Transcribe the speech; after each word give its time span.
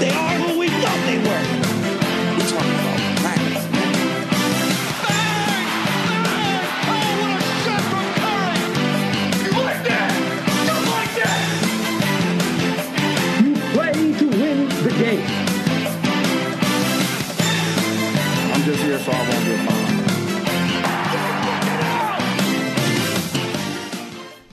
they 0.00 0.10
are 0.10 0.37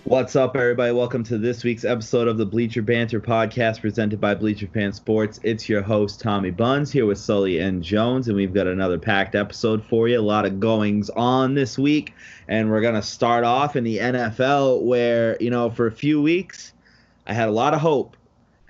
What's 0.06 0.36
up, 0.36 0.56
everybody? 0.56 0.92
Welcome 0.92 1.24
to 1.24 1.40
this 1.40 1.64
week's 1.64 1.84
episode 1.84 2.28
of 2.28 2.38
the 2.38 2.46
Bleacher 2.46 2.84
Banter 2.84 3.20
podcast 3.20 3.82
presented 3.82 4.22
by 4.22 4.36
Bleacher 4.36 4.68
Fan 4.68 4.94
Sports. 4.94 5.40
It's 5.42 5.68
your 5.68 5.82
host, 5.82 6.22
Tommy 6.22 6.52
Buns, 6.52 6.92
here 6.92 7.08
with 7.08 7.18
Sully 7.18 7.58
and 7.58 7.84
Jones, 7.84 8.28
and 8.28 8.38
we've 8.38 8.54
got 8.54 8.68
another 8.68 9.00
packed 9.00 9.34
episode 9.34 9.84
for 9.84 10.08
you. 10.08 10.20
A 10.20 10.22
lot 10.22 10.46
of 10.46 10.60
goings 10.60 11.10
on 11.10 11.56
this 11.56 11.80
week, 11.80 12.14
and 12.48 12.70
we're 12.70 12.82
going 12.82 12.94
to 12.94 13.02
start 13.02 13.44
off 13.44 13.76
in 13.76 13.84
the 13.84 13.98
NFL, 13.98 14.84
where, 14.84 15.38
you 15.40 15.50
know, 15.50 15.72
for 15.72 15.88
a 15.88 15.92
few 15.92 16.22
weeks, 16.22 16.74
I 17.26 17.34
had 17.34 17.50
a 17.50 17.52
lot 17.52 17.74
of 17.74 17.82
hope, 17.82 18.16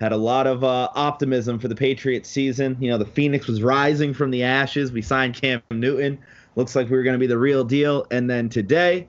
had 0.00 0.12
a 0.12 0.16
lot 0.16 0.46
of 0.46 0.64
uh, 0.64 0.88
optimism 0.94 1.58
for 1.58 1.68
the 1.68 1.76
Patriots 1.76 2.30
season. 2.30 2.78
You 2.80 2.88
know, 2.88 2.96
the 2.96 3.04
Phoenix 3.04 3.46
was 3.46 3.62
rising 3.62 4.14
from 4.14 4.30
the 4.30 4.42
ashes. 4.42 4.90
We 4.90 5.02
signed 5.02 5.34
Cam 5.34 5.60
Newton. 5.70 6.18
Looks 6.54 6.74
like 6.74 6.88
we 6.88 6.96
were 6.96 7.02
going 7.02 7.12
to 7.12 7.20
be 7.20 7.26
the 7.26 7.36
real 7.36 7.62
deal. 7.62 8.06
And 8.10 8.30
then 8.30 8.48
today, 8.48 9.06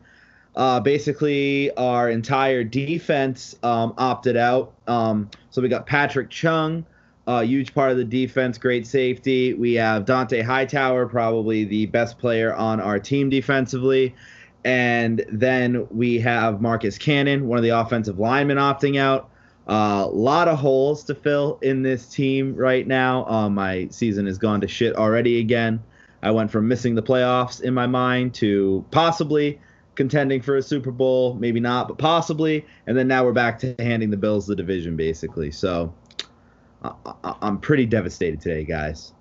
uh, 0.58 0.80
basically, 0.80 1.72
our 1.76 2.10
entire 2.10 2.64
defense 2.64 3.56
um, 3.62 3.94
opted 4.00 4.36
out. 4.36 4.74
Um, 4.88 5.30
so 5.52 5.62
we 5.62 5.70
got 5.70 5.86
Patrick 5.86 6.32
Chung, 6.32 6.84
a 7.28 7.44
huge 7.44 7.76
part 7.76 7.92
of 7.92 7.98
the 7.98 8.04
defense, 8.04 8.58
great 8.58 8.88
safety. 8.88 9.54
We 9.54 9.76
have 9.76 10.06
Dont'a 10.06 10.44
Hightower, 10.44 11.06
probably 11.06 11.64
the 11.64 11.86
best 11.86 12.18
player 12.18 12.56
on 12.56 12.82
our 12.82 12.98
team 12.98 13.30
defensively. 13.30 14.16
And 14.66 15.24
then 15.32 15.88
we 15.92 16.20
have 16.22 16.60
Marcus 16.60 16.98
Cannon, 16.98 17.48
one 17.48 17.60
of 17.60 17.64
the 17.64 17.80
offensive 17.80 18.18
linemen, 18.18 18.58
opting 18.58 18.98
out. 18.98 19.30
A 19.68 19.72
uh, 19.72 20.08
lot 20.08 20.48
of 20.48 20.58
holes 20.58 21.04
to 21.04 21.14
fill 21.14 21.60
in 21.62 21.84
this 21.84 22.08
team 22.08 22.56
right 22.56 22.88
now. 22.88 23.28
Um, 23.28 23.54
my 23.54 23.90
season 23.92 24.26
has 24.26 24.40
gone 24.40 24.62
to 24.62 24.68
shit 24.68 24.96
already 24.96 25.40
again. 25.40 25.84
I 26.24 26.32
went 26.32 26.50
from 26.50 26.68
missing 26.68 26.96
the 26.96 27.04
playoffs 27.04 27.62
in 27.62 27.76
my 27.76 27.86
mind 27.86 28.34
to 28.36 28.84
possibly 28.90 29.60
contending 29.98 30.42
for 30.42 30.56
a 30.56 30.62
Super 30.62 30.92
Bowl, 30.92 31.34
maybe 31.34 31.60
not, 31.60 31.90
but 31.90 31.98
possibly. 31.98 32.66
And 32.86 32.98
then 32.98 33.10
now 33.10 33.26
we're 33.26 33.34
back 33.34 33.60
to 33.60 33.76
handing 33.80 34.12
the 34.12 34.18
Bills 34.18 34.48
the 34.48 34.56
division, 34.56 34.96
basically. 34.96 35.52
So 35.52 35.94
I, 36.84 36.94
I, 37.24 37.36
I'm 37.42 37.60
pretty 37.60 37.86
devastated 37.86 38.40
today, 38.40 38.64
guys. 38.64 39.12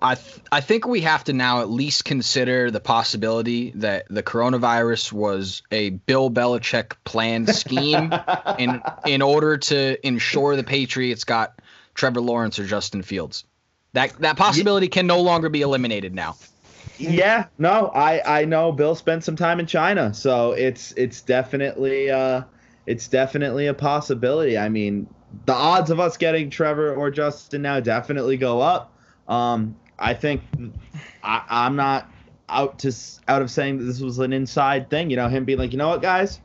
I 0.00 0.14
th- 0.14 0.40
I 0.52 0.60
think 0.60 0.86
we 0.86 1.00
have 1.00 1.24
to 1.24 1.32
now 1.32 1.60
at 1.60 1.70
least 1.70 2.04
consider 2.04 2.70
the 2.70 2.78
possibility 2.78 3.72
that 3.76 4.06
the 4.08 4.22
coronavirus 4.22 5.12
was 5.12 5.62
a 5.72 5.90
Bill 5.90 6.30
Belichick 6.30 6.92
planned 7.04 7.48
scheme 7.54 8.12
in 8.58 8.80
in 9.06 9.22
order 9.22 9.56
to 9.56 10.06
ensure 10.06 10.54
the 10.54 10.62
Patriots 10.62 11.24
got 11.24 11.60
Trevor 11.94 12.20
Lawrence 12.20 12.60
or 12.60 12.66
Justin 12.66 13.02
Fields. 13.02 13.44
That 13.94 14.16
that 14.20 14.36
possibility 14.36 14.86
can 14.86 15.08
no 15.08 15.20
longer 15.20 15.48
be 15.48 15.62
eliminated 15.62 16.14
now. 16.14 16.36
Yeah, 16.98 17.46
no, 17.58 17.90
I 17.94 18.40
I 18.40 18.44
know 18.44 18.72
Bill 18.72 18.94
spent 18.94 19.24
some 19.24 19.36
time 19.36 19.60
in 19.60 19.66
China, 19.66 20.12
so 20.12 20.52
it's 20.52 20.92
it's 20.92 21.22
definitely 21.22 22.10
uh 22.10 22.42
it's 22.86 23.06
definitely 23.08 23.66
a 23.66 23.74
possibility. 23.74 24.58
I 24.58 24.68
mean, 24.68 25.06
the 25.46 25.52
odds 25.52 25.90
of 25.90 26.00
us 26.00 26.16
getting 26.16 26.50
Trevor 26.50 26.94
or 26.94 27.10
Justin 27.10 27.62
now 27.62 27.80
definitely 27.80 28.36
go 28.36 28.60
up. 28.60 28.92
Um, 29.28 29.76
I 29.98 30.14
think 30.14 30.42
I, 31.22 31.42
I'm 31.48 31.76
not 31.76 32.10
out 32.48 32.78
to 32.80 32.92
out 33.28 33.42
of 33.42 33.50
saying 33.50 33.78
that 33.78 33.84
this 33.84 34.00
was 34.00 34.18
an 34.18 34.32
inside 34.32 34.90
thing. 34.90 35.10
You 35.10 35.16
know, 35.16 35.28
him 35.28 35.44
being 35.44 35.58
like, 35.58 35.72
you 35.72 35.78
know 35.78 35.88
what, 35.88 36.02
guys, 36.02 36.40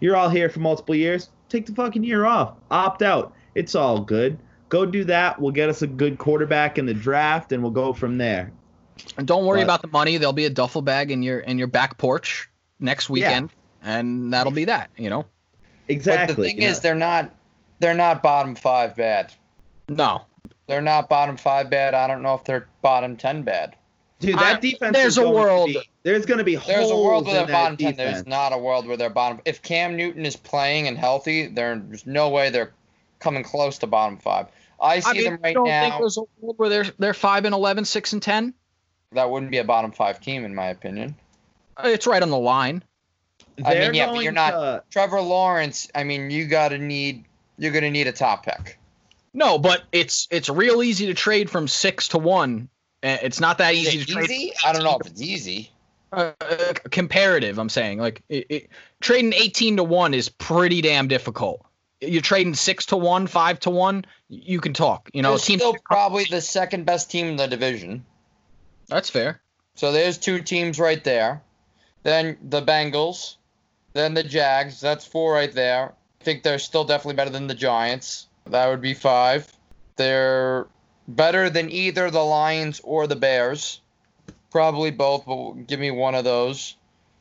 you're 0.00 0.16
all 0.16 0.28
here 0.28 0.48
for 0.48 0.60
multiple 0.60 0.94
years. 0.94 1.30
Take 1.48 1.66
the 1.66 1.74
fucking 1.74 2.04
year 2.04 2.26
off. 2.26 2.54
Opt 2.70 3.02
out. 3.02 3.32
It's 3.54 3.74
all 3.74 4.00
good. 4.00 4.38
Go 4.68 4.84
do 4.84 5.04
that. 5.04 5.40
We'll 5.40 5.52
get 5.52 5.68
us 5.68 5.82
a 5.82 5.86
good 5.86 6.18
quarterback 6.18 6.76
in 6.76 6.86
the 6.86 6.94
draft, 6.94 7.52
and 7.52 7.62
we'll 7.62 7.72
go 7.72 7.92
from 7.92 8.18
there. 8.18 8.52
And 9.16 9.26
don't 9.26 9.44
worry 9.46 9.60
But- 9.60 9.64
about 9.64 9.82
the 9.82 9.88
money. 9.88 10.16
There'll 10.16 10.32
be 10.32 10.46
a 10.46 10.50
duffel 10.50 10.82
bag 10.82 11.10
in 11.10 11.22
your 11.22 11.38
in 11.40 11.58
your 11.58 11.66
back 11.68 11.98
porch 11.98 12.48
next 12.80 13.08
weekend, 13.10 13.50
and 13.82 14.32
that'll 14.32 14.52
be 14.52 14.66
that. 14.66 14.90
You 14.96 15.10
know. 15.10 15.24
Exactly. 15.88 16.26
But 16.34 16.36
the 16.42 16.48
thing 16.48 16.62
you 16.62 16.68
is, 16.68 16.78
know. 16.78 16.80
they're 16.82 16.94
not 16.94 17.34
they're 17.78 17.94
not 17.94 18.22
bottom 18.22 18.54
five 18.54 18.96
bad. 18.96 19.32
No, 19.88 20.22
They're 20.66 20.80
not 20.82 21.08
bottom 21.08 21.36
five 21.36 21.70
bad. 21.70 21.94
I 21.94 22.06
don't 22.08 22.22
know 22.22 22.34
if 22.34 22.44
they're 22.44 22.66
bottom 22.82 23.16
ten 23.16 23.42
bad. 23.42 23.76
Dude, 24.18 24.34
that 24.36 24.56
I- 24.56 24.60
defense. 24.60 24.96
there's 24.96 25.12
is 25.12 25.18
a 25.18 25.22
going 25.22 25.34
to 25.34 25.38
world- 25.40 25.66
be- 25.68 25.90
there's 26.02 26.26
going 26.26 26.38
to 26.38 26.44
be 26.44 26.56
There's 26.56 26.90
a 26.90 26.96
world 26.96 27.26
where 27.26 27.34
they're 27.34 27.46
that 27.46 27.52
bottom 27.52 27.76
ten. 27.76 27.96
There's 27.96 28.26
not 28.26 28.52
a 28.52 28.58
world 28.58 28.86
where 28.86 28.96
they're 28.96 29.10
bottom. 29.10 29.40
If 29.44 29.62
Cam 29.62 29.96
Newton 29.96 30.24
is 30.26 30.34
playing 30.36 30.88
and 30.88 30.96
healthy, 30.98 31.46
there's 31.48 32.06
no 32.06 32.30
way 32.30 32.50
they're 32.50 32.72
coming 33.20 33.44
close 33.44 33.78
to 33.78 33.86
bottom 33.86 34.16
five. 34.18 34.46
I 34.80 35.00
see 35.00 35.08
I 35.10 35.12
mean, 35.12 35.24
them 35.24 35.38
right 35.42 35.54
don't 35.54 35.66
think 35.66 35.92
now. 35.94 35.98
there's 36.00 36.16
a 36.18 36.22
world 36.40 36.58
where 36.58 36.68
they're 36.68 36.86
they're 36.98 37.14
five 37.14 37.44
and 37.44 37.54
11, 37.54 37.84
6 37.84 38.12
and 38.12 38.22
ten. 38.22 38.54
That 39.12 39.30
wouldn't 39.30 39.50
be 39.50 39.58
a 39.58 39.64
bottom 39.64 39.92
five 39.92 40.20
team, 40.20 40.44
in 40.44 40.54
my 40.54 40.66
opinion. 40.66 41.14
It's 41.84 42.06
right 42.06 42.22
on 42.22 42.30
the 42.30 42.38
line. 42.38 42.82
I 43.64 43.70
mean, 43.70 43.80
They're 43.80 43.94
yeah, 43.94 44.06
but 44.12 44.22
you're 44.22 44.32
not- 44.32 44.50
to- 44.50 44.82
Trevor 44.90 45.20
Lawrence. 45.20 45.88
I 45.94 46.04
mean, 46.04 46.30
you 46.30 46.46
gotta 46.46 46.78
need. 46.78 47.24
You're 47.58 47.72
gonna 47.72 47.90
need 47.90 48.06
a 48.06 48.12
top 48.12 48.44
pick. 48.44 48.78
No, 49.32 49.58
but 49.58 49.84
it's 49.92 50.28
it's 50.30 50.48
real 50.48 50.82
easy 50.82 51.06
to 51.06 51.14
trade 51.14 51.48
from 51.50 51.68
six 51.68 52.08
to 52.08 52.18
one. 52.18 52.68
Uh, 53.02 53.18
It's 53.22 53.40
not 53.40 53.58
that 53.58 53.74
easy 53.74 53.98
it 54.00 54.06
to 54.08 54.12
trade. 54.12 54.30
easy? 54.30 54.52
I 54.64 54.72
don't 54.72 54.82
know 54.84 54.98
if 55.00 55.06
it's 55.06 55.22
easy. 55.22 55.70
Uh, 56.12 56.32
uh, 56.40 56.72
comparative, 56.90 57.58
I'm 57.58 57.68
saying 57.68 57.98
like 57.98 58.22
it, 58.28 58.46
it, 58.48 58.68
trading 59.00 59.32
18 59.34 59.76
to 59.78 59.84
one 59.84 60.14
is 60.14 60.28
pretty 60.28 60.80
damn 60.80 61.08
difficult. 61.08 61.64
You're 62.00 62.22
trading 62.22 62.54
six 62.54 62.86
to 62.86 62.96
one, 62.96 63.26
five 63.26 63.58
to 63.60 63.70
one. 63.70 64.04
You 64.28 64.60
can 64.60 64.72
talk. 64.72 65.10
You 65.12 65.22
know, 65.22 65.30
They're 65.30 65.38
team. 65.38 65.58
still 65.58 65.76
probably 65.84 66.24
the 66.24 66.40
second 66.40 66.84
best 66.86 67.10
team 67.10 67.26
in 67.26 67.36
the 67.36 67.46
division. 67.46 68.04
That's 68.88 69.10
fair. 69.10 69.40
So 69.74 69.92
there's 69.92 70.18
two 70.18 70.40
teams 70.40 70.78
right 70.78 71.02
there. 71.04 71.42
Then 72.02 72.36
the 72.42 72.62
Bengals, 72.62 73.36
then 73.92 74.14
the 74.14 74.22
Jags. 74.22 74.80
That's 74.80 75.04
four 75.06 75.32
right 75.32 75.52
there. 75.52 75.92
I 76.20 76.24
think 76.24 76.42
they're 76.42 76.58
still 76.58 76.84
definitely 76.84 77.16
better 77.16 77.30
than 77.30 77.46
the 77.46 77.54
Giants. 77.54 78.26
That 78.46 78.68
would 78.68 78.80
be 78.80 78.94
five. 78.94 79.52
They're 79.96 80.66
better 81.08 81.50
than 81.50 81.70
either 81.70 82.10
the 82.10 82.24
Lions 82.24 82.80
or 82.84 83.06
the 83.06 83.16
Bears. 83.16 83.80
Probably 84.50 84.90
both, 84.90 85.26
but 85.26 85.66
give 85.66 85.80
me 85.80 85.90
one 85.90 86.14
of 86.14 86.24
those. 86.24 86.76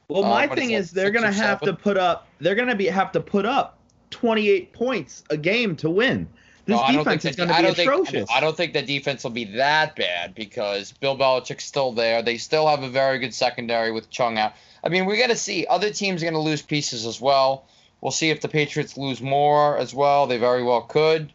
Well, 0.08 0.24
Uh, 0.24 0.30
my 0.30 0.46
what 0.46 0.58
is 0.58 0.62
thing 0.64 0.72
that, 0.74 0.80
is 0.80 0.92
they're 0.92 1.12
going 1.12 1.26
to 1.26 1.32
have 1.32 1.60
seven? 1.60 1.76
to 1.76 1.82
put 1.82 1.98
up. 1.98 2.28
They're 2.40 2.56
going 2.56 2.68
to 2.70 2.76
be 2.76 2.86
have 2.86 3.12
to 3.14 3.20
put 3.20 3.46
up 3.46 3.80
28 4.12 4.72
points 4.72 5.24
a 5.30 5.38
game 5.38 5.76
to 5.78 5.90
win. 5.90 6.28
This 6.66 6.76
No, 6.78 6.82
I 6.82 6.92
don't 6.94 7.04
defense 7.04 7.22
think 7.24 7.30
is 7.32 7.36
the- 7.36 7.42
going 7.46 7.50
to 7.50 7.56
I 7.56 7.62
be 7.62 7.86
don't 7.86 8.08
think- 8.08 8.32
I 8.32 8.40
don't 8.40 8.58
think 8.58 8.74
the 8.74 8.82
defense 8.82 9.24
will 9.24 9.32
be 9.32 9.44
that 9.58 9.96
bad 9.96 10.34
because 10.34 10.92
Bill 10.94 11.16
Belichick's 11.18 11.64
still 11.66 11.92
there. 11.92 12.22
They 12.24 12.38
still 12.38 12.68
have 12.68 12.82
a 12.82 12.90
very 12.90 13.20
good 13.20 13.34
secondary 13.36 13.92
with 13.92 14.10
Chung 14.10 14.38
out. 14.40 14.54
I 14.84 14.90
mean, 14.90 15.06
we 15.06 15.18
got 15.18 15.28
to 15.28 15.36
see. 15.36 15.68
Other 15.68 15.92
teams 15.92 16.22
are 16.22 16.26
going 16.26 16.34
to 16.34 16.40
lose 16.40 16.62
pieces 16.64 17.06
as 17.06 17.22
well. 17.22 17.66
We'll 18.02 18.12
see 18.12 18.30
if 18.32 18.42
the 18.42 18.48
Patriots 18.48 18.98
lose 18.98 19.22
more 19.22 19.78
as 19.78 19.94
well. 19.94 20.26
They 20.28 20.38
very 20.38 20.64
well 20.64 20.82
could. 20.82 21.32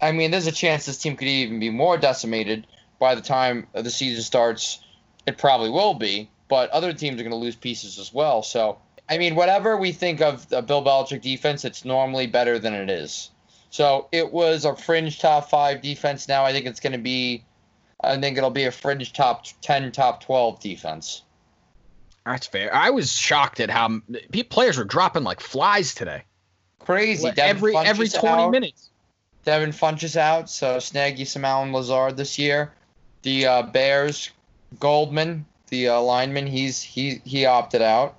I 0.00 0.12
mean, 0.12 0.30
there's 0.30 0.46
a 0.46 0.52
chance 0.52 0.86
this 0.86 0.98
team 0.98 1.16
could 1.16 1.28
even 1.28 1.60
be 1.60 1.70
more 1.70 1.98
decimated 1.98 2.66
by 2.98 3.14
the 3.14 3.20
time 3.22 3.66
the 3.72 3.90
season 3.90 4.22
starts. 4.22 4.80
It 5.26 5.36
probably 5.38 5.70
will 5.70 5.94
be, 5.94 6.30
but 6.48 6.70
other 6.70 6.92
teams 6.92 7.20
are 7.20 7.22
going 7.22 7.30
to 7.32 7.36
lose 7.36 7.56
pieces 7.56 7.98
as 7.98 8.14
well. 8.14 8.42
So, 8.42 8.78
I 9.10 9.18
mean, 9.18 9.34
whatever 9.34 9.76
we 9.76 9.92
think 9.92 10.20
of 10.20 10.48
the 10.48 10.62
Bill 10.62 10.82
Belichick 10.84 11.20
defense, 11.20 11.64
it's 11.64 11.84
normally 11.84 12.26
better 12.26 12.58
than 12.58 12.74
it 12.74 12.88
is. 12.88 13.30
So 13.70 14.08
it 14.12 14.32
was 14.32 14.64
a 14.64 14.74
fringe 14.74 15.18
top 15.18 15.50
five 15.50 15.82
defense. 15.82 16.28
Now 16.28 16.44
I 16.44 16.52
think 16.52 16.66
it's 16.66 16.80
going 16.80 16.92
to 16.92 16.98
be, 16.98 17.44
I 18.02 18.18
think 18.18 18.38
it'll 18.38 18.50
be 18.50 18.64
a 18.64 18.72
fringe 18.72 19.12
top 19.12 19.46
10, 19.62 19.92
top 19.92 20.24
12 20.24 20.60
defense. 20.60 21.22
That's 22.24 22.46
fair. 22.46 22.74
I 22.74 22.90
was 22.90 23.12
shocked 23.12 23.60
at 23.60 23.70
how 23.70 24.00
players 24.50 24.76
were 24.76 24.84
dropping 24.84 25.24
like 25.24 25.40
flies 25.40 25.94
today. 25.94 26.24
Crazy. 26.80 27.30
Devin 27.30 27.56
every 27.56 27.74
Funch 27.74 27.86
every 27.86 28.08
20 28.08 28.42
out. 28.42 28.50
minutes. 28.50 28.90
Devin 29.44 29.70
Funch 29.70 30.02
is 30.02 30.16
out, 30.16 30.50
so 30.50 30.78
snag 30.78 31.18
you 31.18 31.24
some 31.24 31.44
Allen 31.44 31.72
Lazard 31.72 32.16
this 32.16 32.38
year. 32.38 32.72
The 33.22 33.46
uh, 33.46 33.62
Bears, 33.62 34.30
Goldman, 34.78 35.46
the 35.68 35.88
uh, 35.88 36.00
lineman, 36.00 36.46
he's 36.46 36.82
he 36.82 37.22
he 37.24 37.46
opted 37.46 37.80
out. 37.80 38.16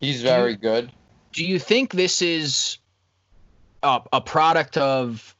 He's 0.00 0.22
very 0.22 0.56
good. 0.56 0.90
Do 1.32 1.44
you 1.44 1.58
think 1.58 1.92
this 1.92 2.22
is 2.22 2.78
a, 3.84 4.02
a 4.14 4.20
product 4.20 4.76
of 4.76 5.36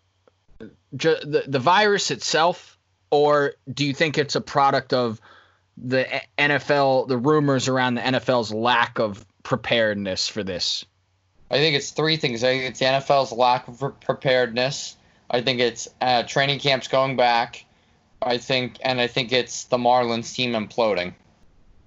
ju- 0.96 1.16
the 1.22 1.44
the 1.46 1.58
virus 1.58 2.10
itself, 2.10 2.78
or 3.10 3.54
do 3.72 3.84
you 3.84 3.94
think 3.94 4.18
it's 4.18 4.36
a 4.36 4.40
product 4.40 4.92
of 4.92 5.20
the 5.76 6.06
NFL, 6.38 7.08
the 7.08 7.16
rumors 7.16 7.68
around 7.68 7.94
the 7.94 8.02
NFL's 8.02 8.52
lack 8.52 8.98
of 8.98 9.26
preparedness 9.42 10.28
for 10.28 10.44
this? 10.44 10.84
I 11.50 11.56
think 11.56 11.76
it's 11.76 11.90
three 11.90 12.16
things. 12.16 12.44
I 12.44 12.52
think 12.52 12.70
it's 12.70 12.78
the 12.78 12.86
NFL's 12.86 13.32
lack 13.32 13.68
of 13.68 13.78
pre- 13.78 13.90
preparedness. 14.00 14.96
I 15.30 15.40
think 15.40 15.60
it's 15.60 15.88
uh, 16.00 16.22
training 16.24 16.60
camps 16.60 16.88
going 16.88 17.16
back. 17.16 17.64
I 18.22 18.38
think, 18.38 18.78
and 18.82 19.00
I 19.00 19.06
think 19.06 19.32
it's 19.32 19.64
the 19.64 19.76
Marlins 19.76 20.34
team 20.34 20.52
imploding. 20.52 21.14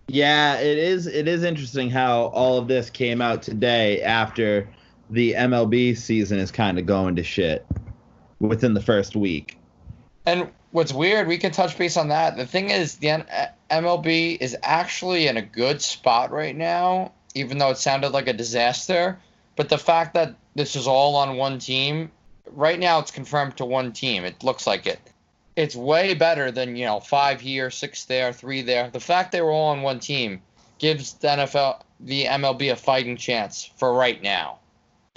Yeah, 0.08 0.60
it 0.60 0.78
is. 0.78 1.08
It 1.08 1.28
is 1.28 1.44
interesting 1.44 1.90
how 1.90 2.28
all 2.28 2.58
of 2.58 2.68
this 2.68 2.90
came 2.90 3.22
out 3.22 3.42
today 3.42 4.02
after 4.02 4.70
the 5.10 5.34
MLB 5.34 5.98
season 5.98 6.40
is 6.40 6.52
kind 6.52 6.78
of 6.78 6.86
going 6.86 7.16
to 7.16 7.24
shit 7.24 7.66
within 8.40 8.74
the 8.74 8.82
first 8.82 9.16
week. 9.16 9.58
And 10.26 10.50
what's 10.72 10.94
weird, 10.94 11.28
we 11.28 11.38
can 11.38 11.52
touch 11.52 11.78
base 11.78 11.98
on 11.98 12.10
that. 12.10 12.36
The 12.36 12.46
thing 12.46 12.70
is, 12.70 12.96
the 12.96 13.26
MLB 13.72 14.38
is 14.42 14.58
actually 14.64 15.28
in 15.28 15.38
a 15.38 15.42
good 15.42 15.82
spot 15.82 16.32
right 16.32 16.56
now, 16.56 17.14
even 17.34 17.58
though 17.58 17.70
it 17.70 17.78
sounded 17.78 18.10
like 18.10 18.28
a 18.28 18.34
disaster. 18.34 19.18
But 19.56 19.70
the 19.70 19.78
fact 19.78 20.14
that 20.16 20.36
this 20.56 20.76
is 20.76 20.88
all 20.88 21.16
on 21.16 21.38
one 21.38 21.60
team, 21.60 22.12
right 22.52 22.80
now 22.80 23.00
it's 23.00 23.12
confirmed 23.12 23.58
to 23.58 23.66
one 23.66 23.94
team. 23.94 24.26
It 24.26 24.44
looks 24.44 24.68
like 24.68 24.86
it. 24.86 25.00
It's 25.56 25.76
way 25.76 26.14
better 26.14 26.52
than, 26.52 26.76
you 26.76 26.86
know, 26.86 27.00
five 27.00 27.42
here, 27.42 27.72
six 27.72 28.06
there, 28.06 28.32
three 28.32 28.62
there. 28.62 28.92
The 28.92 29.00
fact 29.00 29.32
they 29.32 29.42
were 29.42 29.52
all 29.52 29.70
on 29.70 29.82
one 29.82 30.00
team 30.00 30.42
gives 30.78 31.14
the 31.14 31.30
NFL, 31.30 31.82
the 32.00 32.26
MLB 32.26 32.72
a 32.72 32.76
fighting 32.76 33.18
chance 33.18 33.66
for 33.78 33.94
right 33.94 34.22
now. 34.22 34.60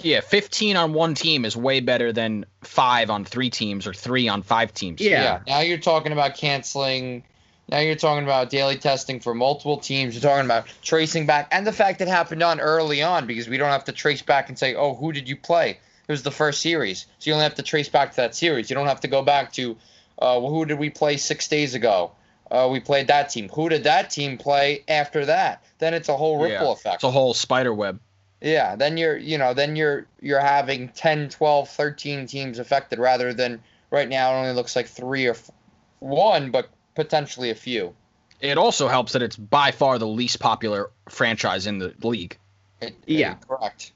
Yeah, 0.03 0.21
15 0.21 0.77
on 0.77 0.93
one 0.93 1.15
team 1.15 1.45
is 1.45 1.55
way 1.55 1.79
better 1.79 2.11
than 2.11 2.45
five 2.61 3.09
on 3.09 3.25
three 3.25 3.49
teams 3.49 3.87
or 3.87 3.93
three 3.93 4.27
on 4.27 4.41
five 4.41 4.73
teams. 4.73 5.01
Yeah. 5.01 5.39
Now 5.47 5.59
you're 5.59 5.77
talking 5.77 6.11
about 6.11 6.35
canceling. 6.35 7.23
Now 7.69 7.79
you're 7.79 7.95
talking 7.95 8.23
about 8.23 8.49
daily 8.49 8.77
testing 8.77 9.19
for 9.19 9.33
multiple 9.33 9.77
teams. 9.77 10.13
You're 10.13 10.21
talking 10.21 10.45
about 10.45 10.67
tracing 10.81 11.25
back, 11.25 11.47
and 11.51 11.65
the 11.65 11.71
fact 11.71 12.01
it 12.01 12.07
happened 12.07 12.43
on 12.43 12.59
early 12.59 13.01
on 13.01 13.27
because 13.27 13.47
we 13.47 13.57
don't 13.57 13.69
have 13.69 13.85
to 13.85 13.91
trace 13.93 14.21
back 14.21 14.49
and 14.49 14.59
say, 14.59 14.75
"Oh, 14.75 14.93
who 14.93 15.13
did 15.13 15.29
you 15.29 15.37
play?" 15.37 15.79
It 16.07 16.11
was 16.11 16.23
the 16.23 16.31
first 16.31 16.61
series, 16.61 17.05
so 17.19 17.29
you 17.29 17.33
only 17.33 17.43
have 17.43 17.55
to 17.55 17.63
trace 17.63 17.87
back 17.87 18.09
to 18.11 18.15
that 18.17 18.35
series. 18.35 18.69
You 18.69 18.75
don't 18.75 18.87
have 18.87 18.99
to 19.01 19.07
go 19.07 19.21
back 19.21 19.53
to, 19.53 19.77
uh, 20.19 20.37
well, 20.41 20.49
who 20.49 20.65
did 20.65 20.79
we 20.79 20.89
play 20.89 21.15
six 21.15 21.47
days 21.47 21.73
ago? 21.73 22.11
Uh, 22.49 22.67
we 22.69 22.81
played 22.81 23.07
that 23.07 23.29
team. 23.29 23.47
Who 23.49 23.69
did 23.69 23.85
that 23.85 24.09
team 24.09 24.37
play 24.37 24.83
after 24.89 25.27
that? 25.27 25.63
Then 25.79 25.93
it's 25.93 26.09
a 26.09 26.17
whole 26.17 26.37
ripple 26.39 26.67
Yeah. 26.67 26.73
effect. 26.73 26.95
It's 26.95 27.03
a 27.05 27.11
whole 27.11 27.33
spider 27.33 27.73
web. 27.73 28.01
Yeah, 28.41 28.75
then 28.75 28.97
you're 28.97 29.17
you 29.17 29.37
know, 29.37 29.53
then 29.53 29.75
you're 29.75 30.07
you're 30.19 30.39
having 30.39 30.89
10, 30.89 31.29
12, 31.29 31.69
13 31.69 32.25
teams 32.25 32.59
affected 32.59 32.99
rather 32.99 33.33
than 33.33 33.61
right 33.91 34.09
now 34.09 34.33
it 34.33 34.39
only 34.39 34.53
looks 34.53 34.75
like 34.75 34.87
3 34.87 35.27
or 35.27 35.31
f- 35.31 35.51
one 35.99 36.49
but 36.51 36.69
potentially 36.95 37.51
a 37.51 37.55
few. 37.55 37.93
It 38.39 38.57
also 38.57 38.87
helps 38.87 39.13
that 39.13 39.21
it's 39.21 39.35
by 39.35 39.69
far 39.71 39.99
the 39.99 40.07
least 40.07 40.39
popular 40.39 40.89
franchise 41.09 41.67
in 41.67 41.77
the 41.77 41.93
league. 42.01 42.37
It- 42.81 42.95
Yeah. 43.05 43.35
correct. 43.47 43.91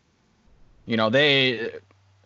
You 0.86 0.98
know, 0.98 1.10
they 1.10 1.72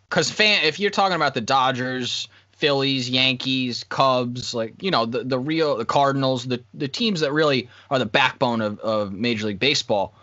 cuz 0.10 0.30
fan 0.30 0.66
if 0.66 0.80
you're 0.80 0.92
talking 0.92 1.16
about 1.16 1.34
the 1.34 1.42
Dodgers, 1.42 2.28
Phillies, 2.52 3.10
Yankees, 3.10 3.86
Cubs, 3.88 4.54
like, 4.54 4.84
you 4.84 4.92
know, 4.92 5.06
the 5.06 5.24
the 5.24 5.40
real 5.40 5.78
the 5.78 5.86
Cardinals, 5.86 6.46
the 6.46 6.62
the 6.74 6.90
teams 6.90 7.22
that 7.22 7.32
really 7.32 7.70
are 7.90 7.98
the 8.00 8.06
backbone 8.06 8.60
of 8.60 8.78
of 8.82 9.14
Major 9.14 9.48
League 9.48 9.60
Baseball, 9.60 10.14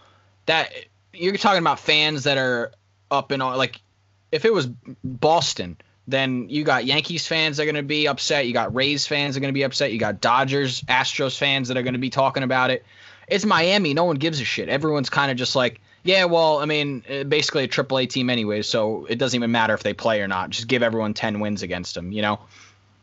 that 0.44 0.70
you're 1.16 1.36
talking 1.36 1.60
about 1.60 1.80
fans 1.80 2.24
that 2.24 2.38
are 2.38 2.72
up 3.10 3.32
in 3.32 3.40
all 3.40 3.56
like 3.56 3.80
if 4.32 4.44
it 4.44 4.52
was 4.52 4.66
Boston, 5.04 5.76
then 6.08 6.48
you 6.48 6.64
got 6.64 6.84
Yankees 6.84 7.26
fans 7.26 7.56
that 7.56 7.64
are 7.64 7.66
going 7.66 7.76
to 7.76 7.82
be 7.82 8.06
upset. 8.06 8.46
You 8.46 8.52
got 8.52 8.74
Rays 8.74 9.06
fans 9.06 9.34
that 9.34 9.40
are 9.40 9.42
going 9.42 9.52
to 9.52 9.58
be 9.58 9.64
upset. 9.64 9.92
You 9.92 9.98
got 9.98 10.20
Dodgers, 10.20 10.82
Astros 10.82 11.36
fans 11.36 11.68
that 11.68 11.76
are 11.76 11.82
going 11.82 11.94
to 11.94 11.98
be 11.98 12.10
talking 12.10 12.42
about 12.42 12.70
it. 12.70 12.84
It's 13.28 13.44
Miami. 13.44 13.92
No 13.92 14.04
one 14.04 14.16
gives 14.16 14.40
a 14.40 14.44
shit. 14.44 14.68
Everyone's 14.68 15.10
kind 15.10 15.30
of 15.30 15.36
just 15.36 15.56
like, 15.56 15.80
yeah, 16.04 16.24
well, 16.24 16.58
I 16.58 16.66
mean, 16.66 17.04
uh, 17.10 17.24
basically 17.24 17.64
a 17.64 17.68
AAA 17.68 18.08
team 18.08 18.30
anyway, 18.30 18.62
so 18.62 19.06
it 19.06 19.18
doesn't 19.18 19.36
even 19.36 19.50
matter 19.50 19.74
if 19.74 19.82
they 19.82 19.92
play 19.92 20.20
or 20.20 20.28
not. 20.28 20.50
Just 20.50 20.68
give 20.68 20.82
everyone 20.82 21.12
10 21.12 21.40
wins 21.40 21.62
against 21.62 21.96
them, 21.96 22.12
you 22.12 22.22
know? 22.22 22.38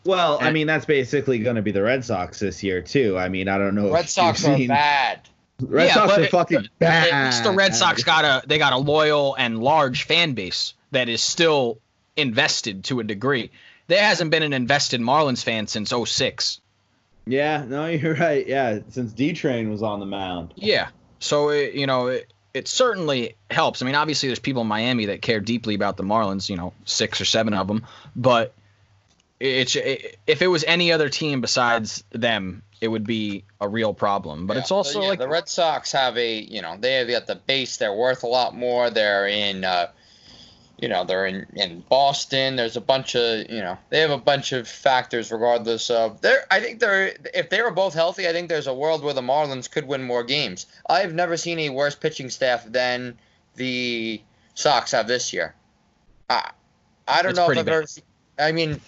Well, 0.05 0.37
I 0.41 0.51
mean, 0.51 0.67
that's 0.67 0.85
basically 0.85 1.39
going 1.39 1.55
to 1.55 1.61
be 1.61 1.71
the 1.71 1.81
Red 1.81 2.03
Sox 2.03 2.39
this 2.39 2.61
year 2.63 2.81
too. 2.81 3.17
I 3.17 3.29
mean, 3.29 3.47
I 3.47 3.57
don't 3.57 3.75
know. 3.75 3.91
Red 3.91 4.05
if 4.05 4.09
Sox 4.09 4.45
are 4.45 4.57
bad. 4.67 5.21
Red 5.61 5.87
Yeah, 5.87 5.93
Sox 5.93 6.07
but 6.11 6.19
are 6.19 6.23
it- 6.23 6.31
fucking 6.31 6.69
bad. 6.79 7.09
At 7.09 7.25
least 7.25 7.43
the 7.43 7.51
Red 7.51 7.75
Sox 7.75 8.03
got 8.03 8.25
a 8.25 8.47
they 8.47 8.57
got 8.57 8.73
a 8.73 8.77
loyal 8.77 9.35
and 9.35 9.59
large 9.63 10.03
fan 10.03 10.33
base 10.33 10.73
that 10.91 11.09
is 11.09 11.21
still 11.21 11.79
invested 12.17 12.83
to 12.85 12.99
a 12.99 13.03
degree. 13.03 13.51
There 13.87 14.01
hasn't 14.03 14.31
been 14.31 14.43
an 14.43 14.53
invested 14.53 15.01
Marlins 15.01 15.43
fan 15.43 15.67
since 15.67 15.91
06. 15.91 16.59
Yeah, 17.25 17.65
no, 17.67 17.85
you're 17.87 18.15
right. 18.15 18.45
Yeah, 18.47 18.79
since 18.89 19.13
D 19.13 19.33
Train 19.33 19.69
was 19.69 19.83
on 19.83 19.99
the 19.99 20.05
mound. 20.05 20.53
Yeah. 20.55 20.89
So 21.19 21.49
it, 21.49 21.73
you 21.73 21.87
know, 21.87 22.07
it, 22.07 22.31
it 22.53 22.67
certainly 22.67 23.35
helps. 23.49 23.81
I 23.81 23.85
mean, 23.85 23.95
obviously 23.95 24.29
there's 24.29 24.39
people 24.39 24.61
in 24.63 24.67
Miami 24.67 25.05
that 25.05 25.21
care 25.21 25.39
deeply 25.39 25.73
about 25.75 25.97
the 25.97 26.03
Marlins, 26.03 26.49
you 26.49 26.55
know, 26.57 26.73
6 26.85 27.21
or 27.21 27.25
7 27.25 27.53
of 27.53 27.67
them, 27.67 27.85
but 28.15 28.53
it's 29.43 29.75
it, 29.75 30.17
if 30.25 30.41
it 30.41 30.47
was 30.47 30.63
any 30.63 30.91
other 30.91 31.09
team 31.09 31.41
besides 31.41 32.03
them, 32.11 32.63
it 32.79 32.87
would 32.87 33.05
be 33.05 33.43
a 33.59 33.67
real 33.67 33.93
problem. 33.93 34.47
But 34.47 34.55
Yeah, 34.55 34.61
it's 34.61 34.71
also 34.71 35.01
yeah, 35.01 35.07
like 35.09 35.19
the 35.19 35.27
Red 35.27 35.49
Sox 35.49 35.91
have 35.91 36.17
a 36.17 36.39
you 36.39 36.61
know 36.61 36.77
they 36.79 36.93
have 36.95 37.07
got 37.09 37.27
the 37.27 37.35
base. 37.35 37.77
They're 37.77 37.93
worth 37.93 38.23
a 38.23 38.27
lot 38.27 38.55
more. 38.55 38.89
They're 38.89 39.27
in, 39.27 39.63
uh, 39.65 39.87
you 40.79 40.87
know, 40.87 41.03
they're 41.03 41.25
in 41.25 41.45
in 41.55 41.83
Boston. 41.89 42.55
There's 42.55 42.77
a 42.77 42.81
bunch 42.81 43.15
of 43.15 43.49
you 43.49 43.59
know 43.61 43.77
they 43.89 43.99
have 43.99 44.11
a 44.11 44.17
bunch 44.17 44.53
of 44.53 44.67
factors. 44.67 45.31
Regardless 45.31 45.89
of 45.89 46.21
they're, 46.21 46.45
I 46.49 46.59
think 46.61 46.79
they're 46.79 47.13
if 47.33 47.49
they 47.49 47.61
were 47.61 47.71
both 47.71 47.93
healthy, 47.93 48.27
I 48.27 48.31
think 48.31 48.47
there's 48.49 48.67
a 48.67 48.73
world 48.73 49.03
where 49.03 49.13
the 49.13 49.21
Marlins 49.21 49.69
could 49.69 49.87
win 49.87 50.03
more 50.03 50.23
games. 50.23 50.65
I've 50.89 51.13
never 51.13 51.35
seen 51.37 51.59
a 51.59 51.69
worse 51.69 51.95
pitching 51.95 52.29
staff 52.29 52.65
than 52.65 53.17
the 53.55 54.21
Sox 54.55 54.91
have 54.91 55.07
this 55.07 55.33
year. 55.33 55.53
I 56.29 56.51
I 57.07 57.21
don't 57.21 57.31
It's 57.31 57.37
know 57.37 57.43
if 57.43 57.47
pretty 57.47 57.59
I've 57.59 57.65
bad. 57.65 57.73
ever. 57.73 57.87
Seen, 57.87 58.03
I 58.39 58.51
mean, 58.51 58.79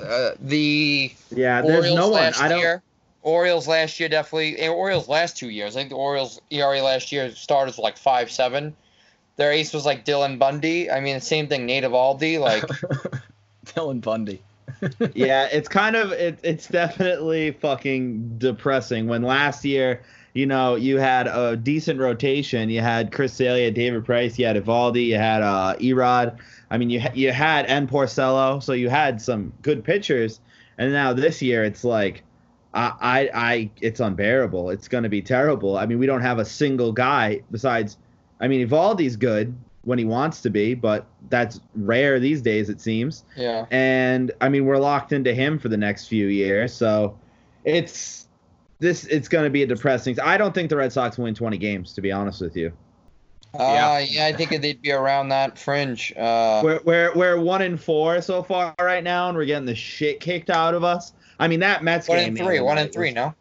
uh, 0.00 0.30
the 0.40 1.12
Yeah, 1.30 1.62
there's 1.62 1.78
Orioles 1.78 1.96
no 1.96 2.08
one. 2.08 2.32
I 2.38 2.48
don't. 2.48 2.58
year. 2.60 2.82
Orioles 3.22 3.66
last 3.68 3.98
year 4.00 4.08
definitely. 4.08 4.58
eh, 4.58 4.68
Orioles 4.68 5.08
last 5.08 5.36
two 5.36 5.50
years. 5.50 5.76
I 5.76 5.80
think 5.80 5.90
the 5.90 5.96
Orioles 5.96 6.40
ERA 6.50 6.80
last 6.82 7.12
year 7.12 7.30
started 7.32 7.72
with 7.76 7.78
like 7.78 7.96
five 7.98 8.30
seven. 8.30 8.74
Their 9.36 9.52
ace 9.52 9.72
was 9.72 9.84
like 9.86 10.04
Dylan 10.04 10.38
Bundy. 10.38 10.90
I 10.90 11.00
mean, 11.00 11.14
the 11.16 11.20
same 11.20 11.46
thing. 11.46 11.66
Nate 11.66 11.84
Aldi. 11.84 12.40
Like, 12.40 12.62
Dylan 13.66 14.00
Bundy. 14.00 14.42
yeah, 15.14 15.48
it's 15.50 15.68
kind 15.68 15.96
of 15.96 16.12
it, 16.12 16.38
it's 16.42 16.66
definitely 16.68 17.52
fucking 17.52 18.38
depressing. 18.38 19.06
When 19.08 19.22
last 19.22 19.64
year, 19.64 20.02
you 20.38 20.46
know, 20.46 20.76
you 20.76 20.98
had 20.98 21.26
a 21.26 21.56
decent 21.56 21.98
rotation. 21.98 22.70
You 22.70 22.80
had 22.80 23.10
Chris 23.10 23.32
Sale, 23.32 23.72
David 23.72 24.04
Price, 24.04 24.38
you 24.38 24.46
had 24.46 24.54
Eovaldi, 24.54 25.06
you 25.06 25.16
had 25.16 25.42
uh, 25.42 25.74
Erod. 25.80 26.38
I 26.70 26.78
mean, 26.78 26.90
you 26.90 27.00
ha- 27.00 27.10
you 27.12 27.32
had 27.32 27.66
N 27.66 27.88
Porcello, 27.88 28.62
so 28.62 28.72
you 28.72 28.88
had 28.88 29.20
some 29.20 29.52
good 29.62 29.82
pitchers. 29.82 30.38
And 30.78 30.92
now 30.92 31.12
this 31.12 31.42
year, 31.42 31.64
it's 31.64 31.82
like, 31.82 32.22
I 32.72 32.92
I, 33.00 33.30
I 33.34 33.70
it's 33.80 33.98
unbearable. 33.98 34.70
It's 34.70 34.86
going 34.86 35.02
to 35.02 35.08
be 35.08 35.22
terrible. 35.22 35.76
I 35.76 35.86
mean, 35.86 35.98
we 35.98 36.06
don't 36.06 36.22
have 36.22 36.38
a 36.38 36.44
single 36.44 36.92
guy 36.92 37.42
besides. 37.50 37.96
I 38.38 38.46
mean, 38.46 38.68
Eovaldi's 38.68 39.16
good 39.16 39.52
when 39.82 39.98
he 39.98 40.04
wants 40.04 40.40
to 40.42 40.50
be, 40.50 40.72
but 40.74 41.04
that's 41.30 41.60
rare 41.74 42.20
these 42.20 42.42
days, 42.42 42.68
it 42.68 42.80
seems 42.80 43.24
yeah. 43.36 43.66
and 43.72 44.30
I 44.40 44.48
mean 44.48 44.66
we're 44.66 44.78
locked 44.78 45.12
into 45.12 45.34
him 45.34 45.58
for 45.58 45.68
the 45.68 45.76
next 45.76 46.06
few 46.06 46.28
years. 46.28 46.72
So 46.72 47.18
it's 47.64 48.27
this 48.80 49.04
it's 49.06 49.28
going 49.28 49.44
to 49.44 49.50
be 49.50 49.62
a 49.62 49.66
depressing. 49.66 50.18
I 50.20 50.36
don't 50.36 50.54
think 50.54 50.70
the 50.70 50.76
Red 50.76 50.92
Sox 50.92 51.18
win 51.18 51.34
20 51.34 51.58
games 51.58 51.92
to 51.94 52.00
be 52.00 52.12
honest 52.12 52.40
with 52.40 52.56
you. 52.56 52.72
Uh, 53.54 54.02
yeah, 54.06 54.26
I 54.26 54.32
think 54.34 54.50
they'd 54.60 54.82
be 54.82 54.92
around 54.92 55.30
that 55.30 55.58
fringe. 55.58 56.12
Uh, 56.16 56.60
We're 56.62 56.80
we're 56.84 57.14
we're 57.16 57.40
one 57.40 57.62
in 57.62 57.78
four 57.78 58.20
so 58.20 58.42
far 58.42 58.74
right 58.78 59.02
now, 59.02 59.28
and 59.28 59.38
we're 59.38 59.46
getting 59.46 59.64
the 59.64 59.74
shit 59.74 60.20
kicked 60.20 60.50
out 60.50 60.74
of 60.74 60.84
us. 60.84 61.12
I 61.38 61.48
mean 61.48 61.60
that 61.60 61.82
Mets 61.82 62.08
one 62.08 62.18
game. 62.18 62.28
and 62.28 62.36
the 62.36 62.44
three. 62.44 62.60
One 62.60 62.76
night 62.76 62.82
and 62.82 62.92
three. 62.92 63.10
No. 63.10 63.34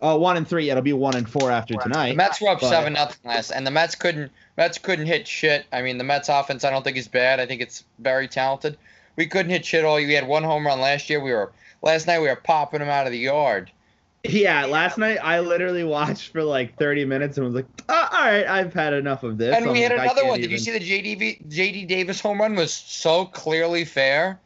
Oh, 0.00 0.16
one 0.16 0.36
and 0.36 0.46
three. 0.46 0.70
It'll 0.70 0.80
be 0.82 0.92
one 0.92 1.16
and 1.16 1.28
four 1.28 1.50
after 1.50 1.74
tonight. 1.74 2.10
The 2.10 2.16
Mets 2.16 2.40
were 2.40 2.50
up 2.50 2.60
but- 2.60 2.68
seven 2.68 2.92
nothing 2.92 3.18
last, 3.24 3.50
and 3.50 3.66
the 3.66 3.72
Mets 3.72 3.96
couldn't. 3.96 4.30
Mets 4.56 4.78
couldn't 4.78 5.06
hit 5.06 5.26
shit. 5.26 5.66
I 5.72 5.82
mean, 5.82 5.98
the 5.98 6.04
Mets 6.04 6.28
offense. 6.28 6.62
I 6.64 6.70
don't 6.70 6.84
think 6.84 6.96
is 6.96 7.08
bad. 7.08 7.40
I 7.40 7.46
think 7.46 7.60
it's 7.60 7.82
very 7.98 8.28
talented. 8.28 8.76
We 9.16 9.26
couldn't 9.26 9.50
hit 9.50 9.66
shit 9.66 9.84
all. 9.84 9.96
We 9.96 10.12
had 10.12 10.28
one 10.28 10.44
home 10.44 10.64
run 10.64 10.80
last 10.80 11.10
year. 11.10 11.20
We 11.20 11.32
were 11.32 11.50
last 11.82 12.06
night. 12.06 12.20
We 12.20 12.28
were 12.28 12.36
popping 12.36 12.78
them 12.78 12.88
out 12.88 13.06
of 13.06 13.12
the 13.12 13.18
yard. 13.18 13.72
Yeah, 14.24 14.66
last 14.66 14.98
night 14.98 15.18
I 15.22 15.40
literally 15.40 15.84
watched 15.84 16.32
for 16.32 16.42
like 16.42 16.76
30 16.76 17.04
minutes 17.04 17.36
and 17.36 17.46
was 17.46 17.54
like, 17.54 17.66
oh, 17.88 18.08
all 18.12 18.18
right, 18.26 18.46
I've 18.46 18.74
had 18.74 18.92
enough 18.92 19.22
of 19.22 19.38
this. 19.38 19.54
And 19.56 19.66
I'm 19.66 19.72
we 19.72 19.80
had 19.80 19.92
like, 19.92 20.02
another 20.02 20.26
one. 20.26 20.40
Did 20.40 20.50
you 20.50 20.58
see 20.58 20.72
the 20.76 20.80
JD 20.80 21.48
JD 21.48 21.86
Davis 21.86 22.20
home 22.20 22.40
run 22.40 22.56
was 22.56 22.72
so 22.72 23.26
clearly 23.26 23.84
fair? 23.84 24.40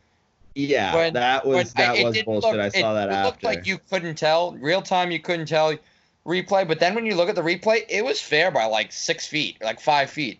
Yeah, 0.54 0.94
when- 0.94 1.14
that 1.14 1.46
was 1.46 1.72
that 1.74 1.96
it 1.96 2.04
was 2.04 2.22
bullshit. 2.22 2.52
look- 2.52 2.60
I 2.60 2.68
saw 2.68 2.92
it, 2.92 2.94
that 2.94 3.08
it 3.08 3.12
after. 3.12 3.26
looked 3.26 3.42
like 3.44 3.66
you 3.66 3.78
couldn't 3.90 4.16
tell 4.16 4.52
real 4.56 4.82
time. 4.82 5.10
You 5.10 5.18
couldn't 5.20 5.46
tell 5.46 5.74
replay, 6.26 6.68
but 6.68 6.78
then 6.78 6.94
when 6.94 7.06
you 7.06 7.14
look 7.14 7.30
at 7.30 7.34
the 7.34 7.42
replay, 7.42 7.84
it 7.88 8.04
was 8.04 8.20
fair 8.20 8.50
by 8.50 8.66
like 8.66 8.92
six 8.92 9.26
feet, 9.26 9.56
like 9.62 9.80
five 9.80 10.10
feet. 10.10 10.38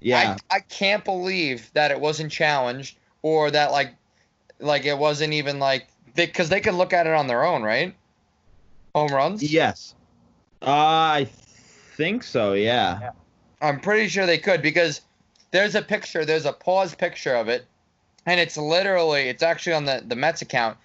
yeah, 0.00 0.36
I, 0.50 0.56
I 0.56 0.60
can't 0.60 1.04
believe 1.04 1.70
that 1.74 1.90
it 1.90 2.00
wasn't 2.00 2.30
challenged 2.30 2.96
or 3.22 3.50
that 3.50 3.72
like 3.72 3.94
like 4.60 4.84
it 4.84 4.96
wasn't 4.96 5.32
even 5.32 5.58
like 5.58 5.88
because 6.14 6.48
they, 6.48 6.60
could 6.60 6.74
look 6.74 6.92
at 6.92 7.06
it 7.06 7.12
on 7.12 7.26
their 7.26 7.44
own, 7.44 7.62
right? 7.62 7.94
Home 8.96 9.12
runs. 9.12 9.42
yes, 9.42 9.94
uh, 10.62 10.70
I 10.70 11.28
think 11.96 12.22
so. 12.22 12.54
Yeah. 12.54 13.10
I'm 13.60 13.78
pretty 13.78 14.08
sure 14.08 14.24
they 14.24 14.38
could 14.38 14.62
because 14.62 15.02
there's 15.50 15.74
a 15.74 15.82
picture, 15.82 16.24
there's 16.24 16.46
a 16.46 16.52
pause 16.54 16.94
picture 16.94 17.34
of 17.34 17.48
it, 17.48 17.66
and 18.24 18.40
it's 18.40 18.56
literally 18.56 19.28
it's 19.28 19.42
actually 19.42 19.74
on 19.74 19.84
the 19.84 20.02
the 20.06 20.16
Mets 20.16 20.40
account, 20.40 20.78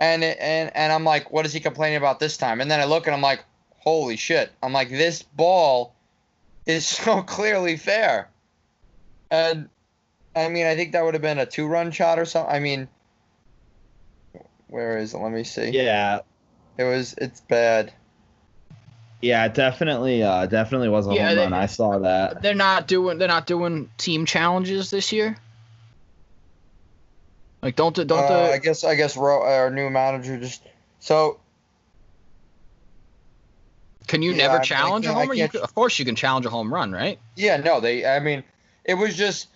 and 0.00 0.22
it, 0.22 0.38
and 0.40 0.70
and 0.76 0.92
I'm 0.92 1.02
like, 1.02 1.32
what 1.32 1.44
is 1.44 1.52
he 1.52 1.58
complaining 1.58 1.96
about 1.96 2.20
this 2.20 2.36
time? 2.36 2.60
And 2.60 2.70
then 2.70 2.78
I 2.78 2.84
look 2.84 3.08
and 3.08 3.16
I'm 3.16 3.20
like, 3.20 3.44
holy 3.78 4.16
shit! 4.16 4.52
I'm 4.62 4.72
like, 4.72 4.88
this 4.88 5.24
ball 5.24 5.92
is 6.66 6.86
so 6.86 7.20
clearly 7.22 7.76
fair, 7.76 8.28
and 9.28 9.68
I 10.36 10.48
mean, 10.50 10.66
I 10.66 10.76
think 10.76 10.92
that 10.92 11.04
would 11.04 11.14
have 11.14 11.22
been 11.22 11.40
a 11.40 11.46
two 11.46 11.66
run 11.66 11.90
shot 11.90 12.20
or 12.20 12.26
something. 12.26 12.54
I 12.54 12.60
mean, 12.60 12.86
where 14.68 14.98
is 14.98 15.14
it? 15.14 15.18
Let 15.18 15.32
me 15.32 15.42
see. 15.42 15.70
Yeah, 15.70 16.20
It 16.78 16.84
was 16.84 17.14
it's 17.18 17.40
bad. 17.40 17.92
yeah, 19.22 19.46
it 19.46 19.54
definitely, 19.54 20.22
uh, 20.22 20.46
definitely 20.46 20.88
was 20.88 21.06
a 21.06 21.14
Yeah, 21.14 21.28
home 21.28 21.36
they- 21.36 21.42
run. 21.44 21.52
I 21.54 21.66
saw 21.66 21.98
that. 22.00 22.42
They're 22.42 22.54
not 22.54 22.86
doing 22.86 23.18
they're 23.18 23.28
not 23.28 23.46
doing 23.46 23.90
team 23.98 24.26
challenges 24.26 24.90
this 24.90 25.12
year. 25.12 25.36
Like 27.62 27.76
don't 27.76 27.94
don't 27.96 28.12
Uh, 28.12 28.28
the 28.48 28.52
I 28.52 28.58
guess 28.58 28.84
I 28.84 28.94
guess 28.94 29.16
Ro- 29.16 29.42
our 29.42 29.70
new 29.70 29.90
manager 29.90 30.38
just 30.38 30.62
so 31.00 31.40
can 34.06 34.22
you 34.22 34.30
yeah, 34.32 34.36
never 34.38 34.54
I 34.54 34.58
mean, 34.58 34.64
challenge 34.64 35.04
a 35.04 35.08
can't- 35.08 35.18
I 35.18 35.22
homer? 35.22 35.34
You 35.34 35.48
could, 35.48 35.60
of 35.62 35.74
course 35.74 35.98
you 35.98 36.04
can 36.04 36.14
challenge 36.14 36.46
a 36.46 36.50
home 36.50 36.72
run, 36.72 36.92
right? 36.92 37.18
yeah 37.34 37.56
no 37.56 37.80
they 37.80 38.06
I 38.06 38.20
mean 38.20 38.44
it 38.84 38.94
was 38.94 39.16
just 39.16 39.48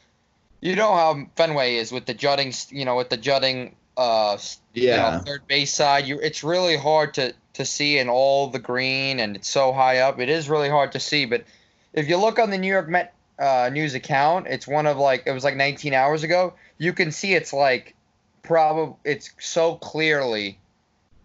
you 0.60 0.74
know 0.74 0.92
how 0.94 1.26
Fenway 1.36 1.76
is 1.76 1.92
with 1.92 2.06
the 2.06 2.14
jutting 2.14 2.52
you 2.70 2.84
know 2.84 2.96
with 2.96 3.10
the 3.10 3.16
jutting 3.16 3.76
uh 4.00 4.38
you 4.72 4.88
know, 4.88 4.94
Yeah, 4.96 5.18
third 5.20 5.46
base 5.46 5.72
side. 5.72 6.06
You 6.06 6.18
it's 6.20 6.42
really 6.42 6.76
hard 6.76 7.14
to 7.14 7.34
to 7.52 7.64
see 7.66 7.98
in 7.98 8.08
all 8.08 8.48
the 8.48 8.58
green 8.58 9.20
and 9.20 9.36
it's 9.36 9.50
so 9.50 9.72
high 9.72 9.98
up. 9.98 10.18
It 10.18 10.30
is 10.30 10.48
really 10.48 10.70
hard 10.70 10.92
to 10.92 11.00
see 11.00 11.26
but 11.26 11.44
if 11.92 12.08
you 12.08 12.16
look 12.16 12.38
on 12.38 12.50
the 12.50 12.58
New 12.58 12.72
York 12.72 12.88
Met 12.88 13.14
uh, 13.38 13.70
news 13.72 13.94
account 13.94 14.46
it's 14.46 14.66
one 14.66 14.86
of 14.86 14.96
like 14.96 15.24
it 15.26 15.32
was 15.32 15.44
like 15.44 15.56
19 15.56 15.92
hours 15.92 16.22
ago. 16.22 16.54
You 16.78 16.94
can 16.94 17.12
see 17.12 17.34
it's 17.34 17.52
like 17.52 17.94
probably 18.42 18.96
it's 19.04 19.30
so 19.38 19.74
clearly 19.76 20.58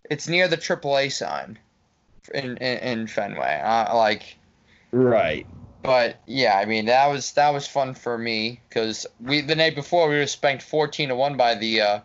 it's 0.10 0.28
near 0.28 0.50
the 0.50 0.58
AAA 0.58 1.14
sign 1.14 1.58
in 2.34 2.58
in, 2.58 2.78
in 2.80 3.08
Fenway. 3.08 3.62
Uh, 3.64 3.96
like 3.96 4.38
right. 4.92 5.48
but 5.82 6.20
yeah, 6.26 6.60
I 6.60 6.66
mean 6.66 6.88
that 6.88 7.08
was 7.08 7.32
that 7.34 7.52
was 7.52 7.68
fun 7.68 7.94
for 7.94 8.18
me 8.18 8.60
because 8.68 9.08
we 9.22 9.40
the 9.40 9.56
night 9.56 9.76
before 9.76 10.10
we 10.10 10.18
were 10.18 10.28
spanked 10.28 10.64
fourteen 10.64 11.08
to 11.08 11.16
one 11.16 11.38
by 11.38 11.56
the 11.56 11.80
uh, 11.80 12.00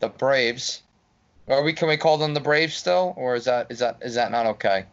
the 0.00 0.08
Braves. 0.08 0.82
Are 1.48 1.62
we 1.62 1.72
can 1.72 1.88
we 1.88 1.96
call 1.96 2.18
them 2.18 2.34
the 2.34 2.40
Braves 2.40 2.74
still, 2.74 3.14
or 3.16 3.34
is 3.36 3.44
that 3.44 3.68
is 3.70 3.78
that 3.78 3.98
is 4.02 4.14
that 4.16 4.30
not 4.30 4.46
okay? 4.46 4.86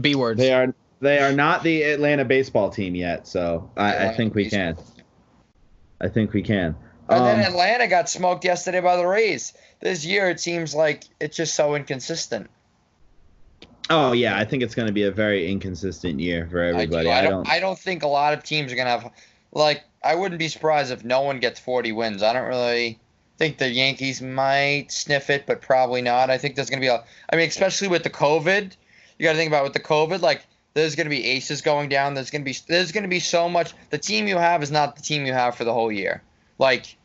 B 0.00 0.14
words. 0.14 0.38
They 0.40 0.52
are 0.52 0.74
they 1.00 1.18
are 1.18 1.32
not 1.32 1.62
the 1.62 1.82
Atlanta 1.82 2.24
baseball 2.24 2.70
team 2.70 2.94
yet, 2.94 3.26
so 3.26 3.70
I, 3.76 4.08
I 4.08 4.14
think 4.16 4.34
we 4.34 4.48
can. 4.48 4.74
baseball. 4.74 4.94
I 6.00 6.08
think 6.08 6.32
we 6.32 6.42
can. 6.42 6.74
And 7.08 7.24
then 7.26 7.40
Um, 7.40 7.52
Atlanta 7.52 7.86
got 7.86 8.08
smoked 8.08 8.44
yesterday 8.44 8.80
by 8.80 8.96
the 8.96 9.06
Rays. 9.06 9.52
This 9.80 10.04
year 10.04 10.30
it 10.30 10.40
seems 10.40 10.74
like 10.74 11.04
it's 11.20 11.36
just 11.36 11.54
so 11.54 11.74
inconsistent. 11.74 12.48
oh 13.90 14.12
yeah, 14.12 14.36
I 14.38 14.44
think 14.44 14.62
it's 14.62 14.74
going 14.74 14.86
to 14.88 14.92
be 14.94 15.02
a 15.04 15.10
very 15.10 15.50
inconsistent 15.50 16.18
year 16.20 16.48
for 16.50 16.62
I, 16.62 16.70
do. 16.70 16.74
everybody. 16.76 17.10
I 17.10 17.18
I 17.18 17.22
don't. 17.22 17.30
don't. 17.32 17.48
I 17.50 17.60
don't 17.60 17.78
think 17.78 18.02
a 18.02 18.06
lot 18.08 18.32
of 18.32 18.42
teams 18.42 18.72
are 18.72 18.76
gonna 18.76 18.90
have 18.90 19.12
like. 19.52 19.84
I 20.02 20.14
wouldn't 20.14 20.38
be 20.38 20.48
surprised 20.48 20.90
if 20.92 21.04
no 21.04 21.20
one 21.22 21.38
gets 21.40 21.60
forty 21.60 21.92
wins. 21.92 22.22
I 22.22 22.32
don't 22.32 22.48
really 22.48 22.98
think 23.38 23.58
the 23.58 23.68
Yankees 23.68 24.22
might 24.22 24.90
sniff 24.90 25.30
it, 25.30 25.46
but 25.46 25.60
probably 25.60 26.02
not. 26.02 26.30
I 26.30 26.38
think 26.38 26.54
there's 26.54 26.70
gonna 26.70 26.80
be 26.80 26.88
a. 26.88 27.04
I 27.30 27.36
mean, 27.36 27.48
especially 27.48 27.88
with 27.88 28.02
the 28.02 28.10
COVID, 28.10 28.76
you 29.18 29.24
got 29.24 29.32
to 29.32 29.38
think 29.38 29.48
about 29.48 29.64
with 29.64 29.72
the 29.72 29.80
COVID. 29.80 30.20
Like, 30.20 30.44
there's 30.74 30.94
gonna 30.94 31.10
be 31.10 31.24
aces 31.24 31.62
going 31.62 31.88
down. 31.88 32.14
There's 32.14 32.30
gonna 32.30 32.44
be. 32.44 32.56
There's 32.66 32.92
gonna 32.92 33.08
be 33.08 33.20
so 33.20 33.48
much. 33.48 33.72
The 33.90 33.98
team 33.98 34.28
you 34.28 34.36
have 34.36 34.62
is 34.62 34.70
not 34.70 34.96
the 34.96 35.02
team 35.02 35.26
you 35.26 35.32
have 35.32 35.56
for 35.56 35.64
the 35.64 35.72
whole 35.72 35.90
year. 35.90 36.22
Like, 36.58 36.96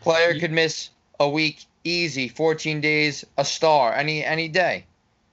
player 0.00 0.38
could 0.38 0.52
miss 0.52 0.90
a 1.20 1.28
week 1.28 1.64
easy, 1.84 2.28
14 2.28 2.80
days, 2.80 3.24
a 3.36 3.44
star 3.44 3.94
any 3.94 4.24
any 4.24 4.48
day. 4.48 4.84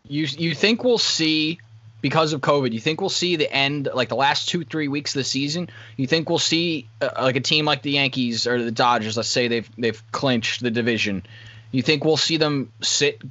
You 0.07 0.27
you 0.37 0.53
think 0.53 0.83
we'll 0.83 0.97
see 0.97 1.59
because 2.05 2.33
of 2.33 2.41
COVID? 2.41 2.71
You 2.71 2.79
think 2.79 3.01
we'll 3.01 3.09
see 3.09 3.35
the 3.35 3.51
end 3.51 3.89
like 3.91 4.09
the 4.09 4.15
last 4.15 4.47
two 4.47 4.63
three 4.63 4.87
weeks 4.87 5.15
of 5.15 5.21
the 5.21 5.23
season? 5.23 5.71
You 5.97 6.05
think 6.05 6.29
we'll 6.29 6.37
see 6.37 6.87
uh, 7.01 7.09
like 7.19 7.35
a 7.35 7.39
team 7.39 7.65
like 7.65 7.81
the 7.81 7.89
Yankees 7.89 8.45
or 8.45 8.61
the 8.61 8.69
Dodgers? 8.69 9.17
Let's 9.17 9.27
say 9.27 9.47
they've 9.47 9.67
they've 9.75 10.11
clinched 10.11 10.61
the 10.61 10.69
division. 10.69 11.25
You 11.71 11.81
think 11.81 12.05
we'll 12.05 12.15
see 12.15 12.37
them 12.37 12.71
sit 12.83 13.23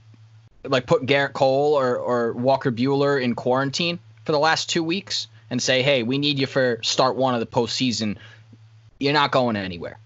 like 0.64 0.88
put 0.88 1.06
Gerrit 1.06 1.34
Cole 1.34 1.74
or 1.74 1.96
or 1.96 2.32
Walker 2.32 2.72
Buehler 2.72 3.22
in 3.22 3.36
quarantine 3.36 4.00
for 4.24 4.32
the 4.32 4.40
last 4.40 4.68
two 4.68 4.82
weeks 4.82 5.28
and 5.50 5.62
say, 5.62 5.82
hey, 5.84 6.02
we 6.02 6.18
need 6.18 6.40
you 6.40 6.48
for 6.48 6.80
start 6.82 7.14
one 7.14 7.34
of 7.34 7.38
the 7.38 7.46
postseason. 7.46 8.16
You're 8.98 9.12
not 9.12 9.30
going 9.30 9.54
anywhere. 9.54 10.00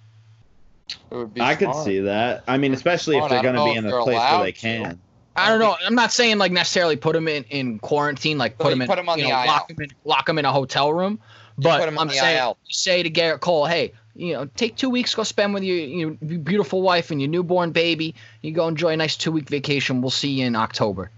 It 1.10 1.16
would 1.16 1.32
be 1.32 1.40
I 1.40 1.54
could 1.54 1.74
see 1.74 2.00
that. 2.00 2.44
I 2.46 2.58
mean, 2.58 2.74
especially 2.74 3.16
if 3.16 3.30
they're 3.30 3.42
going 3.42 3.54
to 3.54 3.64
be 3.64 3.76
in 3.78 3.86
a 3.86 4.02
place 4.02 4.04
where 4.04 4.14
allowed 4.16 4.42
they 4.44 4.52
to. 4.52 4.98
Can. 5.38 5.46
I 5.46 5.50
don't 5.50 5.60
know. 5.60 5.76
I'm 5.86 5.94
not 5.94 6.12
saying 6.12 6.38
like 6.38 6.52
necessarily 6.52 6.96
put 6.96 7.14
him 7.16 7.28
in, 7.28 7.44
in 7.44 7.78
quarantine, 7.78 8.38
like 8.38 8.58
put 8.58 8.66
you 8.68 8.72
him 8.74 8.82
in, 8.82 8.88
put 8.88 8.98
him 8.98 9.08
on 9.08 9.18
the 9.18 9.28
know, 9.28 9.40
IL. 9.40 9.46
lock 9.46 9.70
him 9.70 9.80
in, 9.80 9.90
lock 10.04 10.28
him 10.28 10.38
in 10.38 10.44
a 10.44 10.52
hotel 10.52 10.92
room. 10.92 11.18
But 11.56 11.80
put 11.80 11.88
him 11.88 11.98
on 11.98 12.02
I'm 12.02 12.08
the 12.08 12.14
saying, 12.20 12.38
IL. 12.38 12.56
say 12.68 13.02
to 13.02 13.10
Gerrit 13.10 13.40
Cole, 13.40 13.66
hey, 13.66 13.92
you 14.14 14.32
know, 14.34 14.46
take 14.46 14.76
two 14.76 14.90
weeks, 14.90 15.14
go 15.14 15.22
spend 15.24 15.54
with 15.54 15.62
your, 15.64 15.76
your 15.76 16.10
beautiful 16.10 16.82
wife 16.82 17.10
and 17.10 17.20
your 17.20 17.28
newborn 17.30 17.72
baby. 17.72 18.14
You 18.42 18.52
go 18.52 18.68
enjoy 18.68 18.90
a 18.90 18.96
nice 18.96 19.16
two 19.16 19.32
week 19.32 19.48
vacation. 19.48 20.00
We'll 20.00 20.10
see 20.10 20.30
you 20.30 20.46
in 20.46 20.54
October. 20.56 21.10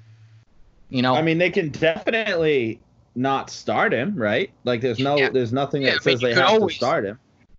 You 0.89 1.03
know, 1.03 1.15
I 1.15 1.23
mean, 1.23 1.39
they 1.39 1.51
can 1.51 1.69
definitely 1.71 2.81
not 3.15 3.51
start 3.51 3.93
him, 3.93 4.17
right? 4.17 4.51
Like, 4.65 4.81
there's 4.81 4.99
no, 4.99 5.17
Yeah. 5.17 5.31
there's 5.31 5.53
nothing 5.53 5.83
Yeah, 5.83 5.91
that 5.91 6.07
I 6.07 6.09
mean, 6.11 6.19
says 6.19 6.21
they 6.21 6.35
have 6.35 6.49
always- 6.51 6.75
to 6.75 6.79
start 6.79 7.05
him. 7.05 7.19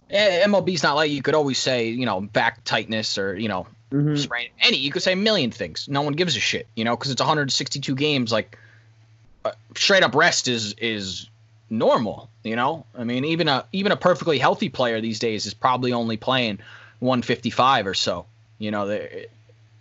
Eh, 0.09 0.43
MLB's 0.45 0.83
not 0.83 0.95
like 0.95 1.09
you 1.11 1.21
could 1.21 1.35
always 1.35 1.57
say, 1.57 1.87
you 1.87 2.05
know, 2.05 2.19
back 2.19 2.63
tightness 2.65 3.17
or 3.17 3.37
you 3.37 3.47
know, 3.47 3.67
Mhm. 3.91 4.17
sprain. 4.17 4.49
Any 4.61 4.77
you 4.77 4.91
could 4.91 5.01
say 5.03 5.13
a 5.13 5.17
million 5.17 5.51
things. 5.51 5.87
No 5.89 6.01
one 6.01 6.13
gives 6.13 6.35
a 6.35 6.39
shit, 6.39 6.67
you 6.75 6.83
know, 6.83 6.95
because 6.95 7.11
it's 7.11 7.21
162 7.21 7.95
games. 7.95 8.31
Like 8.31 8.57
uh, 9.43 9.51
straight 9.75 10.03
up 10.03 10.15
rest 10.15 10.47
is 10.47 10.73
is 10.79 11.27
normal. 11.69 12.29
You 12.43 12.55
know, 12.55 12.85
I 12.97 13.03
mean, 13.03 13.25
even 13.25 13.47
a 13.47 13.65
even 13.71 13.91
a 13.91 13.97
perfectly 13.97 14.37
healthy 14.39 14.69
player 14.69 15.01
these 15.01 15.19
days 15.19 15.45
is 15.45 15.53
probably 15.53 15.93
only 15.93 16.17
playing 16.17 16.59
155 16.99 17.87
or 17.87 17.93
so. 17.93 18.25
You 18.59 18.71
know, 18.71 18.87
they- 18.87 19.27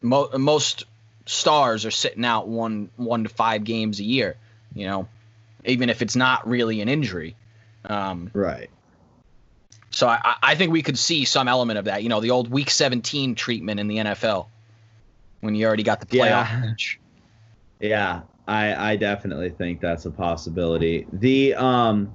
mo- 0.02 0.30
most 0.36 0.84
stars 1.26 1.84
are 1.86 1.90
sitting 1.90 2.24
out 2.24 2.48
one 2.48 2.90
one 2.96 3.22
to 3.24 3.28
five 3.28 3.64
games 3.64 4.00
a 4.00 4.04
year. 4.04 4.36
You 4.74 4.86
know, 4.86 5.08
even 5.64 5.88
if 5.90 6.02
it's 6.02 6.16
not 6.16 6.48
really 6.48 6.80
an 6.80 6.88
injury. 6.88 7.36
Um, 7.84 8.30
Right. 8.34 8.68
So 9.90 10.08
I, 10.08 10.36
I 10.42 10.54
think 10.54 10.72
we 10.72 10.82
could 10.82 10.98
see 10.98 11.24
some 11.24 11.48
element 11.48 11.78
of 11.78 11.84
that. 11.86 12.02
You 12.02 12.08
know, 12.08 12.20
the 12.20 12.30
old 12.30 12.50
Week 12.50 12.70
17 12.70 13.34
treatment 13.34 13.80
in 13.80 13.88
the 13.88 13.96
NFL 13.96 14.46
when 15.40 15.54
you 15.54 15.66
already 15.66 15.82
got 15.82 16.00
the 16.00 16.06
playoff. 16.06 16.48
Yeah. 16.48 16.60
bench. 16.60 17.00
Yeah, 17.80 18.20
I 18.46 18.92
I 18.92 18.96
definitely 18.96 19.50
think 19.50 19.80
that's 19.80 20.06
a 20.06 20.10
possibility. 20.10 21.06
The 21.12 21.54
um 21.54 22.14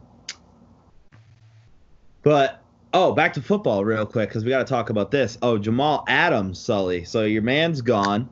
but 2.22 2.62
oh, 2.94 3.12
back 3.12 3.34
to 3.34 3.42
football 3.42 3.84
real 3.84 4.06
quick 4.06 4.32
cuz 4.32 4.46
we 4.46 4.50
got 4.50 4.60
to 4.60 4.66
talk 4.66 4.90
about 4.90 5.12
this. 5.12 5.38
Oh, 5.42 5.58
Jamal 5.58 6.06
Adams, 6.08 6.60
Sully. 6.60 7.04
So 7.04 7.24
your 7.24 7.42
man's 7.42 7.82
gone. 7.82 8.30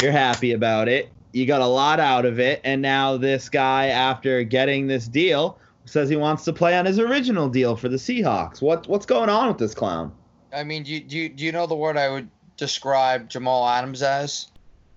You're 0.00 0.12
happy 0.12 0.52
about 0.52 0.88
it. 0.88 1.10
You 1.32 1.46
got 1.46 1.60
a 1.60 1.66
lot 1.66 2.00
out 2.00 2.24
of 2.24 2.40
it 2.40 2.60
and 2.64 2.80
now 2.80 3.16
this 3.16 3.48
guy 3.48 3.88
after 3.88 4.42
getting 4.42 4.86
this 4.86 5.06
deal 5.06 5.58
says 5.90 6.08
he 6.08 6.16
wants 6.16 6.44
to 6.44 6.52
play 6.52 6.76
on 6.78 6.86
his 6.86 6.98
original 6.98 7.48
deal 7.48 7.76
for 7.76 7.88
the 7.88 7.96
Seahawks. 7.96 8.62
What 8.62 8.86
what's 8.88 9.06
going 9.06 9.28
on 9.28 9.48
with 9.48 9.58
this 9.58 9.74
clown? 9.74 10.12
I 10.52 10.64
mean, 10.64 10.82
do 10.82 10.92
you, 10.92 11.00
do 11.00 11.18
you, 11.18 11.28
do 11.28 11.44
you 11.44 11.52
know 11.52 11.66
the 11.66 11.74
word 11.76 11.96
I 11.96 12.08
would 12.08 12.28
describe 12.56 13.28
Jamal 13.28 13.68
Adams 13.68 14.02
as? 14.02 14.48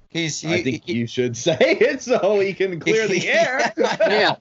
He's 0.09 0.39
he, 0.41 0.53
I 0.53 0.63
think 0.63 0.83
he- 0.85 0.93
you 0.93 1.07
should 1.07 1.35
say 1.47 1.57
it 1.59 2.01
so 2.01 2.39
he 2.39 2.53
can 2.53 2.79
clear 2.79 3.07
the 3.07 3.27
air. 3.27 3.73
Yeah. 3.77 4.35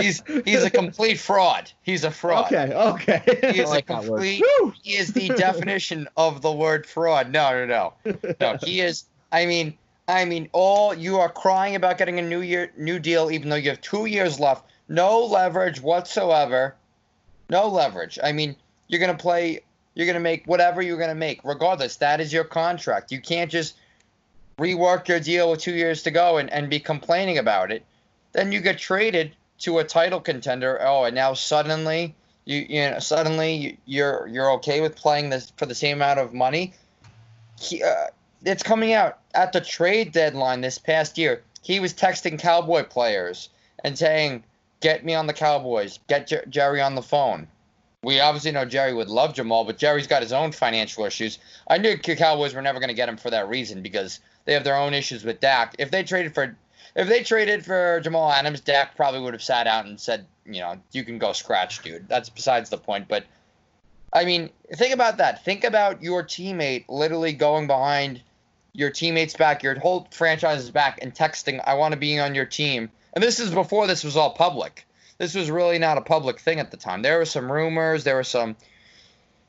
he's 0.00 0.22
he's 0.44 0.64
a 0.64 0.70
complete 0.70 1.18
fraud. 1.18 1.70
He's 1.82 2.02
a 2.04 2.10
fraud. 2.10 2.46
Okay, 2.52 2.74
okay. 2.74 3.52
He 3.52 3.60
is 3.60 3.70
like 3.70 3.88
a 3.90 3.94
complete. 4.00 4.42
He 4.82 4.94
is 4.96 5.12
the 5.12 5.28
definition 5.28 6.08
of 6.16 6.42
the 6.42 6.50
word 6.50 6.86
fraud. 6.86 7.30
No, 7.30 7.66
no, 7.66 7.92
no, 8.04 8.34
no. 8.40 8.56
He 8.62 8.80
is. 8.80 9.04
I 9.30 9.46
mean, 9.46 9.78
I 10.08 10.24
mean, 10.24 10.48
all 10.52 10.92
you 10.94 11.18
are 11.18 11.30
crying 11.30 11.76
about 11.76 11.96
getting 11.98 12.18
a 12.18 12.22
new 12.22 12.40
year, 12.40 12.72
new 12.76 12.98
deal, 12.98 13.30
even 13.30 13.48
though 13.50 13.56
you 13.56 13.70
have 13.70 13.80
two 13.80 14.06
years 14.06 14.40
left. 14.40 14.66
No 14.92 15.24
leverage 15.24 15.80
whatsoever. 15.80 16.74
No 17.48 17.66
leverage. 17.66 18.18
I 18.22 18.32
mean, 18.32 18.54
you're 18.88 19.00
gonna 19.00 19.14
play. 19.16 19.60
You're 19.94 20.06
gonna 20.06 20.20
make 20.20 20.46
whatever 20.46 20.82
you're 20.82 20.98
gonna 20.98 21.14
make, 21.14 21.40
regardless. 21.44 21.96
That 21.96 22.20
is 22.20 22.30
your 22.32 22.44
contract. 22.44 23.10
You 23.10 23.20
can't 23.20 23.50
just 23.50 23.74
rework 24.58 25.08
your 25.08 25.18
deal 25.18 25.50
with 25.50 25.60
two 25.60 25.72
years 25.74 26.02
to 26.02 26.10
go 26.10 26.36
and, 26.36 26.52
and 26.52 26.68
be 26.68 26.78
complaining 26.78 27.38
about 27.38 27.72
it. 27.72 27.84
Then 28.32 28.52
you 28.52 28.60
get 28.60 28.78
traded 28.78 29.32
to 29.60 29.78
a 29.78 29.84
title 29.84 30.20
contender. 30.20 30.78
Oh, 30.82 31.04
and 31.04 31.14
now 31.14 31.32
suddenly 31.32 32.14
you 32.44 32.66
you 32.68 32.90
know 32.90 32.98
suddenly 32.98 33.54
you- 33.54 33.76
you're 33.86 34.26
you're 34.26 34.50
okay 34.52 34.82
with 34.82 34.94
playing 34.94 35.30
this 35.30 35.52
for 35.56 35.64
the 35.64 35.74
same 35.74 35.96
amount 35.96 36.18
of 36.20 36.34
money. 36.34 36.74
He, 37.58 37.82
uh, 37.82 38.08
it's 38.44 38.62
coming 38.62 38.92
out 38.92 39.20
at 39.34 39.52
the 39.52 39.60
trade 39.62 40.12
deadline 40.12 40.60
this 40.60 40.76
past 40.76 41.16
year. 41.16 41.42
He 41.62 41.80
was 41.80 41.94
texting 41.94 42.38
Cowboy 42.38 42.82
players 42.84 43.48
and 43.84 43.96
saying, 43.96 44.42
"Get 44.82 45.04
me 45.04 45.14
on 45.14 45.26
the 45.26 45.32
Cowboys. 45.32 45.98
Get 46.08 46.26
Jer- 46.26 46.44
Jerry 46.50 46.82
on 46.82 46.94
the 46.94 47.02
phone." 47.02 47.48
we 48.02 48.18
obviously 48.18 48.50
know 48.50 48.64
Jerry 48.64 48.92
would 48.92 49.08
love 49.08 49.34
Jamal, 49.34 49.64
but 49.64 49.78
Jerry's 49.78 50.08
got 50.08 50.22
his 50.22 50.32
own 50.32 50.50
financial 50.50 51.04
issues. 51.04 51.38
I 51.68 51.78
knew 51.78 51.96
the 51.96 52.16
Cowboys 52.16 52.52
were 52.52 52.62
never 52.62 52.80
going 52.80 52.88
to 52.88 52.94
get 52.94 53.08
him 53.08 53.16
for 53.16 53.30
that 53.30 53.48
reason 53.48 53.80
because 53.80 54.18
they 54.44 54.54
have 54.54 54.64
their 54.64 54.76
own 54.76 54.92
issues 54.92 55.24
with 55.24 55.40
Dak. 55.40 55.76
If 55.78 55.90
they 55.90 56.02
traded 56.02 56.34
for 56.34 56.56
if 56.94 57.08
they 57.08 57.22
traded 57.22 57.64
for 57.64 58.00
Jamal 58.00 58.30
Adams, 58.30 58.60
Dak 58.60 58.96
probably 58.96 59.20
would 59.20 59.32
have 59.32 59.42
sat 59.42 59.66
out 59.66 59.86
and 59.86 59.98
said, 59.98 60.26
you 60.44 60.60
know, 60.60 60.76
you 60.90 61.04
can 61.04 61.18
go 61.18 61.32
scratch, 61.32 61.80
dude. 61.82 62.08
That's 62.08 62.28
besides 62.28 62.68
the 62.68 62.76
point. 62.76 63.08
But 63.08 63.24
I 64.12 64.24
mean, 64.24 64.50
think 64.74 64.92
about 64.92 65.16
that. 65.18 65.44
Think 65.44 65.64
about 65.64 66.02
your 66.02 66.22
teammate 66.22 66.84
literally 66.88 67.32
going 67.32 67.66
behind 67.66 68.20
your 68.74 68.90
teammates 68.90 69.34
back, 69.34 69.62
your 69.62 69.78
whole 69.78 70.08
franchise's 70.10 70.70
back, 70.70 70.98
and 71.00 71.14
texting, 71.14 71.62
I 71.64 71.74
want 71.74 71.92
to 71.92 71.98
be 71.98 72.18
on 72.18 72.34
your 72.34 72.46
team. 72.46 72.90
And 73.14 73.22
this 73.22 73.40
is 73.40 73.50
before 73.50 73.86
this 73.86 74.04
was 74.04 74.16
all 74.16 74.30
public. 74.30 74.86
This 75.18 75.34
was 75.34 75.50
really 75.50 75.78
not 75.78 75.98
a 75.98 76.00
public 76.00 76.40
thing 76.40 76.58
at 76.58 76.70
the 76.70 76.76
time. 76.76 77.02
There 77.02 77.18
were 77.18 77.24
some 77.24 77.50
rumors. 77.50 78.04
There 78.04 78.16
were 78.16 78.24
some. 78.24 78.56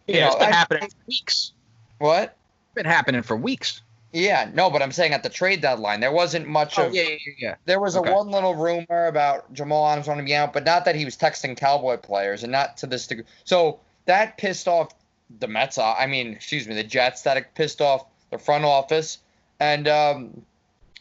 You 0.08 0.16
Yeah, 0.16 0.22
know, 0.22 0.28
it's 0.28 0.36
been 0.38 0.50
I- 0.54 0.56
happening 0.56 0.90
for 0.90 0.96
weeks. 1.08 1.52
What? 2.00 2.24
It's 2.24 2.76
been 2.76 2.86
happening 2.86 3.22
for 3.22 3.38
weeks. 3.38 3.82
Yeah, 4.12 4.48
no, 4.54 4.70
but 4.70 4.84
I'm 4.84 4.92
saying 4.92 5.14
at 5.14 5.24
the 5.24 5.30
trade 5.30 5.62
deadline, 5.62 6.00
there 6.00 6.12
wasn't 6.12 6.48
much 6.48 6.78
of. 6.78 6.92
Oh, 6.92 6.94
yeah, 6.94 7.04
yeah, 7.04 7.18
yeah. 7.40 7.56
There 7.66 7.80
was 7.80 7.96
Okay. 7.98 8.12
a 8.12 8.14
one 8.14 8.30
little 8.30 8.54
rumor 8.54 9.08
about 9.08 9.52
Jamal 9.54 9.88
Adams 9.88 10.08
wanting 10.08 10.26
to 10.26 10.30
be 10.30 10.36
out, 10.36 10.54
but 10.54 10.66
not 10.66 10.86
that 10.86 10.96
he 10.96 11.04
was 11.04 11.18
texting 11.18 11.58
Cowboy 11.58 11.98
players, 11.98 12.44
and 12.44 12.52
not 12.52 12.78
to 12.78 12.86
this 12.86 13.08
degree. 13.08 13.26
So 13.44 13.80
that 14.06 14.38
pissed 14.38 14.68
off 14.68 14.94
the 15.40 15.48
Mets. 15.48 15.80
I 15.80 16.06
mean, 16.06 16.34
excuse 16.34 16.68
me, 16.68 16.76
the 16.76 16.84
Jets. 16.84 17.24
That 17.24 17.38
it 17.38 17.56
pissed 17.56 17.82
off 17.82 18.06
the 18.30 18.38
front 18.38 18.66
office, 18.66 19.18
and 19.60 19.88
um, 19.88 20.46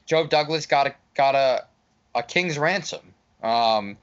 Joe 0.07 0.27
Douglas 0.27 0.65
got 0.65 0.87
a 0.87 0.95
got 1.15 1.35
a 1.35 1.65
a 2.15 2.23
king's 2.23 2.59
ransom. 2.59 3.01
Um, 3.43 3.97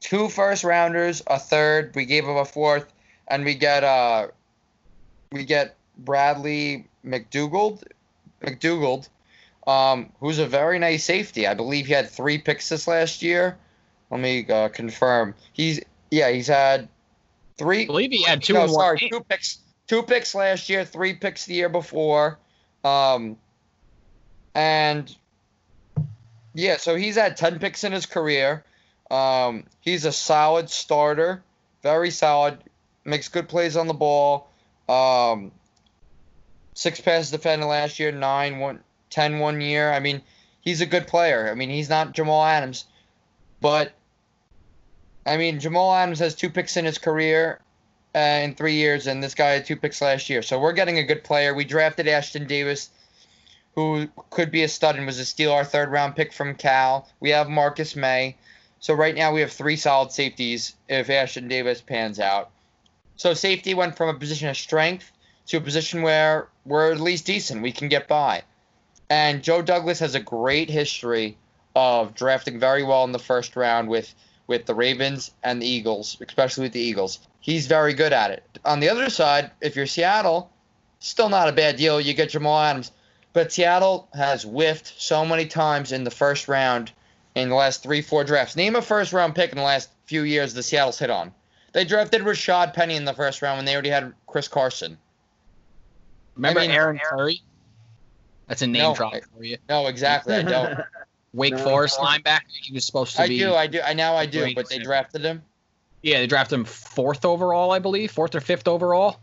two 0.00 0.28
first 0.28 0.64
rounders, 0.64 1.22
a 1.26 1.38
third. 1.38 1.94
We 1.94 2.04
gave 2.04 2.24
him 2.24 2.36
a 2.36 2.44
fourth, 2.44 2.92
and 3.28 3.44
we 3.44 3.54
get 3.54 3.84
uh, 3.84 4.28
we 5.32 5.44
get 5.44 5.76
Bradley 5.98 6.86
McDougald, 7.04 7.82
McDougald, 8.42 9.08
um, 9.66 10.12
who's 10.20 10.38
a 10.38 10.46
very 10.46 10.78
nice 10.78 11.04
safety. 11.04 11.46
I 11.46 11.54
believe 11.54 11.86
he 11.86 11.92
had 11.92 12.08
three 12.08 12.38
picks 12.38 12.68
this 12.68 12.86
last 12.86 13.22
year. 13.22 13.56
Let 14.10 14.20
me 14.20 14.46
uh, 14.48 14.68
confirm. 14.68 15.34
He's 15.52 15.80
yeah, 16.10 16.30
he's 16.30 16.48
had 16.48 16.88
three. 17.56 17.82
I 17.82 17.86
believe 17.86 18.12
he 18.12 18.22
had 18.22 18.42
two 18.42 18.54
no, 18.54 18.60
one. 18.60 18.68
sorry, 18.70 18.98
game. 18.98 19.10
two 19.10 19.20
picks. 19.20 19.58
Two 19.86 20.02
picks 20.02 20.34
last 20.34 20.70
year, 20.70 20.84
three 20.84 21.12
picks 21.12 21.44
the 21.44 21.54
year 21.54 21.68
before. 21.68 22.38
Um, 22.84 23.36
and 24.54 25.14
yeah, 26.54 26.76
so 26.76 26.94
he's 26.94 27.16
had 27.16 27.36
ten 27.36 27.58
picks 27.58 27.84
in 27.84 27.92
his 27.92 28.06
career. 28.06 28.64
Um, 29.10 29.64
he's 29.80 30.04
a 30.04 30.12
solid 30.12 30.70
starter, 30.70 31.42
very 31.82 32.10
solid, 32.10 32.58
makes 33.04 33.28
good 33.28 33.48
plays 33.48 33.76
on 33.76 33.86
the 33.86 33.94
ball. 33.94 34.48
Um, 34.88 35.52
six 36.74 37.00
passes 37.00 37.30
defended 37.30 37.68
last 37.68 37.98
year, 37.98 38.12
nine 38.12 38.58
one, 38.58 38.80
ten 39.10 39.38
one 39.38 39.60
year. 39.60 39.92
I 39.92 40.00
mean, 40.00 40.22
he's 40.60 40.80
a 40.80 40.86
good 40.86 41.06
player. 41.06 41.48
I 41.50 41.54
mean, 41.54 41.70
he's 41.70 41.90
not 41.90 42.12
Jamal 42.12 42.44
Adams, 42.44 42.86
but 43.60 43.92
I 45.26 45.36
mean, 45.36 45.60
Jamal 45.60 45.94
Adams 45.94 46.18
has 46.20 46.34
two 46.34 46.50
picks 46.50 46.76
in 46.76 46.84
his 46.84 46.98
career 46.98 47.60
uh, 48.14 48.18
in 48.18 48.54
three 48.54 48.74
years, 48.74 49.06
and 49.06 49.22
this 49.22 49.34
guy 49.34 49.50
had 49.50 49.66
two 49.66 49.76
picks 49.76 50.00
last 50.00 50.30
year. 50.30 50.42
So 50.42 50.58
we're 50.60 50.72
getting 50.72 50.98
a 50.98 51.04
good 51.04 51.24
player. 51.24 51.54
We 51.54 51.64
drafted 51.64 52.06
Ashtyn 52.06 52.46
Davis, 52.46 52.90
who 53.74 54.08
could 54.30 54.50
be 54.50 54.62
a 54.62 54.68
stud 54.68 54.96
and 54.96 55.06
was 55.06 55.18
a 55.18 55.24
steal, 55.24 55.52
our 55.52 55.64
third 55.64 55.90
round 55.90 56.14
pick 56.16 56.32
from 56.32 56.54
Cal. 56.54 57.08
We 57.20 57.30
have 57.30 57.48
Marcus 57.48 57.96
Maye. 57.96 58.36
So 58.80 58.94
right 58.94 59.14
now 59.14 59.32
we 59.32 59.40
have 59.40 59.52
three 59.52 59.76
solid 59.76 60.12
safeties 60.12 60.74
if 60.88 61.08
Ashtyn 61.08 61.48
Davis 61.48 61.80
pans 61.80 62.20
out. 62.20 62.50
So 63.16 63.34
safety 63.34 63.74
went 63.74 63.96
from 63.96 64.08
a 64.08 64.18
position 64.18 64.48
of 64.48 64.56
strength 64.56 65.10
to 65.46 65.56
a 65.56 65.60
position 65.60 66.02
where 66.02 66.48
we're 66.64 66.92
at 66.92 67.00
least 67.00 67.26
decent. 67.26 67.62
We 67.62 67.72
can 67.72 67.88
get 67.88 68.08
by. 68.08 68.42
And 69.10 69.42
Joe 69.42 69.62
Douglas 69.62 69.98
has 70.00 70.14
a 70.14 70.20
great 70.20 70.70
history 70.70 71.36
of 71.76 72.14
drafting 72.14 72.60
very 72.60 72.82
well 72.82 73.04
in 73.04 73.12
the 73.12 73.18
first 73.18 73.56
round 73.56 73.88
with 73.88 74.14
with 74.46 74.66
the 74.66 74.74
Ravens 74.74 75.30
and 75.42 75.60
the 75.60 75.66
Eagles, 75.66 76.18
especially 76.20 76.64
with 76.64 76.72
the 76.72 76.80
Eagles. 76.80 77.18
He's 77.40 77.66
very 77.66 77.94
good 77.94 78.12
at 78.12 78.30
it. 78.30 78.42
On 78.64 78.78
the 78.78 78.90
other 78.90 79.08
side, 79.08 79.50
if 79.62 79.74
you're 79.74 79.86
Seattle, 79.86 80.50
still 80.98 81.30
not 81.30 81.48
a 81.48 81.52
bad 81.52 81.76
deal. 81.76 81.98
You 81.98 82.12
get 82.12 82.28
Jamal 82.28 82.60
Adams. 82.60 82.92
But 83.34 83.52
Seattle 83.52 84.08
has 84.14 84.44
whiffed 84.44 84.94
so 84.96 85.26
many 85.26 85.44
times 85.44 85.92
in 85.92 86.04
the 86.04 86.10
first 86.10 86.48
round 86.48 86.92
in 87.34 87.48
the 87.48 87.54
last 87.56 87.82
three, 87.82 88.00
four 88.00 88.24
drafts. 88.24 88.54
Name 88.56 88.76
a 88.76 88.80
first 88.80 89.12
round 89.12 89.34
pick 89.34 89.50
in 89.50 89.58
the 89.58 89.64
last 89.64 89.90
few 90.06 90.22
years 90.22 90.54
the 90.54 90.62
Seattle's 90.62 90.98
hit 90.98 91.10
on. 91.10 91.34
They 91.72 91.84
drafted 91.84 92.22
Rashaad 92.22 92.72
Penny 92.72 92.94
in 92.94 93.04
the 93.04 93.12
first 93.12 93.42
round 93.42 93.58
when 93.58 93.64
they 93.64 93.72
already 93.72 93.90
had 93.90 94.14
Chris 94.28 94.46
Carson. 94.48 94.96
Remember 96.36 96.60
I 96.60 96.66
mean- 96.68 96.70
Aaron 96.76 96.98
Curry? 97.04 97.42
That's 98.46 98.62
a 98.62 98.66
name 98.66 98.82
No, 98.82 98.94
drop 98.94 99.14
for 99.36 99.42
you. 99.42 99.56
No, 99.68 99.86
exactly. 99.86 100.34
I 100.34 100.42
don't. 100.42 100.78
Wake 101.32 101.54
No. 101.54 101.58
Forest 101.64 101.98
linebacker. 101.98 102.42
He 102.62 102.72
was 102.74 102.84
supposed 102.84 103.16
to 103.16 103.22
I 103.22 103.28
be. 103.28 103.38
do. 103.38 103.54
I 103.54 103.66
do. 103.66 103.80
I 103.80 103.94
now 103.94 104.14
I 104.14 104.26
do. 104.26 104.54
But 104.54 104.68
they 104.68 104.78
drafted 104.78 105.22
him. 105.24 105.42
yeah, 106.02 106.18
they 106.18 106.26
drafted 106.28 106.58
him 106.60 106.64
fourth 106.66 107.24
overall, 107.24 107.72
I 107.72 107.80
believe, 107.80 108.12
fourth 108.12 108.34
or 108.36 108.40
fifth 108.40 108.68
overall. 108.68 109.18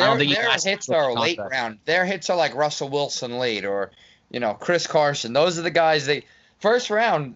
Their, 0.00 0.42
their 0.42 0.50
hits 0.64 0.88
are 0.88 1.12
late 1.12 1.38
round. 1.38 1.78
Their 1.84 2.04
hits 2.04 2.30
are 2.30 2.36
like 2.36 2.54
Russell 2.54 2.88
Wilson 2.88 3.38
late 3.38 3.64
or, 3.64 3.90
you 4.30 4.40
know, 4.40 4.54
Chris 4.54 4.86
Carson. 4.86 5.32
Those 5.32 5.58
are 5.58 5.62
the 5.62 5.70
guys 5.70 6.06
they 6.06 6.24
first 6.58 6.90
round. 6.90 7.34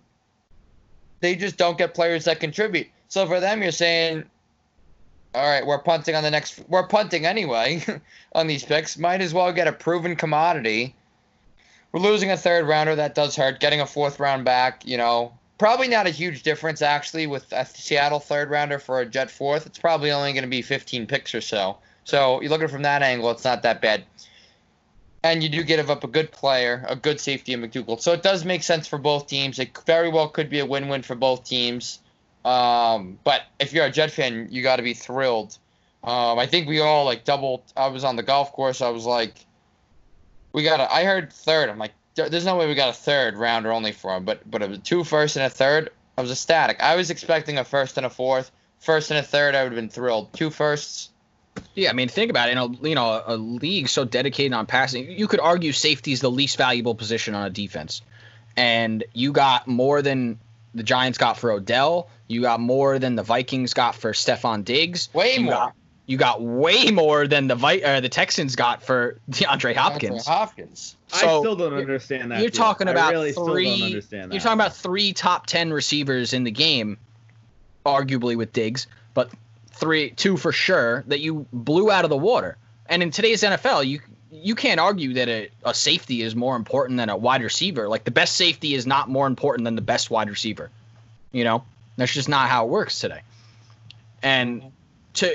They 1.21 1.37
just 1.37 1.57
don't 1.57 1.79
get 1.79 1.95
players 1.95 2.25
that 2.25 2.41
contribute. 2.41 2.89
So 3.09 3.27
for 3.27 3.41
them, 3.41 3.63
you're 3.63 3.73
saying, 3.73 4.25
all 5.35 5.49
right, 5.49 5.67
we're 5.67 5.79
punting 5.79 6.15
on 6.15 6.23
the 6.23 6.31
next. 6.31 6.61
We're 6.69 6.87
punting 6.87 7.27
anyway 7.27 7.85
on 8.35 8.47
these 8.47 8.65
picks. 8.65 8.99
Might 8.99 9.21
as 9.21 9.35
well 9.35 9.53
get 9.53 9.67
a 9.67 9.73
proven 9.73 10.17
commodity. 10.17 10.95
We're 11.93 12.01
losing 12.01 12.31
a 12.31 12.37
third 12.37 12.67
rounder. 12.67 12.97
That 12.97 13.15
does 13.15 13.37
hurt. 13.37 13.61
Getting 13.61 13.81
a 13.81 13.87
fourth 13.87 14.21
round 14.21 14.45
back, 14.45 14.87
you 14.87 14.97
know, 14.97 15.33
probably 15.59 15.89
not 15.89 16.07
a 16.07 16.11
huge 16.11 16.43
difference 16.43 16.83
actually 16.83 17.27
with 17.27 17.53
a 17.53 17.65
Seattle 17.65 18.21
third 18.21 18.51
rounder 18.51 18.79
for 18.79 19.01
a 19.01 19.07
Jet 19.07 19.31
fourth. 19.31 19.67
It's 19.67 19.79
probably 19.79 20.11
only 20.11 20.33
going 20.33 20.43
to 20.43 20.49
be 20.49 20.63
15 20.63 21.07
picks 21.07 21.35
or 21.35 21.41
so. 21.41 21.79
So 22.05 22.41
you 22.43 22.49
look 22.49 22.61
at 22.61 22.67
it 22.67 22.73
from 22.73 22.83
that 22.83 23.03
angle, 23.03 23.31
it's 23.31 23.45
not 23.45 23.63
that 23.63 23.81
bad. 23.81 24.05
And 25.23 25.43
you 25.43 25.49
do 25.49 25.63
give 25.63 25.91
up 25.91 26.05
a 26.05 26.07
good 26.07 26.31
player, 26.31 26.85
a 26.87 26.95
good 26.95 27.19
safety 27.19 27.55
in 27.55 27.63
McDougald. 27.63 28.03
So 28.03 28.13
it 28.13 28.23
does 28.23 28.45
make 28.45 28.63
sense 28.63 28.87
for 28.87 28.99
both 28.99 29.27
teams. 29.27 29.59
It 29.59 29.77
very 29.87 30.11
well 30.11 30.29
could 30.29 30.51
be 30.51 30.59
a 30.59 30.67
win-win 30.67 31.03
for 31.03 31.15
both 31.15 31.45
teams. 31.45 32.01
Um, 32.45 33.19
but 33.25 33.43
if 33.59 33.73
you're 33.73 33.87
a 33.87 33.91
Jet 33.91 34.11
fan, 34.11 34.49
you 34.51 34.63
got 34.63 34.77
to 34.77 34.83
be 34.83 34.93
thrilled. 34.93 35.57
Um, 36.03 36.39
I 36.39 36.47
think 36.47 36.69
we 36.69 36.81
all 36.81 37.07
like 37.07 37.25
doubled. 37.25 37.63
I 37.75 37.87
was 37.87 38.05
on 38.05 38.17
the 38.17 38.23
golf 38.23 38.53
course. 38.53 38.83
I 38.83 38.91
was 38.91 39.07
like, 39.07 39.35
we 40.53 40.63
got 40.63 40.81
a. 40.81 40.93
I 40.93 41.05
heard 41.05 41.33
third. 41.33 41.71
I'm 41.71 41.79
like, 41.79 41.93
there's 42.15 42.45
no 42.45 42.57
way 42.57 42.67
we 42.67 42.75
got 42.75 42.91
a 42.91 42.93
third 42.93 43.37
rounder 43.37 43.73
only 43.73 43.93
for 43.93 44.15
him. 44.15 44.27
But 44.27 44.49
but 44.51 44.61
it 44.61 44.69
was 44.69 44.81
two 44.81 45.05
first 45.05 45.37
and 45.37 45.47
a 45.47 45.51
third. 45.51 45.91
I 46.19 46.21
was 46.21 46.31
ecstatic. 46.31 46.81
I 46.83 46.97
was 46.97 47.11
expecting 47.11 47.57
a 47.57 47.65
first 47.65 47.97
and 47.97 48.05
a 48.05 48.11
fourth. 48.11 48.51
First 48.81 49.11
and 49.11 49.19
a 49.19 49.23
third, 49.23 49.55
I 49.55 49.63
would 49.63 49.73
have 49.73 49.81
been 49.81 49.89
thrilled. 49.89 50.35
Two 50.35 50.51
firsts. 50.51 51.09
Yeah, 51.75 51.91
I 51.91 51.93
mean, 51.93 52.09
think 52.09 52.31
about 52.31 52.49
it. 52.49 52.53
In 52.53 52.59
a 52.59 52.89
you 52.89 52.95
know 52.95 53.23
a 53.27 53.37
league 53.37 53.89
so 53.89 54.05
dedicated 54.05 54.53
on 54.53 54.67
passing, 54.67 55.11
you 55.11 55.27
could 55.27 55.41
argue 55.41 55.73
safety 55.73 56.13
is 56.13 56.21
the 56.21 56.31
least 56.31 56.57
valuable 56.57 56.95
position 56.95 57.35
on 57.35 57.47
a 57.47 57.51
defense, 57.51 58.03
and 58.57 59.05
you 59.13 59.33
got 59.33 59.67
more 59.67 60.03
than 60.03 60.39
the 60.75 60.83
Giants 60.83 61.19
got 61.19 61.39
for 61.39 61.51
Odell. 61.51 62.09
You 62.29 62.43
got 62.43 62.61
more 62.61 62.99
than 62.99 63.17
the 63.17 63.23
Vikings 63.23 63.75
got 63.75 63.95
for 63.95 64.13
Stefon 64.13 64.65
Diggs. 64.65 65.09
Way 65.13 65.37
you 65.37 65.43
more. 65.43 65.53
Got, 65.53 65.75
you 66.07 66.17
got 66.17 66.43
way 66.43 66.91
more 66.91 67.27
than 67.27 67.47
the 67.47 67.55
Vi- 67.55 67.83
uh, 67.83 68.01
the 68.01 68.09
Texans 68.09 68.57
got 68.57 68.83
for 68.83 69.19
DeAndre 69.31 69.75
Hopkins. 69.75 70.27
Hopkins. 70.27 70.97
I 71.13 71.19
still 71.19 71.57
don't 71.57 71.75
understand 71.75 72.31
that. 72.31 72.41
You're 72.41 72.51
deal. 72.51 72.59
talking 72.59 72.89
I 72.89 72.93
about 72.93 73.13
really 73.13 73.33
still 73.33 73.47
three. 73.47 73.79
don't 73.79 73.87
understand 73.87 74.31
that. 74.31 74.35
You're 74.35 74.43
talking 74.43 74.61
about 74.61 74.77
three 74.77 75.13
top 75.13 75.47
ten 75.47 75.73
receivers 75.73 76.33
in 76.33 76.45
the 76.45 76.51
game, 76.51 76.99
arguably 77.87 78.37
with 78.37 78.53
Diggs, 78.53 78.87
but 79.15 79.31
three, 79.75 80.11
two 80.11 80.37
for 80.37 80.53
sure 80.53 81.05
that 81.09 81.21
you 81.21 81.47
blew 81.53 81.91
out 81.91 82.05
of 82.05 82.11
the 82.11 82.17
water. 82.17 82.57
And 82.87 83.03
in 83.03 83.11
today's 83.11 83.43
NFL, 83.43 83.87
you 83.87 84.01
you 84.31 84.55
can't 84.55 84.81
argue 84.81 85.15
that 85.15 85.29
a, 85.29 85.49
a 85.65 85.73
safety 85.73 86.21
is 86.21 86.35
more 86.35 86.57
important 86.57 86.99
than 86.99 87.09
a 87.09 87.17
wide 87.17 87.43
receiver. 87.43 87.89
Like 87.89 88.05
the 88.05 88.11
best 88.11 88.37
safety 88.37 88.75
is 88.75 88.87
not 88.87 89.09
more 89.09 89.27
important 89.27 89.65
than 89.65 89.77
the 89.77 89.83
best 89.83 90.11
wide 90.11 90.29
receiver. 90.29 90.71
You 91.31 91.45
know, 91.45 91.65
that's 91.97 92.13
just 92.13 92.29
not 92.29 92.49
how 92.49 92.67
it 92.67 92.71
works 92.71 92.99
today. 92.99 93.23
And 94.23 94.73
to 95.15 95.35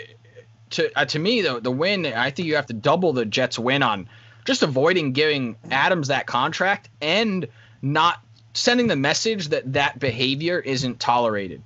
to 0.71 0.99
uh, 0.99 1.05
to 1.05 1.19
me, 1.19 1.41
the 1.41 1.59
the 1.59 1.71
win, 1.71 2.05
I 2.05 2.31
think 2.31 2.47
you 2.47 2.55
have 2.55 2.67
to 2.67 2.73
double 2.73 3.13
the 3.13 3.25
Jets' 3.25 3.57
win 3.57 3.83
on 3.83 4.09
just 4.45 4.63
avoiding 4.63 5.13
giving 5.13 5.55
Adams 5.71 6.09
that 6.09 6.25
contract 6.25 6.89
and 7.01 7.47
not 7.81 8.21
sending 8.53 8.87
the 8.87 8.95
message 8.95 9.49
that 9.49 9.73
that 9.73 9.99
behavior 9.99 10.59
isn't 10.59 10.99
tolerated. 10.99 11.61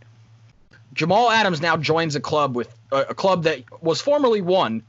Jamal 0.94 1.30
Adams 1.32 1.62
now 1.62 1.76
joins 1.78 2.16
a 2.16 2.20
club 2.20 2.56
with 2.56 2.74
a, 2.92 2.98
a 3.10 3.14
club 3.16 3.44
that 3.44 3.64
was 3.82 4.02
formerly 4.02 4.42
one 4.42 4.84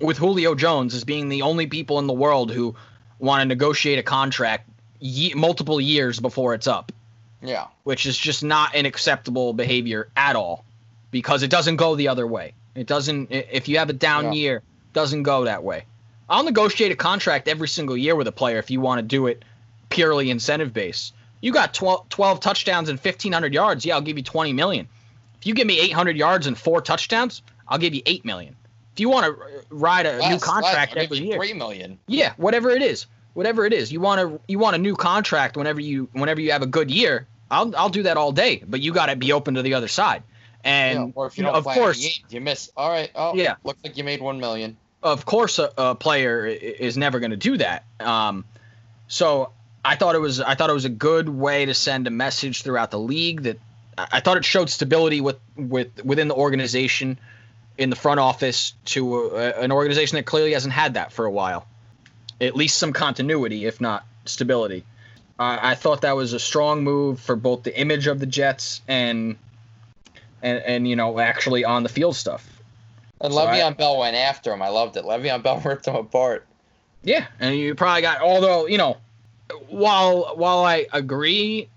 with 0.00 0.18
Julio 0.18 0.54
Jones 0.54 0.94
as 0.94 1.04
being 1.04 1.28
the 1.28 1.42
only 1.42 1.66
people 1.66 1.98
in 1.98 2.06
the 2.06 2.12
world 2.12 2.50
who 2.50 2.74
want 3.18 3.40
to 3.40 3.44
negotiate 3.46 3.98
a 3.98 4.02
contract 4.02 4.68
ye- 5.00 5.34
multiple 5.34 5.80
years 5.80 6.18
before 6.20 6.54
it's 6.54 6.66
up, 6.66 6.92
Yeah. 7.40 7.66
which 7.84 8.04
is 8.06 8.16
just 8.18 8.42
not 8.42 8.74
an 8.74 8.84
acceptable 8.84 9.52
behavior 9.52 10.08
at 10.16 10.34
all 10.36 10.64
because 11.10 11.42
it 11.42 11.50
doesn't 11.50 11.76
go 11.76 11.94
the 11.94 12.08
other 12.08 12.26
way. 12.26 12.52
It 12.74 12.86
doesn't. 12.86 13.30
If 13.30 13.68
you 13.68 13.78
have 13.78 13.90
a 13.90 13.92
down 13.94 14.26
Yeah. 14.26 14.32
year, 14.32 14.62
doesn't 14.92 15.22
go 15.22 15.44
that 15.44 15.62
way. 15.62 15.84
I'll 16.28 16.42
negotiate 16.44 16.90
a 16.92 16.96
contract 16.96 17.46
every 17.48 17.68
single 17.68 17.96
year 17.96 18.16
with 18.16 18.26
a 18.26 18.32
player 18.32 18.58
if 18.58 18.70
you 18.70 18.80
want 18.80 18.98
to 18.98 19.02
do 19.02 19.26
it 19.26 19.44
purely 19.90 20.30
incentive 20.30 20.72
based. 20.72 21.14
You 21.42 21.52
got 21.52 21.74
12, 21.74 22.08
12 22.08 22.40
touchdowns 22.40 22.88
and 22.88 22.98
1,500 22.98 23.52
yards. 23.52 23.84
Yeah, 23.84 23.94
I'll 23.96 24.00
give 24.00 24.16
you 24.16 24.22
20 24.22 24.52
million. 24.52 24.88
If 25.42 25.46
you 25.48 25.54
give 25.54 25.66
me 25.66 25.80
800 25.80 26.16
yards 26.16 26.46
and 26.46 26.56
four 26.56 26.80
touchdowns, 26.80 27.42
I'll 27.66 27.78
give 27.78 27.94
you 27.94 28.02
8 28.06 28.24
million. 28.24 28.54
If 28.92 29.00
you 29.00 29.08
want 29.08 29.26
to 29.26 29.64
ride 29.70 30.06
a 30.06 30.18
new 30.28 30.38
contract 30.38 30.94
less, 30.94 31.04
every 31.06 31.18
year, 31.18 31.36
Three 31.36 31.52
million. 31.52 31.98
yeah, 32.06 32.34
whatever 32.36 32.70
it 32.70 32.80
is, 32.80 33.06
whatever 33.34 33.66
it 33.66 33.72
is, 33.72 33.90
you 33.90 34.00
want 34.00 34.20
to 34.20 34.40
you 34.46 34.60
want 34.60 34.76
a 34.76 34.78
new 34.78 34.94
contract 34.94 35.56
whenever 35.56 35.80
you 35.80 36.08
whenever 36.12 36.40
you 36.40 36.52
have 36.52 36.62
a 36.62 36.66
good 36.66 36.92
year. 36.92 37.26
I'll 37.50 37.74
I'll 37.74 37.88
do 37.88 38.04
that 38.04 38.16
all 38.16 38.30
day, 38.30 38.62
but 38.64 38.80
you 38.80 38.92
got 38.92 39.06
to 39.06 39.16
be 39.16 39.32
open 39.32 39.54
to 39.54 39.62
the 39.62 39.74
other 39.74 39.88
side. 39.88 40.22
And 40.62 41.08
yeah, 41.08 41.12
or 41.16 41.26
if 41.26 41.36
you 41.36 41.42
you 41.42 41.46
know, 41.46 41.54
don't 41.54 41.66
of 41.66 41.74
course, 41.74 42.00
games, 42.00 42.22
you 42.30 42.40
miss. 42.40 42.70
All 42.76 42.88
right. 42.88 43.10
Oh, 43.16 43.34
Yeah. 43.34 43.56
Looks 43.64 43.82
like 43.82 43.96
you 43.96 44.04
made 44.04 44.20
one 44.22 44.38
million. 44.38 44.76
of 45.02 45.24
course, 45.26 45.58
a, 45.58 45.72
a 45.76 45.94
player 45.96 46.46
is 46.46 46.96
never 46.96 47.18
going 47.18 47.32
to 47.32 47.36
do 47.36 47.56
that. 47.56 47.84
Um, 47.98 48.44
so 49.08 49.50
I 49.84 49.96
thought 49.96 50.14
it 50.14 50.20
was 50.20 50.40
I 50.40 50.54
thought 50.54 50.70
it 50.70 50.74
was 50.74 50.84
a 50.84 50.90
good 50.90 51.28
way 51.28 51.64
to 51.66 51.74
send 51.74 52.06
a 52.06 52.10
message 52.10 52.62
throughout 52.62 52.90
the 52.92 52.98
league 53.00 53.42
that 53.42 53.58
I 53.98 54.06
I 54.12 54.20
thought 54.20 54.36
it 54.36 54.44
showed 54.44 54.70
stability 54.70 55.20
with 55.20 55.38
with 55.56 56.04
within 56.04 56.28
the 56.28 56.34
organization 56.34 57.18
in 57.78 57.90
the 57.90 57.96
front 57.96 58.20
office 58.20 58.74
to 58.84 59.30
a, 59.36 59.60
an 59.60 59.72
organization 59.72 60.16
that 60.16 60.24
clearly 60.26 60.52
hasn't 60.52 60.74
had 60.74 60.94
that 60.94 61.12
for 61.12 61.24
a 61.24 61.30
while. 61.30 61.66
At 62.40 62.56
least 62.56 62.78
some 62.78 62.92
continuity, 62.92 63.64
if 63.66 63.80
not 63.80 64.04
stability. 64.24 64.84
I 65.38 65.72
I 65.72 65.74
thought 65.74 66.02
that 66.02 66.16
was 66.16 66.32
a 66.32 66.40
strong 66.40 66.84
move 66.84 67.20
for 67.20 67.36
both 67.36 67.62
the 67.62 67.78
image 67.78 68.06
of 68.06 68.18
the 68.20 68.26
Jets 68.26 68.82
and 68.88 69.36
and 70.42 70.58
and 70.58 70.88
you 70.88 70.96
know 70.96 71.18
actually 71.18 71.64
on 71.64 71.82
the 71.82 71.88
field 71.88 72.16
stuff. 72.16 72.46
And 73.20 73.32
So 73.32 73.40
I- 73.40 73.58
Le'Veon 73.58 73.76
Bell 73.76 73.98
went 73.98 74.16
after 74.16 74.52
him. 74.52 74.62
I 74.62 74.68
loved 74.68 74.96
it. 74.96 75.04
Le'Veon 75.04 75.42
Bell 75.42 75.60
ripped 75.64 75.86
him 75.86 75.94
apart. 75.96 76.46
Yeah, 77.04 77.26
and 77.40 77.56
you 77.56 77.74
probably 77.74 78.02
got 78.02 78.20
although 78.20 78.66
you 78.66 78.78
know, 78.78 78.96
while 79.68 80.34
while 80.36 80.64
I 80.64 80.86
agree 80.92 81.68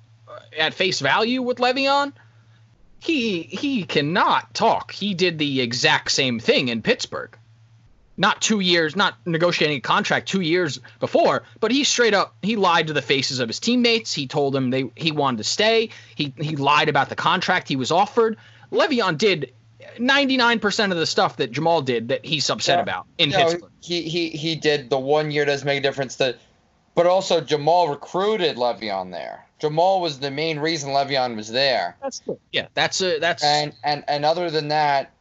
at 0.57 0.73
face 0.73 0.99
value 0.99 1.41
with 1.41 1.57
Le'Veon, 1.57 2.13
he 2.99 3.43
he 3.43 3.83
cannot 3.83 4.53
talk. 4.53 4.91
He 4.91 5.13
did 5.13 5.37
the 5.37 5.61
exact 5.61 6.11
same 6.11 6.39
thing 6.39 6.69
in 6.69 6.81
Pittsburgh. 6.81 7.37
Not 8.17 8.41
two 8.41 8.61
years, 8.61 8.95
not 8.95 9.15
negotiating 9.25 9.77
a 9.77 9.81
contract 9.81 10.29
two 10.29 10.39
years 10.39 10.79
before, 11.01 11.43
but 11.59 11.71
he 11.71 11.83
straight 11.83 12.13
up 12.13 12.35
he 12.41 12.55
lied 12.55 12.87
to 12.87 12.93
the 12.93 13.01
faces 13.01 13.39
of 13.39 13.49
his 13.49 13.59
teammates. 13.59 14.13
He 14.13 14.25
told 14.27 14.53
them 14.53 14.69
they 14.69 14.89
he 14.95 15.11
wanted 15.11 15.37
to 15.37 15.43
stay. 15.43 15.89
He 16.15 16.33
he 16.37 16.55
lied 16.55 16.87
about 16.89 17.09
the 17.09 17.15
contract 17.15 17.67
he 17.67 17.75
was 17.75 17.91
offered. 17.91 18.37
Le'Veon 18.71 19.17
did. 19.17 19.51
99% 19.99 20.91
of 20.91 20.97
the 20.97 21.05
stuff 21.05 21.37
that 21.37 21.51
Jamal 21.51 21.81
did 21.81 22.09
that 22.09 22.25
he's 22.25 22.49
upset 22.49 22.79
Yeah. 22.79 22.83
about 22.83 23.05
in 23.17 23.31
Pittsburgh. 23.31 23.71
he, 23.81 24.01
he 24.01 24.29
he 24.29 24.55
did 24.55 24.89
the 24.89 24.97
one 24.99 25.31
year 25.31 25.45
does 25.45 25.63
make 25.63 25.79
a 25.79 25.81
difference. 25.81 26.15
That, 26.17 26.37
but 26.95 27.05
also 27.05 27.41
Jamal 27.41 27.89
recruited 27.89 28.57
Le'Veon 28.57 29.11
there. 29.11 29.45
Jamal 29.59 30.01
was 30.01 30.19
the 30.19 30.31
main 30.31 30.59
reason 30.59 30.89
Le'Veon 30.89 31.35
was 31.35 31.51
there. 31.51 31.95
That's 32.01 32.19
good. 32.19 32.39
Yeah, 32.51 32.67
that's 32.73 33.01
a 33.01 33.19
that's 33.19 33.43
And 33.43 33.73
and 33.83 34.03
and 34.07 34.25
other 34.25 34.49
than 34.49 34.69
that, 34.69 35.11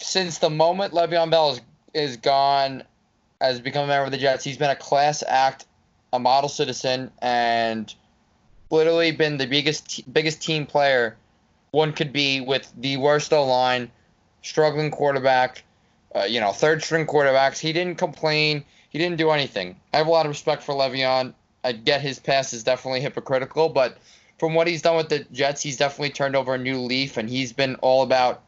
since 0.00 0.38
the 0.38 0.50
moment 0.50 0.92
Le'Veon 0.92 1.30
Bell 1.30 1.52
is 1.52 1.60
is 1.92 2.16
gone, 2.18 2.84
has 3.40 3.60
become 3.60 3.84
a 3.84 3.88
member 3.88 4.04
of 4.04 4.10
the 4.10 4.18
Jets, 4.18 4.44
he's 4.44 4.58
been 4.58 4.70
a 4.70 4.76
class 4.76 5.22
act, 5.26 5.66
a 6.12 6.18
model 6.18 6.48
citizen, 6.48 7.10
and 7.20 7.94
literally 8.70 9.12
been 9.12 9.36
the 9.38 9.46
biggest 9.46 10.12
biggest 10.12 10.42
team 10.42 10.66
player 10.66 11.16
one 11.74 11.92
could 11.92 12.12
be 12.12 12.40
with 12.40 12.72
the 12.78 12.96
worst 12.96 13.32
O 13.32 13.44
line, 13.44 13.90
struggling 14.42 14.90
quarterback, 14.90 15.64
uh, 16.14 16.22
you 16.22 16.40
know, 16.40 16.52
third 16.52 16.82
string 16.82 17.06
quarterbacks. 17.06 17.58
He 17.58 17.72
didn't 17.72 17.98
complain. 17.98 18.64
He 18.94 19.00
didn't 19.00 19.18
do 19.18 19.30
anything. 19.30 19.74
I 19.92 19.96
have 19.96 20.06
a 20.06 20.10
lot 20.10 20.24
of 20.24 20.30
respect 20.30 20.62
for 20.62 20.72
Le'Veon. 20.72 21.34
I 21.64 21.72
get 21.72 22.00
his 22.00 22.20
pass 22.20 22.52
is 22.52 22.62
definitely 22.62 23.00
hypocritical, 23.00 23.68
but 23.68 23.98
from 24.38 24.54
what 24.54 24.68
he's 24.68 24.82
done 24.82 24.96
with 24.96 25.08
the 25.08 25.26
Jets, 25.32 25.62
he's 25.62 25.76
definitely 25.76 26.10
turned 26.10 26.36
over 26.36 26.54
a 26.54 26.58
new 26.58 26.78
leaf, 26.78 27.16
and 27.16 27.28
he's 27.28 27.52
been 27.52 27.74
all 27.76 28.04
about 28.04 28.42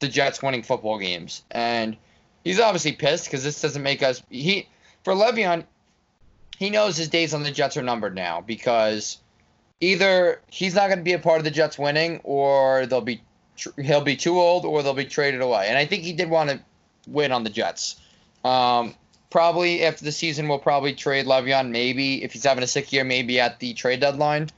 the 0.00 0.08
Jets 0.08 0.42
winning 0.42 0.62
football 0.62 0.98
games. 0.98 1.42
And 1.50 1.96
he's 2.44 2.60
obviously 2.60 2.92
pissed 2.92 3.24
because 3.24 3.42
this 3.42 3.62
doesn't 3.62 3.82
make 3.82 4.02
us. 4.02 4.22
He 4.28 4.68
for 5.04 5.14
Le'Veon, 5.14 5.64
he 6.58 6.68
knows 6.68 6.98
his 6.98 7.08
days 7.08 7.32
on 7.32 7.42
the 7.42 7.50
Jets 7.50 7.78
are 7.78 7.82
numbered 7.82 8.14
now 8.14 8.42
because 8.42 9.16
either 9.80 10.42
he's 10.50 10.74
not 10.74 10.88
going 10.88 10.98
to 10.98 11.04
be 11.04 11.14
a 11.14 11.18
part 11.18 11.38
of 11.38 11.44
the 11.44 11.50
Jets 11.50 11.78
winning, 11.78 12.20
or 12.24 12.84
they'll 12.84 13.00
be 13.00 13.22
he'll 13.82 14.02
be 14.02 14.16
too 14.16 14.38
old, 14.38 14.66
or 14.66 14.82
they'll 14.82 14.92
be 14.92 15.06
traded 15.06 15.40
away. 15.40 15.68
And 15.68 15.78
I 15.78 15.86
think 15.86 16.02
he 16.02 16.12
did 16.12 16.28
want 16.28 16.50
to 16.50 16.60
win 17.06 17.32
on 17.32 17.42
the 17.42 17.50
Jets. 17.50 17.98
Um, 18.44 18.94
probably 19.30 19.84
after 19.84 20.04
the 20.04 20.12
season, 20.12 20.48
we'll 20.48 20.58
probably 20.58 20.94
trade 20.94 21.26
Le'Veon. 21.26 21.70
Maybe 21.70 22.22
if 22.22 22.32
he's 22.32 22.44
having 22.44 22.64
a 22.64 22.66
sick 22.66 22.92
year, 22.92 23.04
maybe 23.04 23.40
at 23.40 23.58
the 23.58 23.74
trade 23.74 24.00
deadline. 24.00 24.50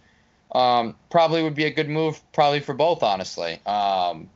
Um, 0.53 0.97
probably 1.11 1.43
would 1.43 1.55
be 1.55 1.65
a 1.65 1.71
good 1.71 1.89
move, 1.89 2.21
probably 2.33 2.61
for 2.61 2.75
both, 2.75 3.03
honestly. 3.03 3.61
Um, 3.67 4.29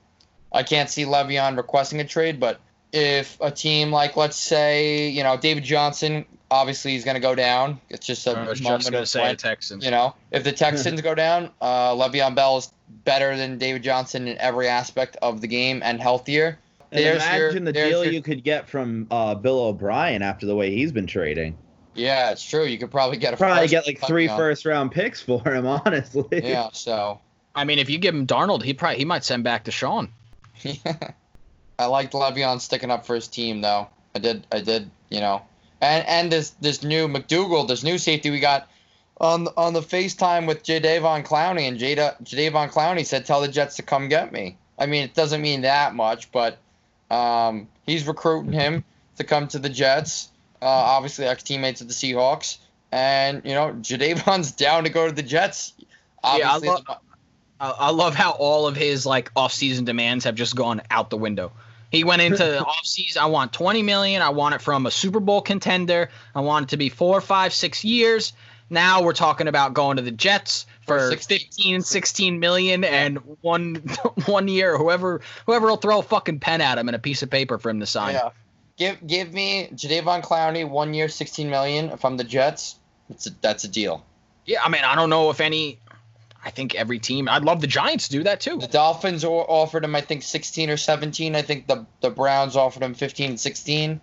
I 0.53 0.63
can't 0.63 0.89
see 0.89 1.05
Le'Veon 1.05 1.57
requesting 1.57 2.01
a 2.01 2.05
trade, 2.05 2.39
but 2.39 2.61
if 2.93 3.37
a 3.41 3.51
team 3.51 3.91
like, 3.91 4.17
let's 4.17 4.37
say, 4.37 5.09
you 5.09 5.25
know, 5.25 5.37
David 5.37 5.65
Johnson, 5.65 6.25
obviously 6.51 6.93
he's 6.93 7.05
going 7.05 7.17
to 7.17 7.21
go 7.21 7.35
down. 7.35 7.81
It's 7.91 8.07
just 8.07 8.27
a 8.29 8.39
I 8.39 8.49
was 8.49 8.63
moment 8.63 8.83
just 8.83 8.93
gonna 8.93 9.03
of 9.03 9.09
say 9.09 9.29
the 9.31 9.37
Texans. 9.37 9.85
you 9.85 9.91
know, 9.91 10.15
if 10.31 10.45
the 10.45 10.53
Texans 10.53 11.01
go 11.01 11.15
down, 11.15 11.51
uh, 11.61 11.91
Le'Veon 11.95 12.37
Bell 12.37 12.59
is 12.59 12.73
better 13.05 13.37
than 13.37 13.59
David 13.59 13.83
Johnson 13.83 14.29
in 14.29 14.39
every 14.39 14.69
aspect 14.69 15.17
of 15.21 15.41
the 15.41 15.49
game 15.49 15.83
and 15.85 16.01
healthier. 16.01 16.59
And 16.95 17.05
There's 17.05 17.23
imagine 17.23 17.53
your- 17.65 17.65
the 17.65 17.73
deal 17.73 18.05
your- 18.05 18.13
you 18.13 18.23
could 18.23 18.43
get 18.45 18.69
from 18.69 19.07
uh, 19.11 19.35
Bill 19.35 19.59
O'Brien 19.59 20.23
after 20.23 20.47
the 20.47 20.55
way 20.57 20.71
he's 20.75 20.93
been 20.93 21.07
trading. 21.07 21.57
Yeah, 21.95 22.31
it's 22.31 22.45
true. 22.45 22.65
You 22.65 22.79
could 22.79 22.91
probably 22.91 23.17
get 23.19 23.35
a 23.35 23.37
Probably 23.37 23.63
first 23.63 23.71
get 23.73 23.87
like 23.87 24.01
three 24.07 24.27
touchdown. 24.27 24.39
first 24.39 24.65
round 24.65 24.93
picks 24.93 25.21
for 25.21 25.41
him, 25.53 25.67
honestly. 25.87 26.25
Yeah, 26.43 26.69
so 26.73 27.21
I 27.55 27.65
mean, 27.65 27.79
if 27.79 27.91
you 27.91 27.99
give 27.99 28.15
him 28.15 28.27
Darnold, 28.27 28.63
he 28.63 28.75
probably 28.75 28.99
he 28.99 29.05
might 29.05 29.25
send 29.25 29.45
back 29.45 29.65
to 29.65 29.71
Sean. 29.71 30.09
I 31.79 31.87
liked 31.87 32.13
Le'Veon 32.13 32.61
sticking 32.61 32.91
up 32.91 33.07
for 33.07 33.15
his 33.15 33.29
team, 33.29 33.61
though. 33.61 33.89
I 34.15 34.19
did, 34.21 34.47
I 34.53 34.61
did, 34.61 34.91
you 35.11 35.21
know. 35.21 35.43
And 35.81 36.07
and 36.07 36.33
this 36.33 36.51
this 36.61 36.83
new 36.83 37.09
McDougald, 37.09 37.69
this 37.69 37.83
new 37.83 37.99
safety 37.99 38.31
we 38.31 38.41
got 38.41 38.69
on 39.21 39.49
on 39.57 39.73
the 39.73 39.81
FaceTime 39.81 40.47
with 40.47 40.63
Jadeveon 40.63 41.25
Clowney, 41.27 41.69
and 41.69 41.79
Jada 41.79 42.21
Jadeveon 42.23 42.71
Clowney 42.71 43.05
said, 43.05 43.27
"Tell 43.27 43.41
the 43.41 43.49
Jets 43.49 43.77
to 43.77 43.83
come 43.83 44.09
get 44.09 44.33
me." 44.33 44.57
I 44.79 44.87
mean, 44.87 45.03
it 45.05 45.15
doesn't 45.15 45.43
mean 45.43 45.63
that 45.63 45.95
much, 45.95 46.31
but 46.33 46.59
um, 47.15 47.69
he's 47.87 48.07
recruiting 48.07 48.53
him 48.53 48.85
to 49.17 49.25
come 49.25 49.47
to 49.49 49.59
the 49.59 49.69
Jets. 49.69 50.31
Uh, 50.61 50.67
obviously, 50.67 51.27
ex 51.27 51.43
teammates 51.43 51.81
of 51.81 51.89
the 51.89 51.95
Seahawks, 51.95 52.59
and 52.91 53.43
you 53.45 53.55
know, 53.55 53.73
Jadeveon's 53.75 54.53
down 54.53 54.85
to 54.85 54.91
go 54.91 55.07
to 55.07 55.15
the 55.15 55.23
Jets. 55.23 55.75
Yeah, 55.79 55.85
I 56.25 56.55
Obviously, 56.57 56.85
lo- 56.89 56.97
I, 57.61 57.71
I 57.71 57.91
love 57.91 58.15
how 58.15 58.33
all 58.33 58.67
of 58.67 58.77
his 58.77 59.07
like 59.07 59.31
off-season 59.37 59.85
demands 59.85 60.25
have 60.25 60.35
just 60.35 60.57
gone 60.57 60.83
out 60.91 61.11
the 61.11 61.17
window. 61.17 61.53
He 61.91 62.03
went 62.03 62.23
into 62.23 62.59
off-season. 62.65 63.23
I 63.23 63.27
want 63.27 63.53
20 63.53 63.83
million. 63.83 64.23
I 64.23 64.31
want 64.31 64.55
it 64.55 64.63
from 64.63 64.87
a 64.87 64.91
Super 64.91 65.21
Bowl 65.21 65.43
contender. 65.43 66.11
I 66.35 66.41
want 66.41 66.65
it 66.65 66.69
to 66.71 66.77
be 66.77 66.89
four, 66.89 67.21
five, 67.21 67.53
six 67.53 67.85
years. 67.85 68.33
Now 68.71 69.03
we're 69.03 69.13
talking 69.13 69.47
about 69.47 69.75
going 69.75 69.99
to 69.99 70.03
the 70.03 70.11
Jets 70.11 70.67
for 70.87 70.99
For 70.99 71.11
16. 71.11 71.39
15, 71.39 71.83
16 71.83 72.39
million 72.41 72.85
and 72.85 73.19
one 73.41 73.75
one 74.27 74.49
year. 74.49 74.77
Whoever 74.79 75.21
whoever 75.47 75.67
will 75.67 75.77
throw 75.77 75.99
a 75.99 76.03
fucking 76.03 76.41
pen 76.41 76.61
at 76.61 76.79
him 76.79 76.89
and 76.89 76.97
a 76.97 76.99
piece 76.99 77.23
of 77.23 77.31
paper 77.31 77.59
for 77.59 77.71
him 77.71 77.81
to 77.81 77.87
sign. 77.87 78.15
Yeah. 78.15 78.31
Give 78.77 79.07
give 79.07 79.33
me 79.33 79.69
Jadeveon 79.73 80.23
Clowney 80.25 80.69
one 80.69 80.95
year, 80.95 81.09
sixteen 81.09 81.49
million. 81.51 81.97
from 81.97 82.17
the 82.17 82.25
Jets, 82.25 82.77
it's 83.09 83.27
a, 83.27 83.31
that's 83.41 83.65
a 83.65 83.69
deal. 83.69 84.05
Yeah, 84.47 84.63
I 84.63 84.69
mean, 84.69 84.83
I 84.85 84.95
don't 84.95 85.11
know 85.11 85.31
if 85.31 85.41
any. 85.41 85.79
I 86.45 86.51
think 86.51 86.75
every 86.75 86.99
team. 86.99 87.27
I'd 87.29 87.45
love 87.45 87.63
the 87.63 87.67
Giants 87.67 88.09
to 88.09 88.13
do 88.19 88.23
that 88.25 88.41
too. 88.41 88.59
The 88.59 88.67
Dolphins 88.67 89.25
offered 89.25 89.83
him, 89.85 89.95
I 89.95 90.03
think, 90.03 90.23
sixteen 90.23 90.69
or 90.71 90.77
seventeen. 90.77 91.35
I 91.37 91.43
think 91.43 91.67
the 91.67 91.87
the 92.01 92.11
Browns 92.11 92.57
offered 92.57 92.83
him 92.83 92.95
15 92.95 93.31
and 93.31 93.41
sixteen. 93.41 94.01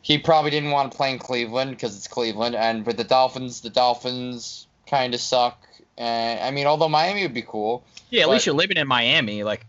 He 0.00 0.18
probably 0.18 0.50
didn't 0.50 0.72
want 0.72 0.90
to 0.90 0.96
play 0.96 1.12
in 1.12 1.20
Cleveland 1.20 1.70
because 1.70 1.96
it's 1.96 2.08
Cleveland, 2.08 2.56
and 2.56 2.84
with 2.84 2.96
the 2.96 3.04
Dolphins, 3.04 3.60
the 3.60 3.70
Dolphins 3.70 4.66
kind 4.88 5.14
of 5.14 5.20
suck. 5.20 5.68
And 6.02 6.40
I 6.40 6.50
mean, 6.50 6.66
although 6.66 6.88
Miami 6.88 7.22
would 7.22 7.34
be 7.34 7.42
cool, 7.42 7.84
Yeah, 8.10 8.22
at 8.22 8.28
least 8.30 8.44
you're 8.44 8.56
living 8.56 8.76
in 8.76 8.88
Miami. 8.88 9.44
Like, 9.44 9.64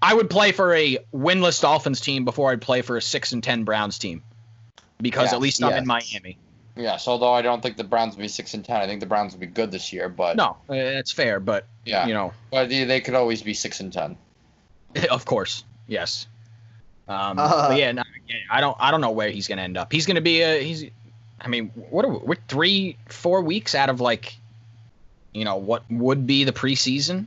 I 0.00 0.14
would 0.14 0.30
play 0.30 0.52
for 0.52 0.74
a 0.74 0.98
winless 1.14 1.60
Dolphins 1.60 2.00
team 2.00 2.24
before 2.24 2.52
I'd 2.52 2.62
play 2.62 2.80
for 2.82 2.96
a 2.96 3.02
six 3.02 3.32
and 3.32 3.42
ten 3.44 3.64
Browns 3.64 3.98
team, 3.98 4.22
because 5.02 5.30
Yeah, 5.30 5.36
at 5.36 5.40
least 5.42 5.62
I'm 5.62 5.70
yes. 5.70 5.78
in 5.80 5.86
Miami. 5.86 6.38
yes. 6.74 7.06
Although 7.06 7.34
I 7.34 7.42
don't 7.42 7.62
think 7.62 7.76
the 7.76 7.84
Browns 7.84 8.16
will 8.16 8.22
be 8.22 8.28
six 8.28 8.54
and 8.54 8.64
ten. 8.64 8.80
I 8.80 8.86
think 8.86 9.00
the 9.00 9.06
Browns 9.06 9.34
will 9.34 9.40
be 9.40 9.46
good 9.46 9.70
this 9.70 9.92
year, 9.92 10.08
but 10.08 10.36
No, 10.36 10.56
uh, 10.70 10.74
that's 10.74 11.12
fair, 11.12 11.38
but 11.38 11.66
yeah, 11.84 12.06
you 12.06 12.14
know, 12.14 12.32
but 12.50 12.70
they, 12.70 12.84
they 12.84 13.02
could 13.02 13.14
always 13.14 13.42
be 13.42 13.52
six 13.52 13.80
and 13.80 13.92
ten. 13.92 14.16
of 15.10 15.26
course, 15.26 15.64
yes. 15.86 16.26
Um, 17.08 17.38
Uh, 17.38 17.68
but 17.68 17.76
yeah, 17.76 17.92
no, 17.92 18.02
yeah, 18.26 18.36
I 18.50 18.62
don't, 18.62 18.76
I 18.80 18.90
don't 18.90 19.02
know 19.02 19.10
where 19.10 19.28
he's 19.28 19.48
gonna 19.48 19.62
end 19.62 19.76
up. 19.76 19.92
He's 19.92 20.06
gonna 20.06 20.22
be 20.22 20.40
a, 20.40 20.62
he's, 20.62 20.84
I 21.38 21.48
mean, 21.48 21.68
what 21.90 22.06
are 22.06 22.08
we, 22.08 22.18
we're 22.18 22.36
three, 22.48 22.96
four 23.08 23.42
weeks 23.42 23.74
out 23.74 23.90
of 23.90 24.00
like, 24.00 24.37
you 25.32 25.44
know, 25.44 25.56
what 25.56 25.84
would 25.90 26.26
be 26.26 26.44
the 26.44 26.52
preseason. 26.52 27.26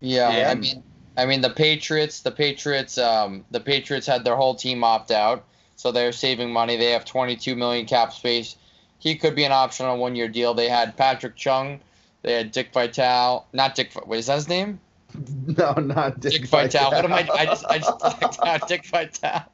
Yeah, 0.00 0.50
I 0.50 0.54
mean, 0.54 0.82
I 1.16 1.26
mean, 1.26 1.40
the 1.40 1.50
Patriots, 1.50 2.20
the 2.20 2.30
Patriots, 2.30 2.98
um, 2.98 3.44
the 3.50 3.60
Patriots 3.60 4.06
had 4.06 4.24
their 4.24 4.36
whole 4.36 4.54
team 4.54 4.84
opt 4.84 5.10
out, 5.10 5.44
so 5.76 5.92
they're 5.92 6.12
saving 6.12 6.52
money. 6.52 6.76
They 6.76 6.90
have 6.90 7.04
22 7.04 7.56
million 7.56 7.86
cap 7.86 8.12
space. 8.12 8.56
He 8.98 9.14
could 9.16 9.34
be 9.34 9.44
an 9.44 9.52
option 9.52 9.86
on 9.86 9.96
a 9.96 9.96
one-year 9.96 10.28
deal. 10.28 10.54
They 10.54 10.68
had 10.68 10.96
Patrick 10.96 11.36
Chung, 11.36 11.80
they 12.22 12.32
had 12.34 12.52
Dick 12.52 12.72
Vitale, 12.72 13.46
not 13.52 13.74
Dick. 13.74 13.92
What 14.04 14.18
is 14.18 14.26
that 14.26 14.36
his 14.36 14.48
name? 14.48 14.80
No, 15.46 15.72
not 15.74 16.18
Dick, 16.18 16.32
Dick 16.32 16.46
Vitale. 16.46 16.90
What 16.90 17.04
am 17.04 17.12
I? 17.12 17.28
I 17.32 17.46
just, 17.46 17.64
I 17.66 17.78
just 17.78 17.98
blacked 18.00 18.38
out. 18.42 18.66
Dick 18.68 18.84
Vitale. 18.84 19.44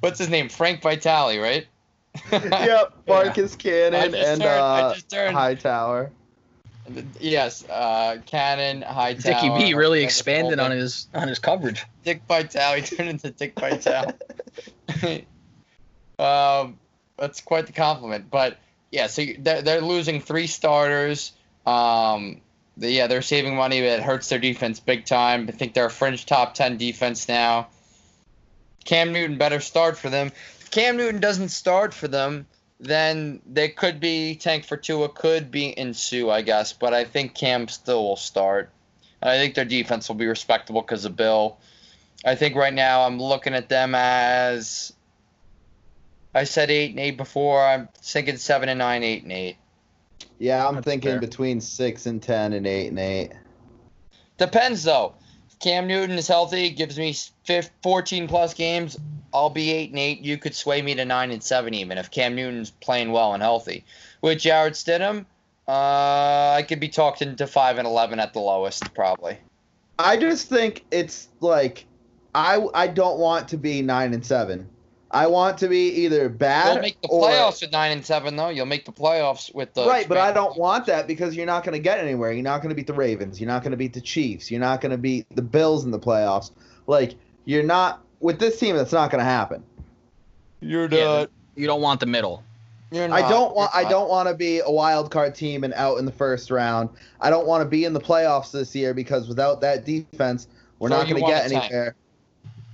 What's 0.00 0.18
his 0.18 0.28
name? 0.28 0.50
Frank 0.50 0.82
Vitale, 0.82 1.38
right? 1.38 1.66
yep, 2.32 2.92
Marcus 3.08 3.54
I 3.54 3.56
Cannon 3.56 4.12
just 4.12 4.28
and 4.28 4.40
turned- 4.42 4.60
I 4.60 4.80
uh, 4.80 4.94
just 4.94 5.14
Hightower. 5.14 6.10
Yes, 7.20 7.68
uh, 7.68 8.18
Cannon, 8.26 8.82
Hightower. 8.82 9.34
Dickie 9.34 9.58
B 9.58 9.74
really 9.74 10.02
expanded 10.02 10.58
on 10.58 10.70
his 10.70 11.08
on 11.14 11.28
his 11.28 11.38
coverage. 11.38 11.84
Dick 12.04 12.22
Vitale. 12.28 12.80
He 12.80 12.96
turned 12.96 13.10
into 13.10 13.30
Dick 13.30 13.58
Vitale. 13.58 14.14
um, 16.18 16.78
that's 17.16 17.40
quite 17.40 17.66
the 17.66 17.72
compliment. 17.72 18.30
But 18.30 18.58
yeah, 18.90 19.06
so 19.06 19.24
they're, 19.38 19.62
they're 19.62 19.80
losing 19.80 20.20
three 20.20 20.46
starters. 20.46 21.32
Um, 21.66 22.40
they, 22.76 22.92
yeah, 22.92 23.06
they're 23.06 23.22
saving 23.22 23.56
money, 23.56 23.80
but 23.80 23.88
it 23.88 24.02
hurts 24.02 24.28
their 24.28 24.38
defense 24.38 24.80
big 24.80 25.04
time. 25.04 25.46
I 25.48 25.52
think 25.52 25.74
they're 25.74 25.86
a 25.86 25.90
fringe 25.90 26.26
top 26.26 26.54
10 26.54 26.78
defense 26.78 27.28
now. 27.28 27.68
Cam 28.84 29.12
Newton 29.12 29.38
better 29.38 29.60
start 29.60 29.98
for 29.98 30.08
them. 30.08 30.28
If 30.60 30.70
Cam 30.70 30.96
Newton 30.96 31.20
doesn't 31.20 31.50
start 31.50 31.92
for 31.92 32.08
them, 32.08 32.46
then 32.80 33.40
they 33.46 33.68
could 33.68 34.00
be 34.00 34.34
tank 34.34 34.64
for 34.64 34.76
Tua, 34.76 35.10
could 35.10 35.50
be 35.50 35.78
ensue, 35.78 36.30
I 36.30 36.40
guess. 36.40 36.72
But 36.72 36.94
I 36.94 37.04
think 37.04 37.34
Cam 37.34 37.68
still 37.68 38.02
will 38.02 38.16
start. 38.16 38.70
I 39.22 39.36
think 39.36 39.54
their 39.54 39.66
defense 39.66 40.08
will 40.08 40.16
be 40.16 40.26
respectable 40.26 40.80
because 40.80 41.04
of 41.04 41.14
Bill. 41.14 41.58
I 42.24 42.34
think 42.34 42.56
right 42.56 42.72
now 42.72 43.02
I'm 43.02 43.20
looking 43.20 43.54
at 43.54 43.68
them 43.68 43.94
as 43.94 44.94
I 46.34 46.44
said 46.44 46.70
eight 46.70 46.90
and 46.90 47.00
eight 47.00 47.16
before. 47.18 47.62
I'm 47.62 47.88
thinking 47.98 48.38
seven 48.38 48.70
and 48.70 48.78
nine, 48.78 49.02
eight 49.02 49.24
and 49.24 49.32
eight. 49.32 49.56
Yeah, 50.38 50.66
I'm 50.66 50.76
That's 50.76 50.86
thinking 50.86 51.12
fair. 51.12 51.20
between 51.20 51.60
six 51.60 52.06
and 52.06 52.22
ten 52.22 52.54
and 52.54 52.66
eight 52.66 52.88
and 52.88 52.98
eight. 52.98 53.32
Depends 54.38 54.84
though. 54.84 55.14
Cam 55.60 55.86
Newton 55.86 56.16
is 56.18 56.26
healthy, 56.26 56.70
gives 56.70 56.98
me 56.98 57.14
fif- 57.44 57.70
14 57.82 58.26
plus 58.26 58.54
games. 58.54 58.98
I'll 59.32 59.50
be 59.50 59.70
eight 59.70 59.90
and 59.90 59.98
eight. 59.98 60.20
You 60.20 60.38
could 60.38 60.54
sway 60.54 60.80
me 60.80 60.94
to 60.94 61.04
nine 61.04 61.30
and 61.30 61.42
seven 61.42 61.74
even 61.74 61.98
if 61.98 62.10
Cam 62.10 62.34
Newton's 62.34 62.70
playing 62.70 63.12
well 63.12 63.34
and 63.34 63.42
healthy. 63.42 63.84
With 64.22 64.40
Jarrett 64.40 64.74
Stidham, 64.74 65.26
uh, 65.68 66.54
I 66.56 66.64
could 66.66 66.80
be 66.80 66.88
talked 66.88 67.22
into 67.22 67.46
five 67.46 67.78
and 67.78 67.86
eleven 67.86 68.18
at 68.18 68.32
the 68.32 68.40
lowest 68.40 68.92
probably. 68.94 69.38
I 69.98 70.16
just 70.16 70.48
think 70.48 70.84
it's 70.90 71.28
like 71.40 71.84
I 72.34 72.66
I 72.74 72.86
don't 72.86 73.18
want 73.18 73.48
to 73.48 73.58
be 73.58 73.82
nine 73.82 74.14
and 74.14 74.24
seven. 74.24 74.68
I 75.12 75.26
want 75.26 75.58
to 75.58 75.68
be 75.68 75.88
either 76.04 76.28
bad 76.28 76.74
You'll 76.74 76.82
make 76.82 77.00
the 77.02 77.08
or 77.08 77.28
playoffs 77.28 77.62
with 77.62 77.72
nine 77.72 77.90
and 77.90 78.06
seven 78.06 78.36
though. 78.36 78.48
You'll 78.48 78.66
make 78.66 78.84
the 78.84 78.92
playoffs 78.92 79.52
with 79.54 79.74
the 79.74 79.84
right, 79.84 80.08
but 80.08 80.18
I 80.18 80.32
don't 80.32 80.56
want 80.56 80.86
that 80.86 81.06
because 81.08 81.34
you're 81.34 81.46
not 81.46 81.64
going 81.64 81.72
to 81.72 81.80
get 81.82 81.98
anywhere. 81.98 82.32
You're 82.32 82.44
not 82.44 82.58
going 82.62 82.68
to 82.68 82.74
beat 82.76 82.86
the 82.86 82.94
Ravens. 82.94 83.40
You're 83.40 83.48
not 83.48 83.62
going 83.62 83.72
to 83.72 83.76
beat 83.76 83.92
the 83.92 84.00
Chiefs. 84.00 84.50
You're 84.50 84.60
not 84.60 84.80
going 84.80 84.92
to 84.92 84.98
beat 84.98 85.26
the 85.34 85.42
Bills 85.42 85.84
in 85.84 85.90
the 85.90 85.98
playoffs. 85.98 86.52
Like 86.86 87.14
you're 87.44 87.64
not 87.64 88.04
with 88.20 88.38
this 88.38 88.58
team. 88.58 88.76
That's 88.76 88.92
not 88.92 89.10
going 89.10 89.18
to 89.20 89.24
happen. 89.24 89.64
You're 90.60 90.88
Yeah. 90.88 91.26
You 91.56 91.66
don't 91.66 91.82
want 91.82 92.00
the 92.00 92.06
middle. 92.06 92.44
You're 92.92 93.08
not. 93.08 93.22
I 93.22 93.28
don't 93.28 93.54
want. 93.54 93.70
I 93.74 93.84
don't 93.88 94.08
want 94.08 94.28
to 94.28 94.34
be 94.34 94.60
a 94.60 94.70
wild 94.70 95.10
card 95.10 95.34
team 95.34 95.64
and 95.64 95.72
out 95.74 95.98
in 95.98 96.06
the 96.06 96.12
first 96.12 96.50
round. 96.50 96.88
I 97.20 97.30
don't 97.30 97.46
want 97.46 97.62
to 97.62 97.68
be 97.68 97.84
in 97.84 97.92
the 97.92 98.00
playoffs 98.00 98.50
this 98.52 98.74
year 98.74 98.94
because 98.94 99.28
without 99.28 99.60
that 99.60 99.84
defense, 99.84 100.48
we're 100.78 100.88
So 100.88 100.96
not 100.96 101.08
going 101.08 101.22
to 101.22 101.28
get 101.28 101.46
a 101.46 101.48
tank. 101.50 101.64
anywhere. 101.64 101.94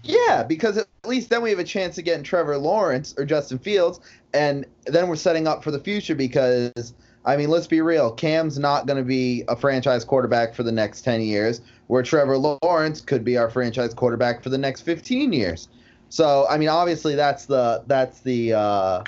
Yeah, 0.09 0.43
because 0.43 0.77
at 0.77 0.87
least 1.05 1.31
then 1.31 1.43
we 1.43 1.51
have 1.51 1.59
a 1.59 1.65
chance 1.65 1.99
of 1.99 2.05
getting 2.05 2.23
Trevor 2.23 2.57
Lawrence 2.59 3.15
or 3.19 3.25
Justin 3.25 3.59
Fields, 3.59 4.01
and 4.33 4.65
then 4.87 5.09
we're 5.09 5.17
setting 5.17 5.47
up 5.47 5.65
for 5.65 5.71
the 5.71 5.79
future. 5.79 6.15
Because 6.15 6.95
I 7.25 7.37
mean, 7.37 7.49
let's 7.49 7.67
be 7.67 7.81
real, 7.81 8.13
Cam's 8.13 8.59
not 8.59 8.87
going 8.87 8.99
to 8.99 9.05
be 9.05 9.45
a 9.49 9.57
franchise 9.57 10.05
quarterback 10.05 10.55
for 10.55 10.63
the 10.63 10.73
next 10.73 11.03
ten 11.03 11.21
years, 11.21 11.61
where 11.89 12.03
Trevor 12.03 12.39
Lawrence 12.39 13.01
could 13.01 13.25
be 13.25 13.37
our 13.37 13.51
franchise 13.51 13.95
quarterback 13.95 14.43
for 14.43 14.51
the 14.51 14.59
next 14.59 14.83
fifteen 14.83 15.33
years. 15.33 15.69
So 16.09 16.47
I 16.49 16.57
mean, 16.57 16.69
obviously 16.69 17.15
that's 17.15 17.47
the 17.47 17.83
that's 17.87 18.21
the 18.21 18.53
uh, 18.53 19.05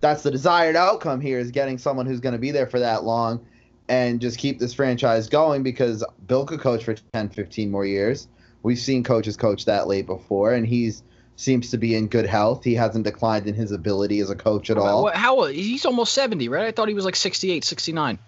that's 0.00 0.22
the 0.22 0.30
desired 0.30 0.76
outcome 0.76 1.20
here 1.20 1.38
is 1.38 1.50
getting 1.50 1.78
someone 1.78 2.06
who's 2.06 2.20
going 2.20 2.34
to 2.34 2.38
be 2.38 2.50
there 2.50 2.66
for 2.66 2.80
that 2.80 3.04
long 3.04 3.44
and 3.88 4.20
just 4.20 4.38
keep 4.38 4.58
this 4.58 4.74
franchise 4.74 5.28
going 5.28 5.62
because 5.62 6.04
Bill 6.26 6.44
could 6.44 6.60
coach 6.60 6.84
for 6.84 6.94
10, 6.94 7.30
15 7.30 7.70
more 7.70 7.84
years. 7.84 8.28
We've 8.62 8.78
seen 8.78 9.02
coaches 9.04 9.36
coach 9.36 9.64
that 9.64 9.88
late 9.88 10.06
before, 10.06 10.52
and 10.52 10.66
he's 10.66 11.02
seems 11.36 11.70
to 11.70 11.78
be 11.78 11.94
in 11.94 12.06
good 12.08 12.26
health. 12.26 12.62
He 12.62 12.74
hasn't 12.74 13.04
declined 13.04 13.46
in 13.46 13.54
his 13.54 13.72
ability 13.72 14.20
as 14.20 14.30
a 14.30 14.36
coach 14.36 14.70
at 14.70 14.76
all. 14.78 15.02
What- 15.04 15.16
How 15.16 15.44
he's 15.46 15.84
almost 15.84 16.12
70, 16.14 16.48
right? 16.48 16.66
I 16.66 16.70
thought 16.72 16.88
he 16.88 16.94
was 16.94 17.04
like 17.04 17.16
68, 17.16 17.64
69. 17.64 18.18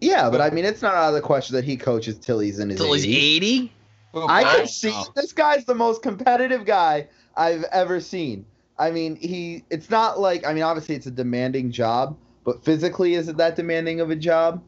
Yeah, 0.00 0.28
but 0.30 0.40
I 0.40 0.50
mean, 0.50 0.64
it's 0.64 0.82
not 0.82 0.94
out 0.94 1.08
of 1.08 1.14
the 1.14 1.20
question 1.20 1.54
that 1.56 1.64
he 1.64 1.76
coaches 1.76 2.16
till 2.18 2.38
he's 2.40 2.58
in 2.58 2.68
his 2.70 2.80
Until 2.80 2.94
he's 2.94 3.06
80s. 3.06 3.36
80? 3.36 3.72
Who, 4.12 4.26
I 4.26 4.42
Bill? 4.42 4.52
can 4.56 4.66
see 4.66 4.90
Oh. 4.92 5.06
this 5.14 5.32
guy's 5.32 5.64
the 5.64 5.74
most 5.74 6.02
competitive 6.02 6.64
guy 6.66 7.08
I've 7.36 7.64
ever 7.64 8.00
seen. 8.00 8.44
I 8.78 8.90
mean, 8.90 9.16
he 9.16 9.64
it's 9.70 9.88
not 9.88 10.18
like 10.20 10.46
I 10.46 10.52
mean, 10.52 10.62
obviously 10.64 10.96
it's 10.96 11.06
a 11.06 11.10
demanding 11.10 11.70
job, 11.70 12.16
but 12.44 12.64
physically 12.64 13.14
is 13.14 13.28
it 13.28 13.36
that 13.38 13.56
demanding 13.56 14.00
of 14.00 14.10
a 14.10 14.16
job? 14.16 14.62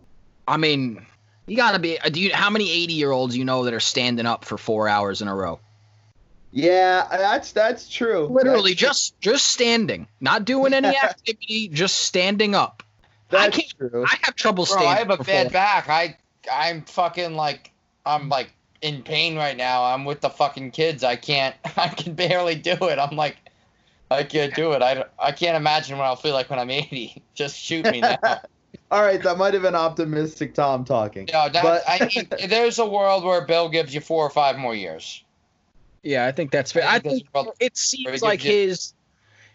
I 0.47 0.57
mean, 0.57 1.05
you 1.49 1.57
gotta 1.57 1.79
be. 1.79 1.99
uh, 1.99 2.09
Do 2.09 2.21
you? 2.21 2.31
How 2.33 2.51
many 2.51 2.71
80 2.71 2.93
year 2.93 3.11
olds 3.11 3.37
you 3.37 3.45
know 3.45 3.65
that 3.65 3.75
are 3.75 3.81
standing 3.81 4.27
up 4.27 4.45
for 4.45 4.57
four 4.59 4.89
hours 4.89 5.23
in 5.23 5.29
a 5.29 5.35
row? 5.35 5.59
Yeah, 6.51 7.07
that's 7.11 7.53
that's 7.53 7.89
true. 7.89 8.27
Literally, 8.27 8.73
That's- 8.75 9.11
just 9.11 9.21
just 9.21 9.49
standing, 9.49 10.09
not 10.21 10.45
doing 10.45 10.73
any 10.73 10.89
activity, 11.03 11.69
just 11.69 11.97
standing 12.03 12.55
up. 12.55 12.83
I 13.31 13.49
that's 13.51 13.57
can't- 13.57 13.75
true. 13.91 14.05
I 14.07 14.17
have 14.23 14.35
trouble 14.35 14.65
Bro, 14.65 14.77
standing. 14.77 14.89
I 14.89 14.97
have 14.97 15.11
a 15.11 15.23
bad 15.25 15.47
four- 15.49 15.53
back. 15.53 15.89
I 15.89 16.17
I'm 16.51 16.83
fucking 16.83 17.35
like 17.35 17.71
I'm 18.07 18.29
like 18.29 18.51
in 18.81 19.03
pain 19.03 19.37
right 19.37 19.57
now. 19.57 19.85
I'm 19.85 20.05
with 20.05 20.21
the 20.21 20.31
fucking 20.31 20.71
kids. 20.71 21.05
I 21.05 21.17
can't. 21.17 21.55
I 21.77 21.89
can 21.89 22.15
barely 22.15 22.55
do 22.55 22.73
it. 22.83 22.99
I'm 22.99 23.17
like. 23.17 23.37
I 24.11 24.23
can't 24.23 24.55
do 24.55 24.73
it. 24.73 24.81
I, 24.81 25.05
I 25.19 25.33
can't 25.33 25.55
imagine 25.55 25.99
what 25.99 26.05
I'll 26.05 26.17
feel 26.17 26.33
like 26.33 26.49
when 26.49 26.59
I'm 26.59 26.71
80. 26.71 27.23
Just 27.35 27.59
shoot 27.59 27.85
me 27.85 28.01
now. 28.01 28.17
All 28.91 29.03
right, 29.03 29.23
that 29.23 29.37
might 29.37 29.53
have 29.55 29.63
been 29.63 29.75
optimistic 29.75 30.55
Tom 30.55 30.85
talking. 30.85 31.29
No, 31.33 31.49
that, 31.49 31.63
But- 31.63 31.83
I 31.87 32.09
mean, 32.15 32.29
there's 32.49 32.79
a 32.79 32.87
world 32.87 33.25
where 33.25 33.43
Bill 33.43 33.69
gives 33.69 33.95
you 33.95 34.01
four 34.01 34.25
or 34.25 34.31
five 34.31 34.57
more 34.57 34.75
years. 34.75 35.23
Yeah, 36.03 36.27
I 36.27 36.33
think 36.33 36.51
that's 36.53 36.73
fair. 36.73 36.85
I 36.85 36.95
I 36.97 36.99
think 37.01 37.03
think 37.03 37.33
there's 37.33 37.45
a 37.45 37.47
world- 37.49 37.57
it 37.61 37.77
seems 37.77 38.23
like 38.23 38.41
kid. 38.41 38.69
his. 38.69 38.95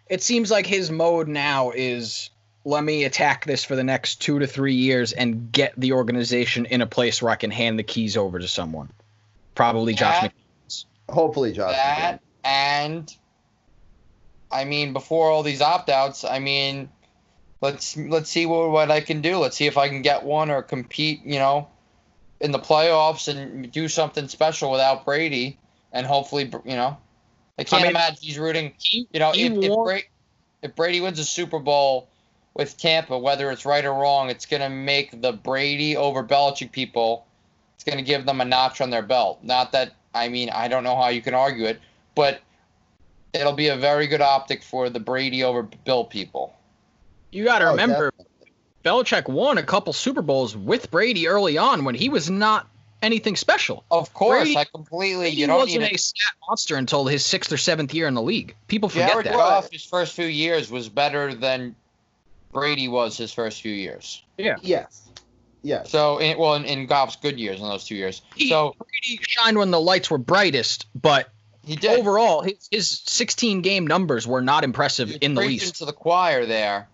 It 0.10 0.22
seems 0.22 0.52
like 0.52 0.66
his 0.68 0.92
mode 0.92 1.28
now 1.28 1.72
is 1.74 2.30
let 2.66 2.84
me 2.84 3.06
attack 3.06 3.46
this 3.46 3.64
for 3.64 3.76
the 3.76 3.84
next 3.84 4.22
two 4.22 4.40
to 4.40 4.46
three 4.48 4.76
years 4.76 5.14
and 5.14 5.52
get 5.52 5.74
the 5.78 5.94
organization 5.94 6.66
in 6.66 6.82
a 6.82 6.86
place 6.88 7.22
where 7.22 7.32
I 7.32 7.36
can 7.36 7.50
hand 7.52 7.80
the 7.80 7.84
keys 7.84 8.16
over 8.18 8.38
to 8.40 8.48
someone. 8.48 8.90
Probably 9.56 9.94
Josh. 9.94 10.22
That- 10.22 10.32
McDaniels. 10.68 10.86
Hopefully, 11.10 11.52
Josh. 11.54 11.74
that 11.76 12.22
and 12.44 13.12
I 14.52 14.66
mean, 14.66 14.94
before 14.94 15.30
all 15.32 15.42
these 15.44 15.62
opt 15.62 15.90
outs, 15.90 16.24
I 16.24 16.40
mean, 16.40 16.90
let's 17.64 17.96
let's 17.96 18.30
see 18.30 18.46
what 18.46 18.70
what 18.70 18.92
I 18.92 19.00
can 19.00 19.22
do. 19.22 19.38
Let's 19.38 19.56
see 19.56 19.66
if 19.66 19.78
I 19.78 19.88
can 19.88 20.02
get 20.02 20.24
one 20.24 20.52
or 20.52 20.62
compete. 20.62 21.26
You 21.26 21.40
know, 21.40 21.68
in 22.42 22.52
the 22.52 22.60
playoffs 22.60 23.28
and 23.28 23.72
do 23.72 23.88
something 23.88 24.28
special 24.28 24.70
without 24.70 25.06
Brady, 25.06 25.58
and 25.94 26.06
hopefully, 26.06 26.52
you 26.66 26.76
know, 26.76 26.98
I 27.58 27.64
can't 27.64 27.84
mean- 27.84 27.92
imagine 27.92 28.20
he's 28.22 28.38
rooting. 28.38 28.74
You 28.92 29.08
know, 29.20 29.32
if, 29.34 29.52
if, 29.54 29.72
won- 29.72 29.86
Bra- 29.86 30.00
if 30.62 30.76
Brady 30.76 31.02
wins 31.02 31.20
a 31.20 31.26
Super 31.26 31.60
Bowl 31.60 32.10
with 32.54 32.78
Tampa, 32.78 33.18
whether 33.18 33.50
it's 33.50 33.66
right 33.66 33.84
or 33.84 33.94
wrong, 33.94 34.30
it's 34.30 34.46
going 34.46 34.62
to 34.62 34.70
make 34.70 35.22
the 35.22 35.32
Brady 35.32 35.96
over 35.98 36.24
Belichick 36.24 36.72
people, 36.72 37.26
it's 37.76 37.84
going 37.84 37.98
to 37.98 38.04
give 38.04 38.26
them 38.26 38.42
a 38.42 38.46
notch 38.46 38.82
on 38.82 38.90
their 38.92 39.02
belt. 39.02 39.40
Not 39.42 39.72
that, 39.72 39.94
I 40.14 40.28
mean, 40.28 40.52
I 40.52 40.68
don't 40.68 40.84
know 40.84 40.96
how 40.96 41.08
you 41.08 41.22
can 41.22 41.34
argue 41.34 41.66
it, 41.66 41.82
but 42.14 42.42
it'll 43.34 43.54
be 43.54 43.70
a 43.70 43.76
very 43.76 44.06
good 44.06 44.22
optic 44.22 44.62
for 44.62 44.90
the 44.90 45.00
Brady 45.00 45.44
over 45.44 45.64
Bill 45.64 46.04
people. 46.06 46.56
You 47.34 47.44
got 47.46 47.60
to 47.60 47.66
Oh, 47.68 47.72
remember, 47.72 48.12
Belichick 48.84 49.28
won 49.30 49.58
a 49.58 49.64
couple 49.64 49.94
Super 49.94 50.22
Bowls 50.22 50.56
with 50.56 50.92
Brady 50.92 51.28
early 51.28 51.58
on 51.58 51.86
when 51.86 51.96
he 51.96 52.10
was 52.10 52.30
not 52.30 52.68
anything 53.02 53.36
special. 53.36 53.84
Of 53.92 54.14
course, 54.14 54.44
Brady- 54.44 54.58
I 54.58 54.66
completely, 54.66 55.32
He 55.32 55.42
you 55.42 55.48
don't 55.48 55.58
wasn't 55.60 55.82
need 55.84 55.92
a 55.92 55.94
it. 55.96 56.00
stat 56.00 56.34
monster 56.48 56.76
until 56.76 57.06
his 57.06 57.26
sixth 57.26 57.52
or 57.52 57.58
seventh 57.58 57.94
year 57.94 58.08
in 58.08 58.14
the 58.14 58.22
league. 58.22 58.56
People 58.68 58.90
forget 58.90 59.12
Jared 59.12 59.26
that. 59.28 59.34
Goff, 59.34 59.70
his 59.72 59.84
first 59.84 60.14
few 60.14 60.26
years 60.26 60.70
was 60.72 60.90
better 60.90 61.34
than 61.34 61.76
Brady 62.52 62.88
was 62.88 63.18
his 63.18 63.34
first 63.34 63.62
few 63.62 63.74
years. 63.74 64.22
Yeah. 64.38 64.56
Yes. 64.62 65.02
Yes. 65.64 65.90
So, 65.90 66.18
in, 66.20 66.38
well, 66.38 66.56
in, 66.56 66.66
in 66.66 66.86
Goff's 66.88 67.16
good 67.16 67.40
years 67.40 67.60
in 67.62 67.66
those 67.68 67.86
two 67.86 67.96
years. 67.96 68.22
He- 68.36 68.50
So 68.50 68.76
Brady 68.78 69.20
shined 69.28 69.58
when 69.58 69.72
the 69.72 69.80
lights 69.80 70.12
were 70.12 70.18
brightest, 70.18 70.88
but 70.94 71.30
he 71.66 71.76
did. 71.78 71.98
overall, 72.00 72.42
his, 72.42 72.68
his 72.70 73.02
16 73.06 73.62
game 73.62 73.88
numbers 73.88 74.28
were 74.28 74.42
not 74.42 74.64
impressive 74.66 75.10
You're 75.10 75.20
in 75.22 75.36
the 75.36 75.42
preaching 75.42 75.60
least. 75.68 75.76
to 75.78 75.86
the 75.86 75.94
choir 75.94 76.46
there, 76.46 76.90
but 76.90 76.93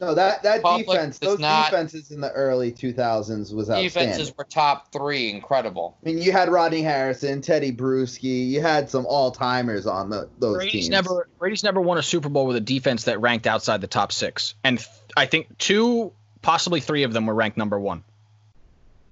No, 0.00 0.14
that 0.14 0.42
that 0.44 0.62
Public 0.62 0.86
defense, 0.86 1.18
those 1.18 1.38
not- 1.38 1.70
defenses 1.70 2.10
in 2.10 2.20
the 2.22 2.32
early 2.32 2.72
2000s 2.72 3.52
was 3.52 3.68
outstanding. 3.68 3.84
Defenses 3.88 4.32
were 4.36 4.44
top 4.44 4.90
three, 4.92 5.28
incredible. 5.30 5.98
I 6.02 6.08
mean, 6.08 6.18
you 6.22 6.32
had 6.32 6.48
Rodney 6.48 6.80
Harrison, 6.80 7.42
Tedy 7.42 7.76
Bruschi. 7.76 8.48
You 8.48 8.62
had 8.62 8.88
some 8.88 9.04
all 9.04 9.30
timers 9.30 9.86
on 9.86 10.08
the, 10.08 10.30
those 10.38 10.56
Brady's 10.56 10.72
teams. 10.72 10.88
never 10.88 11.28
Brady's 11.38 11.62
never 11.62 11.80
won 11.82 11.98
a 11.98 12.02
Super 12.02 12.30
Bowl 12.30 12.46
with 12.46 12.56
a 12.56 12.60
defense 12.62 13.04
that 13.04 13.20
ranked 13.20 13.46
outside 13.46 13.82
the 13.82 13.86
top 13.86 14.10
six, 14.12 14.54
and 14.64 14.78
th- 14.78 14.88
I 15.18 15.26
think 15.26 15.58
two, 15.58 16.12
possibly 16.40 16.80
three 16.80 17.02
of 17.02 17.12
them 17.12 17.26
were 17.26 17.34
ranked 17.34 17.58
number 17.58 17.78
one. 17.78 18.02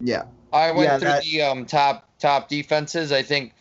Yeah, 0.01 0.23
I 0.53 0.71
went 0.73 0.85
Yeah, 0.85 0.99
through 0.99 1.09
that- 1.09 1.23
the 1.25 1.43
um, 1.43 1.67
top 1.67 2.09
top 2.19 2.49
defenses. 2.49 3.13
I 3.13 3.23
think 3.23 3.53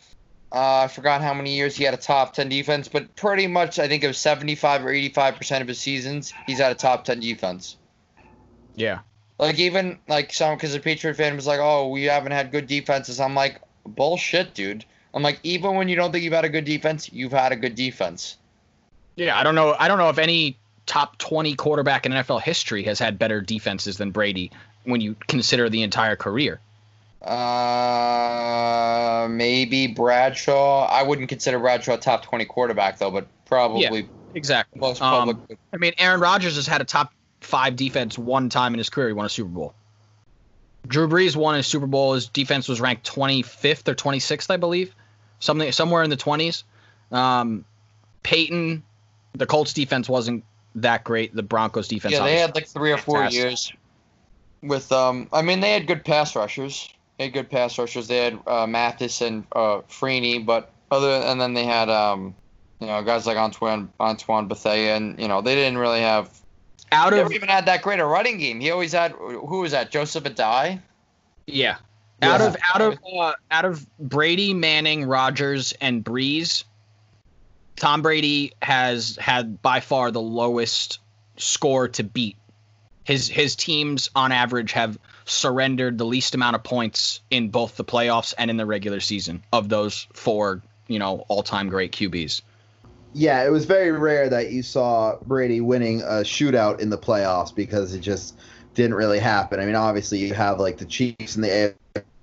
uh, 0.52 0.82
I 0.84 0.88
forgot 0.88 1.20
how 1.20 1.34
many 1.34 1.56
years 1.56 1.76
he 1.76 1.84
had 1.84 1.94
a 1.94 1.98
top 1.98 2.32
ten 2.32 2.48
defense, 2.48 2.88
but 2.88 3.14
pretty 3.16 3.46
much 3.46 3.78
I 3.78 3.88
think 3.88 4.02
it 4.02 4.06
was 4.06 4.18
seventy 4.18 4.54
five 4.54 4.84
or 4.84 4.90
eighty 4.90 5.10
five 5.10 5.36
percent 5.36 5.62
of 5.62 5.68
his 5.68 5.78
seasons 5.78 6.32
he's 6.46 6.58
had 6.58 6.72
a 6.72 6.74
top 6.74 7.04
ten 7.04 7.20
defense. 7.20 7.76
Yeah, 8.74 9.00
Like 9.38 9.58
even 9.58 9.98
like 10.08 10.32
some 10.32 10.56
because 10.56 10.74
a 10.74 10.80
Patriot 10.80 11.14
fan 11.14 11.34
was 11.36 11.46
like, 11.46 11.60
"Oh, 11.60 11.88
we 11.88 12.04
haven't 12.04 12.32
had 12.32 12.50
good 12.52 12.66
defenses." 12.66 13.18
I'm 13.20 13.34
like, 13.34 13.60
"Bullshit, 13.84 14.54
dude." 14.54 14.84
I'm 15.14 15.22
like, 15.22 15.40
even 15.42 15.74
when 15.74 15.88
you 15.88 15.96
don't 15.96 16.12
think 16.12 16.22
you've 16.22 16.32
had 16.34 16.44
a 16.44 16.48
good 16.50 16.64
defense, 16.64 17.10
you've 17.12 17.32
had 17.32 17.50
a 17.50 17.56
good 17.56 17.74
defense. 17.74 18.36
yeah. 19.16 19.38
I 19.38 19.42
don't 19.42 19.54
know. 19.54 19.74
I 19.78 19.88
don't 19.88 19.98
know 19.98 20.10
if 20.10 20.18
any 20.18 20.58
top 20.86 21.18
twenty 21.18 21.54
quarterback 21.54 22.06
in 22.06 22.12
NFL 22.12 22.42
history 22.42 22.82
has 22.84 22.98
had 22.98 23.18
better 23.18 23.40
defenses 23.40 23.98
than 23.98 24.12
Brady 24.12 24.50
when 24.84 25.00
you 25.00 25.16
consider 25.26 25.68
the 25.68 25.82
entire 25.82 26.16
career. 26.16 26.60
Uh, 27.22 27.28
maybe 29.28 29.88
Bradshaw. 29.88 30.86
I 30.86 31.02
wouldn't 31.02 31.28
consider 31.28 31.58
Bradshaw 31.58 31.94
a 31.94 31.98
top 31.98 32.22
twenty 32.24 32.44
quarterback 32.44 32.98
though, 32.98 33.10
but 33.10 33.26
probably 33.44 33.82
yeah, 33.82 34.02
Exactly. 34.34 34.80
most 34.80 35.02
Um. 35.02 35.42
I 35.72 35.76
mean, 35.76 35.92
Aaron 35.98 36.20
Rodgers 36.20 36.56
has 36.56 36.66
had 36.66 36.80
a 36.80 36.84
top 36.84 37.12
five 37.40 37.76
defense 37.76 38.18
one 38.18 38.48
time 38.48 38.74
in 38.74 38.78
his 38.78 38.90
career. 38.90 39.08
He 39.08 39.12
won 39.14 39.26
a 39.26 39.30
Super 39.30 39.50
Bowl. 39.50 39.74
Drew 40.86 41.08
Brees 41.08 41.36
won 41.36 41.56
a 41.56 41.62
Super 41.62 41.86
Bowl. 41.86 42.14
His 42.14 42.28
defense 42.28 42.68
was 42.68 42.80
ranked 42.80 43.10
25th 43.10 43.88
or 43.88 43.94
26th, 43.94 44.50
I 44.50 44.56
believe, 44.56 44.94
something 45.38 45.70
somewhere 45.72 46.02
in 46.02 46.10
the 46.10 46.16
20s. 46.16 46.62
Um, 47.10 47.64
Peyton, 48.22 48.82
the 49.32 49.46
Colts 49.46 49.72
defense 49.72 50.08
wasn't 50.08 50.44
that 50.76 51.04
great. 51.04 51.34
The 51.34 51.42
Broncos 51.42 51.88
defense, 51.88 52.12
yeah, 52.12 52.24
they 52.24 52.36
had 52.36 52.54
like 52.54 52.68
three 52.68 52.92
or 52.92 52.98
four 52.98 53.16
fantastic. 53.16 53.40
years 53.40 53.72
with 54.62 54.92
um. 54.92 55.28
I 55.32 55.42
mean, 55.42 55.60
they 55.60 55.72
had 55.72 55.86
good 55.86 56.04
pass 56.04 56.36
rushers. 56.36 56.88
Had 57.18 57.32
good 57.32 57.50
pass 57.50 57.78
rushers. 57.78 58.06
They 58.08 58.18
had 58.18 58.38
uh, 58.46 58.66
Mathis 58.66 59.20
and 59.20 59.44
uh, 59.52 59.80
Freeney, 59.88 60.44
but 60.44 60.70
other 60.90 61.10
and 61.10 61.40
then 61.40 61.54
they 61.54 61.64
had 61.64 61.90
um, 61.90 62.34
you 62.80 62.86
know, 62.86 63.02
guys 63.02 63.26
like 63.26 63.36
Antoine 63.36 63.90
Antoine 63.98 64.46
Bethea, 64.48 64.96
and 64.96 65.18
you 65.18 65.28
know, 65.28 65.40
they 65.40 65.54
didn't 65.54 65.78
really 65.78 66.00
have. 66.00 66.30
out 66.92 67.12
of 67.12 67.18
never 67.18 67.32
even 67.32 67.48
had 67.48 67.66
that 67.66 67.82
great 67.82 67.98
a 67.98 68.06
running 68.06 68.38
game. 68.38 68.60
He 68.60 68.70
always 68.70 68.92
had. 68.92 69.12
Who 69.12 69.60
was 69.60 69.72
that? 69.72 69.90
Joseph 69.90 70.24
Addai. 70.24 70.80
yeah, 71.46 71.76
Yeah. 72.22 72.34
out 72.34 72.40
of 72.40 72.56
out 72.74 72.80
of 72.80 72.98
uh, 73.12 73.32
out 73.50 73.64
of 73.64 73.84
Brady, 73.98 74.54
Manning, 74.54 75.04
Rodgers, 75.04 75.72
and 75.80 76.04
Brees, 76.04 76.62
Tom 77.76 78.02
Brady 78.02 78.52
has 78.62 79.16
had 79.20 79.60
by 79.60 79.80
far 79.80 80.12
the 80.12 80.20
lowest 80.20 81.00
score 81.36 81.88
to 81.88 82.04
beat. 82.04 82.36
His 83.04 83.26
his 83.28 83.56
teams 83.56 84.08
on 84.14 84.30
average 84.30 84.72
have 84.72 84.98
surrendered 85.30 85.98
the 85.98 86.04
least 86.06 86.34
amount 86.34 86.56
of 86.56 86.62
points 86.64 87.20
in 87.30 87.48
both 87.50 87.76
the 87.76 87.84
playoffs 87.84 88.34
and 88.38 88.50
in 88.50 88.56
the 88.56 88.66
regular 88.66 89.00
season 89.00 89.42
of 89.52 89.68
those 89.68 90.06
four, 90.12 90.62
you 90.86 90.98
know, 90.98 91.24
all-time 91.28 91.68
great 91.68 91.92
QBs. 91.92 92.42
yeah. 93.14 93.44
It 93.44 93.50
was 93.50 93.64
very 93.64 93.90
rare 93.92 94.28
that 94.28 94.50
you 94.52 94.62
saw 94.62 95.16
Brady 95.26 95.60
winning 95.60 96.02
a 96.02 96.22
shootout 96.22 96.80
in 96.80 96.90
the 96.90 96.98
playoffs 96.98 97.54
because 97.54 97.94
it 97.94 98.00
just 98.00 98.36
didn't 98.74 98.94
really 98.94 99.18
happen. 99.18 99.60
I 99.60 99.66
mean, 99.66 99.74
obviously 99.74 100.18
you 100.18 100.34
have 100.34 100.60
like 100.60 100.78
the 100.78 100.84
Chiefs 100.84 101.36
in 101.36 101.42
the 101.42 101.74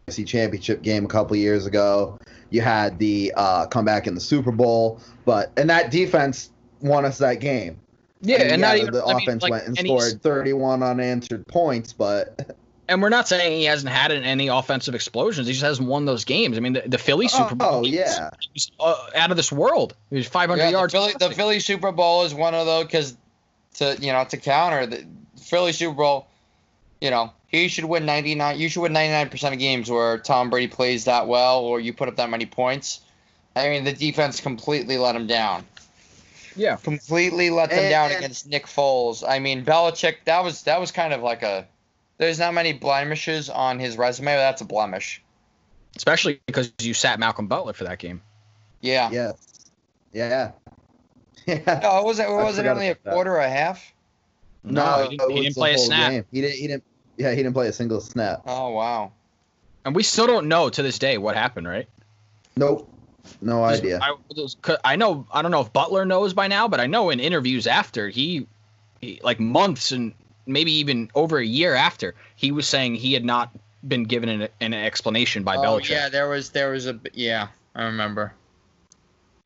AFC 0.08 0.26
Championship 0.26 0.82
game 0.82 1.04
a 1.06 1.08
couple 1.08 1.36
years 1.36 1.66
ago. 1.66 2.18
You 2.50 2.62
had 2.62 2.98
the 3.00 3.34
uh, 3.36 3.66
comeback 3.68 4.08
in 4.08 4.16
the 4.16 4.22
Super 4.22 4.52
Bowl, 4.52 5.02
but 5.26 5.52
and 5.58 5.70
that 5.70 5.92
defense 5.92 6.52
won 6.82 7.04
us 7.06 7.18
that 7.18 7.40
game. 7.40 7.78
Yeah, 8.22 8.38
I 8.38 8.40
mean, 8.40 8.52
and 8.54 8.62
not 8.62 8.76
the- 8.76 8.82
even 8.82 8.94
the 8.94 9.04
I 9.04 9.14
mean, 9.14 9.24
offense 9.24 9.44
like, 9.44 9.52
went 9.52 9.68
and 9.68 9.78
and 9.78 9.88
scored 9.88 10.22
31 10.22 10.82
unanswered 10.84 11.46
points, 11.48 11.92
but 11.92 12.56
And 12.88 13.02
we're 13.02 13.10
not 13.10 13.28
saying 13.28 13.58
he 13.60 13.66
hasn't 13.66 13.92
had 13.92 14.12
any 14.12 14.48
offensive 14.48 14.94
explosions. 14.94 15.48
He 15.48 15.54
just 15.54 15.66
hasn't 15.66 15.88
won 15.88 16.06
those 16.06 16.24
games. 16.26 16.56
I 16.58 16.62
mean, 16.62 16.74
the, 16.74 16.84
the 16.86 16.98
Philly 17.00 17.28
Super 17.28 17.56
Bowl. 17.56 17.80
oh 17.80 17.84
he 17.84 17.96
yeah, 17.98 18.30
he 18.40 18.50
was, 18.54 18.72
uh, 18.80 18.96
out 19.16 19.32
of 19.32 19.38
this 19.38 19.52
world. 19.52 19.96
He 20.12 20.18
was 20.18 20.28
500 20.28 20.60
Yeah, 20.62 20.66
the 20.68 20.72
yards. 20.74 20.94
Philly, 20.94 21.14
the 21.20 21.32
Philly 21.32 21.60
Super 21.60 21.92
Bowl 21.92 22.24
is 22.26 22.34
one 22.36 22.54
of 22.54 22.66
those 22.68 22.86
because 22.86 23.18
to 23.76 23.98
you 24.00 24.12
know 24.14 24.24
to 24.26 24.38
counter 24.38 24.86
the 24.86 25.06
Philly 25.42 25.72
Super 25.72 25.96
Bowl, 25.96 26.28
you 27.02 27.10
know 27.10 27.32
he 27.48 27.68
should 27.70 27.86
win 27.86 28.06
99. 28.06 28.60
You 28.60 28.70
should 28.70 28.82
win 28.82 28.94
99 28.94 29.30
percent 29.30 29.54
of 29.56 29.60
games 29.60 29.90
where 29.90 30.20
Tom 30.20 30.50
Brady 30.52 30.68
plays 30.68 31.06
that 31.06 31.28
well 31.28 31.62
or 31.62 31.80
you 31.80 31.92
put 31.94 32.08
up 32.08 32.18
that 32.18 32.30
many 32.30 32.46
points. 32.46 33.02
I 33.56 33.70
mean 33.70 33.84
the 33.84 33.94
defense 33.94 34.40
completely 34.42 34.98
let 34.98 35.16
him 35.16 35.26
down. 35.26 35.66
Yeah. 36.56 36.76
Completely 36.78 37.50
let 37.50 37.70
them 37.72 37.80
And- 37.80 37.90
down 37.90 38.10
and- 38.12 38.18
against 38.20 38.48
Nick 38.48 38.68
Foles. 38.68 39.24
I 39.28 39.40
mean 39.40 39.66
Belichick. 39.66 40.18
That 40.26 40.44
was 40.44 40.62
that 40.64 40.80
was 40.80 40.92
kind 40.92 41.14
of 41.14 41.22
like 41.24 41.42
a. 41.42 41.66
There's 42.18 42.40
not 42.40 42.54
many 42.54 42.74
blemishes 42.74 43.50
on 43.50 43.80
his 43.80 43.98
resume, 43.98 44.34
but 44.34 44.38
that's 44.38 44.62
a 44.62 44.66
blemish. 44.66 45.22
Especially 45.96 46.42
because 46.46 46.72
you 46.80 46.94
sat 46.94 47.20
Malcolm 47.20 47.48
Butler 47.48 47.74
for 47.74 47.84
that 47.86 48.00
game. 48.00 48.22
Yeah. 48.82 49.10
yes, 49.12 49.70
yeah, 50.14 50.52
yeah. 51.48 51.80
No, 51.82 52.00
it 52.00 52.04
wasn't. 52.06 52.30
It 52.30 52.34
wasn't 52.34 52.68
only 52.68 52.88
a 52.88 52.92
about 52.92 53.04
that. 53.04 53.14
quarter 53.14 53.32
or 53.32 53.40
a 53.40 53.50
half. 53.50 53.94
No, 54.64 55.08
he 55.10 55.18
didn't, 55.18 55.32
he 55.32 55.42
didn't 55.42 55.56
play 55.56 55.74
a 55.74 55.78
snap. 55.78 56.12
game. 56.12 56.26
He 56.32 56.42
didn't. 56.42 56.56
He 56.58 56.68
didn't. 56.68 56.84
Yeah, 57.18 57.30
he 57.32 57.38
didn't 57.38 57.54
play 57.54 57.68
a 57.68 57.74
single 57.74 58.02
snap. 58.02 58.42
Oh 58.46 58.70
wow. 58.72 59.12
And 59.86 59.96
we 59.96 60.04
still 60.04 60.26
don't 60.26 60.48
know 60.48 60.70
to 60.70 60.82
this 60.82 60.98
day 60.98 61.18
what 61.18 61.36
happened, 61.36 61.68
right? 61.68 61.88
Nope. 62.58 62.92
No 63.42 63.64
idea. 63.64 64.00
I, 64.02 64.16
I 64.84 64.96
know. 64.96 65.28
I 65.32 65.42
don't 65.42 65.52
know 65.52 65.62
if 65.62 65.72
Butler 65.74 66.06
knows 66.06 66.34
by 66.34 66.48
now, 66.48 66.68
but 66.68 66.80
I 66.80 66.88
know 66.88 67.10
in 67.10 67.20
interviews 67.20 67.68
after 67.68 68.10
he, 68.10 68.48
he, 69.02 69.20
like 69.24 69.40
months 69.40 69.92
and 69.92 70.14
maybe 70.46 70.72
even 70.74 71.10
over 71.16 71.38
a 71.40 71.46
year 71.46 71.74
after, 71.76 72.16
he 72.36 72.52
was 72.52 72.68
saying 72.68 72.96
he 72.96 73.14
had 73.14 73.26
not 73.26 73.50
been 73.88 74.04
given 74.04 74.30
an, 74.30 74.48
an 74.62 74.74
explanation 74.74 75.44
by 75.44 75.58
oh 75.58 75.62
Belichick. 75.62 75.90
yeah, 75.90 76.10
there 76.10 76.28
was 76.30 76.50
there 76.52 76.72
was 76.72 76.88
a 76.88 77.00
yeah. 77.14 77.48
I 77.76 77.84
remember. 77.86 78.34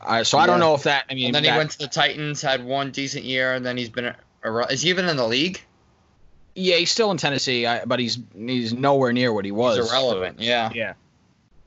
Uh, 0.02 0.24
so 0.24 0.38
I 0.38 0.46
don't 0.48 0.60
know 0.60 0.76
if 0.76 0.84
that. 0.84 1.06
I 1.10 1.14
mean, 1.14 1.26
And 1.28 1.36
then 1.36 1.44
that- 1.44 1.52
he 1.54 1.58
went 1.58 1.72
to 1.72 1.78
the 1.80 1.88
Titans, 1.88 2.42
had 2.42 2.64
one 2.64 2.92
decent 2.92 3.26
year, 3.26 3.54
and 3.54 3.66
then 3.66 3.76
he's 3.78 3.90
been. 3.90 4.14
ar- 4.44 4.72
Is 4.72 4.82
he 4.84 4.90
even 4.90 5.10
in 5.10 5.18
the 5.18 5.28
league? 5.28 5.62
Yeah, 6.56 6.78
he's 6.78 6.92
still 6.92 7.12
in 7.12 7.18
Tennessee, 7.18 7.66
I, 7.66 7.84
but 7.86 8.00
he's 8.00 8.18
he's 8.36 8.74
nowhere 8.74 9.12
near 9.14 9.34
what 9.34 9.46
he 9.46 9.52
was. 9.52 9.78
He's 9.78 9.90
irrelevant. 9.90 10.40
Yeah. 10.40 10.70
Yeah. 10.74 10.94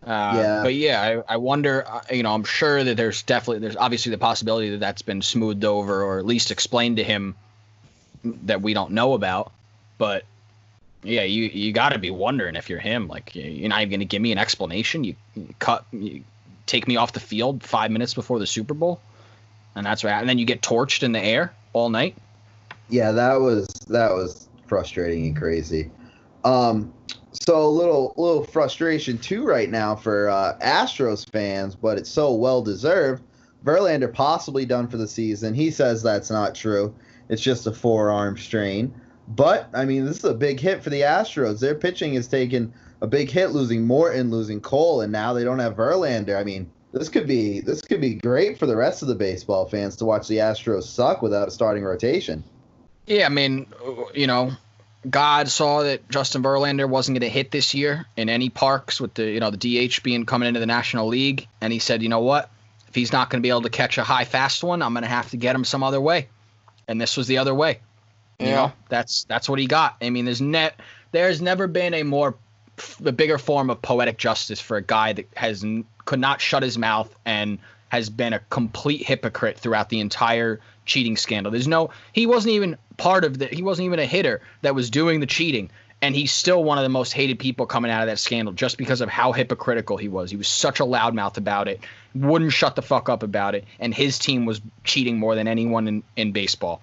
Uh, 0.07 0.33
Yeah. 0.37 0.61
But 0.63 0.75
yeah, 0.75 1.23
I, 1.29 1.35
I 1.35 1.37
wonder. 1.37 1.85
uh, 1.87 2.01
You 2.11 2.23
know, 2.23 2.35
I'm 2.35 2.45
sure 2.45 2.83
that 2.83 2.97
there's 2.97 3.23
definitely 3.23 3.59
there's 3.61 3.77
obviously 3.77 4.11
the 4.11 4.19
possibility 4.19 4.71
that 4.71 4.81
that's 4.81 5.03
been 5.03 5.21
smoothed 5.23 5.65
over 5.65 6.03
or 6.03 6.19
at 6.19 6.25
least 6.27 6.51
explained 6.51 6.97
to 6.97 7.05
him 7.05 7.35
that 8.25 8.63
we 8.63 8.75
don't 8.75 8.93
know 8.93 9.15
about. 9.15 9.53
But 9.99 10.25
yeah, 11.03 11.23
you 11.23 11.45
you 11.45 11.73
got 11.73 11.91
to 11.91 11.99
be 11.99 12.11
wondering 12.11 12.57
if 12.57 12.71
you're 12.71 12.79
him. 12.79 13.09
Like 13.09 13.35
you're 13.35 13.69
not 13.69 13.81
even 13.81 13.91
going 13.91 14.01
to 14.01 14.07
give 14.07 14.23
me 14.23 14.33
an 14.33 14.39
explanation. 14.39 15.05
You, 15.05 15.17
cut 15.59 15.85
you 15.93 16.25
take 16.67 16.87
me 16.87 16.97
off 16.97 17.13
the 17.13 17.21
field 17.21 17.63
five 17.63 17.91
minutes 17.91 18.15
before 18.15 18.39
the 18.39 18.47
Super 18.47 18.75
Bowl, 18.75 19.01
and 19.75 19.85
that's 19.85 20.05
right. 20.05 20.19
And 20.19 20.29
then 20.29 20.39
you 20.39 20.45
get 20.45 20.63
torched 20.63 21.03
in 21.03 21.13
the 21.13 21.21
air 21.21 21.53
all 21.73 21.89
night. 21.89 22.17
Yeah, 22.89 23.13
that 23.13 23.41
was 23.41 23.67
that 23.89 24.13
was 24.13 24.49
frustrating 24.67 25.27
and 25.27 25.37
crazy. 25.37 25.91
Um, 26.45 26.93
so 27.33 27.65
a 27.65 27.69
little 27.69 28.15
little 28.17 28.45
frustration 28.45 29.19
too 29.19 29.45
right 29.45 29.71
now 29.71 29.97
for 29.97 30.29
uh, 30.29 30.59
Astros 30.61 31.29
fans, 31.31 31.75
but 31.75 31.99
it's 31.99 32.11
so 32.11 32.33
well 32.33 32.63
deserved. 32.63 33.23
Verlander 33.65 34.13
possibly 34.13 34.67
done 34.67 34.89
for 34.89 34.97
the 34.97 35.07
season. 35.07 35.55
He 35.55 35.71
says 35.71 36.03
that's 36.03 36.31
not 36.31 36.55
true. 36.55 36.95
It's 37.33 37.41
just 37.41 37.67
a 37.67 37.73
forearm 37.73 38.37
strain. 38.37 38.93
But 39.27 39.71
I 39.73 39.87
mean, 39.87 40.05
this 40.05 40.19
is 40.19 40.25
a 40.25 40.35
big 40.35 40.61
hit 40.61 40.83
for 40.85 40.91
the 40.91 41.01
Astros. 41.01 41.61
Their 41.61 41.75
pitching 41.75 42.13
has 42.13 42.29
taken 42.29 42.75
a 43.01 43.07
big 43.07 43.31
hit, 43.31 43.53
losing 43.53 43.87
Morton, 43.87 44.31
losing 44.31 44.61
Cole, 44.61 45.01
and 45.01 45.11
now 45.11 45.33
they 45.33 45.43
don't 45.43 45.59
have 45.59 45.75
Verlander. 45.75 46.39
I 46.39 46.45
mean, 46.45 46.71
this 46.93 47.09
could 47.09 47.27
be 47.27 47.61
this 47.61 47.81
could 47.81 48.03
be 48.03 48.17
great 48.17 48.59
for 48.59 48.67
the 48.67 48.77
rest 48.77 49.01
of 49.01 49.09
the 49.09 49.15
baseball 49.15 49.67
fans 49.67 49.97
to 49.97 50.05
watch 50.05 50.29
the 50.29 50.37
Astros 50.37 50.83
suck 50.83 51.23
without 51.23 51.49
a 51.49 51.51
starting 51.51 51.85
rotation. 51.85 52.45
Yeah, 53.07 53.25
I 53.25 53.31
mean, 53.31 53.67
you 54.13 54.27
know, 54.27 54.53
God 55.09 55.49
saw 55.49 55.85
that 55.85 56.07
Justin 56.11 56.43
Verlander 56.43 56.87
wasn't 56.87 57.19
going 57.19 57.29
to 57.29 57.35
hit 57.35 57.51
this 57.51 57.73
year 57.73 58.05
in 58.19 58.29
any 58.29 58.51
parks 58.51 59.01
with 59.01 59.15
the 59.15 59.25
you 59.25 59.41
know 59.41 59.51
the 59.51 59.89
DH 59.89 60.03
being 60.03 60.27
coming 60.27 60.49
into 60.49 60.61
the 60.61 60.67
National 60.67 61.07
League, 61.07 61.49
and 61.63 61.73
he 61.73 61.79
said, 61.79 62.03
you 62.03 62.11
know 62.11 62.21
what, 62.21 62.51
if 62.89 62.95
he's 62.95 63.11
not 63.11 63.31
going 63.31 63.41
to 63.41 63.43
be 63.43 63.49
able 63.49 63.63
to 63.63 63.71
catch 63.71 63.97
a 63.97 64.05
high 64.05 64.27
fast 64.27 64.63
one, 64.63 64.83
I'm 64.83 64.93
going 64.93 65.05
to 65.05 65.09
have 65.09 65.31
to 65.31 65.39
get 65.39 65.57
him 65.57 65.65
some 65.65 65.83
other 65.83 66.01
way, 66.01 66.29
and 66.89 67.01
this 67.01 67.17
was 67.17 67.27
the 67.27 67.39
other 67.39 67.55
way. 67.55 67.81
You 68.39 68.49
Yeah. 68.49 68.55
know, 68.55 68.73
that's 68.89 69.25
that's 69.25 69.49
what 69.49 69.59
he 69.59 69.67
got. 69.67 69.97
I 70.03 70.11
mean, 70.11 70.25
there's 70.25 70.41
net 70.41 70.81
there's 71.13 71.41
never 71.41 71.67
been 71.67 71.95
a 71.95 72.03
more 72.03 72.35
a 73.05 73.13
bigger 73.13 73.39
form 73.39 73.71
of 73.71 73.81
poetic 73.83 74.19
justice 74.19 74.61
for 74.61 74.77
a 74.77 74.83
guy 74.83 75.13
that 75.13 75.29
has 75.37 75.65
could 76.05 76.21
not 76.21 76.41
shut 76.41 76.63
his 76.63 76.79
mouth 76.79 77.15
and 77.25 77.59
has 77.91 78.09
been 78.09 78.33
a 78.33 78.41
complete 78.51 79.07
hypocrite 79.07 79.59
throughout 79.59 79.91
the 79.91 80.01
entire 80.01 80.59
cheating 80.87 81.17
scandal. 81.17 81.53
There's 81.53 81.69
no 81.69 81.91
he 82.13 82.27
wasn't 82.27 82.55
even 82.55 82.77
part 82.97 83.25
of 83.25 83.39
the 83.39 83.47
he 83.47 83.63
wasn't 83.63 83.87
even 83.87 83.99
a 83.99 84.07
hitter 84.07 84.41
that 84.63 84.75
was 84.75 84.91
doing 84.91 85.21
the 85.21 85.27
cheating 85.27 85.71
and 86.03 86.17
he's 86.17 86.33
still 86.33 86.65
one 86.65 86.79
of 86.79 86.83
the 86.83 86.89
most 86.89 87.13
hated 87.13 87.39
people 87.39 87.65
coming 87.65 87.91
out 87.91 88.03
of 88.03 88.09
that 88.09 88.19
scandal 88.19 88.53
just 88.53 88.77
because 88.77 89.01
of 89.01 89.09
how 89.09 89.31
hypocritical 89.31 89.97
he 89.97 90.09
was. 90.09 90.33
He 90.33 90.37
was 90.37 90.49
such 90.49 90.81
a 90.81 90.83
loudmouth 90.83 91.37
about 91.37 91.69
it, 91.69 91.81
wouldn't 92.15 92.53
shut 92.53 92.75
the 92.75 92.83
fuck 92.83 93.09
up 93.09 93.23
about 93.23 93.55
it, 93.55 93.65
and 93.79 93.95
his 93.95 94.19
team 94.19 94.45
was 94.45 94.61
cheating 94.83 95.19
more 95.19 95.37
than 95.37 95.47
anyone 95.47 95.87
in, 95.87 96.03
in 96.17 96.33
baseball. 96.33 96.83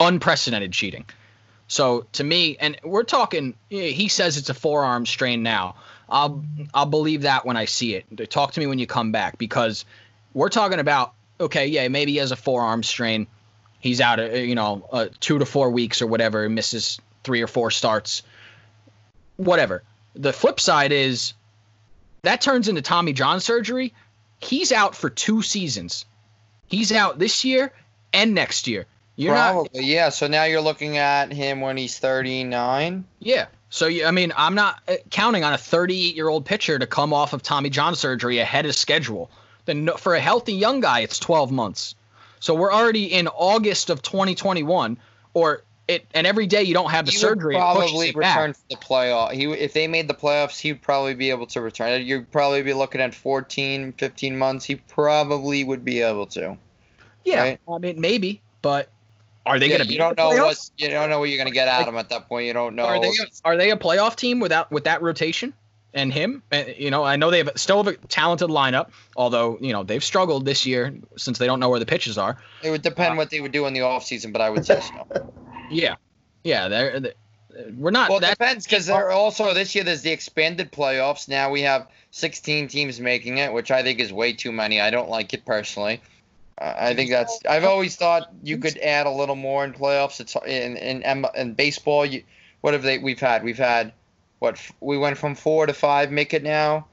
Unprecedented 0.00 0.72
cheating. 0.72 1.04
So 1.68 2.06
to 2.12 2.24
me, 2.24 2.56
and 2.58 2.76
we're 2.82 3.04
talking, 3.04 3.54
he 3.70 4.08
says 4.08 4.36
it's 4.36 4.50
a 4.50 4.54
forearm 4.54 5.06
strain 5.06 5.42
now. 5.42 5.76
I'll 6.08 6.44
I'll 6.74 6.86
believe 6.86 7.22
that 7.22 7.46
when 7.46 7.56
I 7.56 7.64
see 7.64 7.94
it. 7.94 8.30
Talk 8.30 8.52
to 8.52 8.60
me 8.60 8.66
when 8.66 8.78
you 8.78 8.86
come 8.86 9.10
back 9.12 9.38
because 9.38 9.86
we're 10.34 10.50
talking 10.50 10.78
about 10.78 11.14
okay, 11.40 11.66
yeah, 11.66 11.88
maybe 11.88 12.12
he 12.12 12.18
has 12.18 12.32
a 12.32 12.36
forearm 12.36 12.82
strain. 12.82 13.26
He's 13.80 14.00
out, 14.00 14.20
uh, 14.20 14.24
you 14.24 14.54
know, 14.54 14.86
uh, 14.92 15.06
two 15.20 15.38
to 15.38 15.46
four 15.46 15.70
weeks 15.70 16.02
or 16.02 16.06
whatever, 16.06 16.48
misses 16.48 17.00
three 17.24 17.42
or 17.42 17.46
four 17.46 17.70
starts, 17.70 18.22
whatever. 19.36 19.82
The 20.14 20.32
flip 20.32 20.60
side 20.60 20.92
is 20.92 21.34
that 22.22 22.40
turns 22.40 22.68
into 22.68 22.82
Tommy 22.82 23.12
John 23.12 23.40
surgery. 23.40 23.92
He's 24.38 24.72
out 24.72 24.94
for 24.94 25.10
two 25.10 25.42
seasons. 25.42 26.04
He's 26.66 26.92
out 26.92 27.18
this 27.18 27.44
year 27.44 27.72
and 28.12 28.34
next 28.34 28.66
year. 28.66 28.86
You're 29.16 29.34
Probably, 29.34 29.68
not, 29.74 29.84
yeah. 29.84 30.08
So 30.08 30.26
now 30.26 30.44
you're 30.44 30.60
looking 30.60 30.96
at 30.96 31.32
him 31.32 31.60
when 31.60 31.76
he's 31.76 31.98
39. 31.98 33.04
yeah. 33.20 33.46
So 33.70 33.88
I 33.88 34.12
mean, 34.12 34.32
I'm 34.36 34.54
not 34.54 34.80
uh, 34.86 34.94
counting 35.10 35.42
on 35.42 35.52
a 35.52 35.58
38 35.58 36.14
year 36.14 36.28
old 36.28 36.44
pitcher 36.44 36.78
to 36.78 36.86
come 36.86 37.12
off 37.12 37.32
of 37.32 37.42
Tommy 37.42 37.70
John 37.70 37.96
surgery 37.96 38.38
ahead 38.38 38.66
of 38.66 38.74
schedule. 38.76 39.30
Then 39.64 39.90
for 39.96 40.14
a 40.14 40.20
healthy 40.20 40.54
young 40.54 40.78
guy, 40.78 41.00
it's 41.00 41.18
12 41.18 41.50
months. 41.50 41.96
So 42.38 42.54
we're 42.54 42.72
already 42.72 43.12
in 43.12 43.26
August 43.26 43.90
of 43.90 44.00
2021, 44.00 44.96
or 45.32 45.64
it, 45.88 46.06
and 46.14 46.26
every 46.26 46.46
day 46.46 46.62
you 46.62 46.74
don't 46.74 46.90
have 46.90 47.04
the 47.06 47.12
he 47.12 47.18
surgery. 47.18 47.54
would 47.54 47.60
probably 47.60 48.08
it 48.08 48.18
back. 48.20 48.36
return 48.36 48.52
for 48.54 48.60
the 48.70 48.76
playoff. 48.76 49.32
He 49.32 49.44
if 49.52 49.72
they 49.72 49.86
made 49.86 50.08
the 50.08 50.14
playoffs, 50.14 50.58
he'd 50.60 50.80
probably 50.82 51.14
be 51.14 51.30
able 51.30 51.46
to 51.48 51.60
return. 51.60 52.02
You'd 52.06 52.30
probably 52.32 52.62
be 52.62 52.72
looking 52.72 53.00
at 53.00 53.14
14, 53.14 53.92
15 53.92 54.38
months. 54.38 54.64
He 54.64 54.76
probably 54.76 55.64
would 55.64 55.84
be 55.84 56.00
able 56.00 56.26
to. 56.28 56.56
Yeah, 57.24 57.42
right? 57.42 57.60
I 57.68 57.78
mean 57.78 58.00
maybe, 58.00 58.40
but 58.62 58.88
are 59.46 59.58
they 59.58 59.68
Yeah, 59.68 59.76
going 59.76 59.82
to 59.82 59.88
be? 59.88 59.94
you 59.94 59.98
don't 59.98 60.16
know 60.16 60.30
playoffs? 60.30 60.42
what 60.44 60.70
you 60.78 60.88
don't 60.88 61.10
know 61.10 61.18
what 61.18 61.28
you're 61.28 61.38
gonna 61.38 61.50
get 61.50 61.68
out 61.68 61.82
of 61.82 61.88
him 61.88 61.96
at 61.98 62.08
that 62.08 62.28
point. 62.28 62.46
You 62.46 62.52
don't 62.54 62.74
know. 62.76 62.84
Are 62.84 63.00
they 63.00 63.12
are 63.44 63.56
they 63.56 63.70
a 63.70 63.76
playoff 63.76 64.16
team 64.16 64.40
without 64.40 64.70
with 64.70 64.84
that 64.84 65.02
rotation 65.02 65.52
and 65.92 66.12
him? 66.12 66.42
Uh, 66.50 66.64
You 66.78 66.90
know, 66.90 67.04
I 67.04 67.16
know 67.16 67.30
they 67.30 67.38
have 67.38 67.50
still 67.56 67.82
have 67.82 67.94
a 67.94 67.96
talented 68.08 68.48
lineup, 68.48 68.90
although 69.16 69.58
you 69.60 69.72
know 69.72 69.82
they've 69.82 70.02
struggled 70.04 70.46
this 70.46 70.64
year 70.64 70.94
since 71.16 71.38
they 71.38 71.46
don't 71.46 71.60
know 71.60 71.68
where 71.68 71.78
the 71.80 71.86
pitches 71.86 72.16
are. 72.16 72.38
it 72.62 72.70
would 72.70 72.82
depend 72.82 73.16
what 73.18 73.28
they 73.30 73.40
would 73.40 73.52
do 73.52 73.66
in 73.66 73.74
the 73.74 73.80
offseason, 73.80 74.32
but 74.32 74.40
I 74.40 74.48
would 74.50 74.64
say 74.64 74.80
so. 74.80 75.06
Yeah, 75.70 75.96
yeah, 76.42 76.68
they're, 76.68 77.00
they 77.00 77.12
we're 77.76 77.90
not 77.90 78.08
Well, 78.08 78.18
it 78.18 78.22
that. 78.22 78.38
depends 78.38 78.64
because 78.64 78.86
there 78.86 79.10
also 79.10 79.54
this 79.54 79.74
year 79.74 79.84
there's 79.84 80.02
the 80.02 80.10
expanded 80.10 80.72
playoffs. 80.72 81.28
Now 81.28 81.50
we 81.50 81.62
have 81.62 81.88
16 82.10 82.68
teams 82.68 83.00
making 83.00 83.38
it, 83.38 83.52
which 83.52 83.70
I 83.70 83.82
think 83.82 84.00
is 84.00 84.12
way 84.12 84.32
too 84.32 84.52
many. 84.52 84.80
I 84.80 84.90
don't 84.90 85.08
like 85.08 85.34
it 85.34 85.44
personally. 85.44 86.00
Uh, 86.58 86.74
I 86.76 86.94
think 86.94 87.10
that's. 87.10 87.40
I've 87.48 87.64
always 87.64 87.96
thought 87.96 88.30
you 88.42 88.58
could 88.58 88.78
add 88.78 89.06
a 89.06 89.10
little 89.10 89.36
more 89.36 89.64
in 89.64 89.72
playoffs. 89.72 90.20
It's 90.20 90.36
in 90.46 90.76
in 90.76 91.02
in, 91.02 91.26
in 91.34 91.54
baseball. 91.54 92.06
You, 92.06 92.22
what 92.60 92.74
have 92.74 92.82
they? 92.82 92.98
We've 92.98 93.20
had. 93.20 93.42
We've 93.42 93.58
had. 93.58 93.92
What 94.38 94.60
we 94.80 94.98
went 94.98 95.18
from 95.18 95.34
four 95.34 95.66
to 95.66 95.72
five. 95.72 96.12
Make 96.12 96.34
it 96.34 96.42
now. 96.42 96.86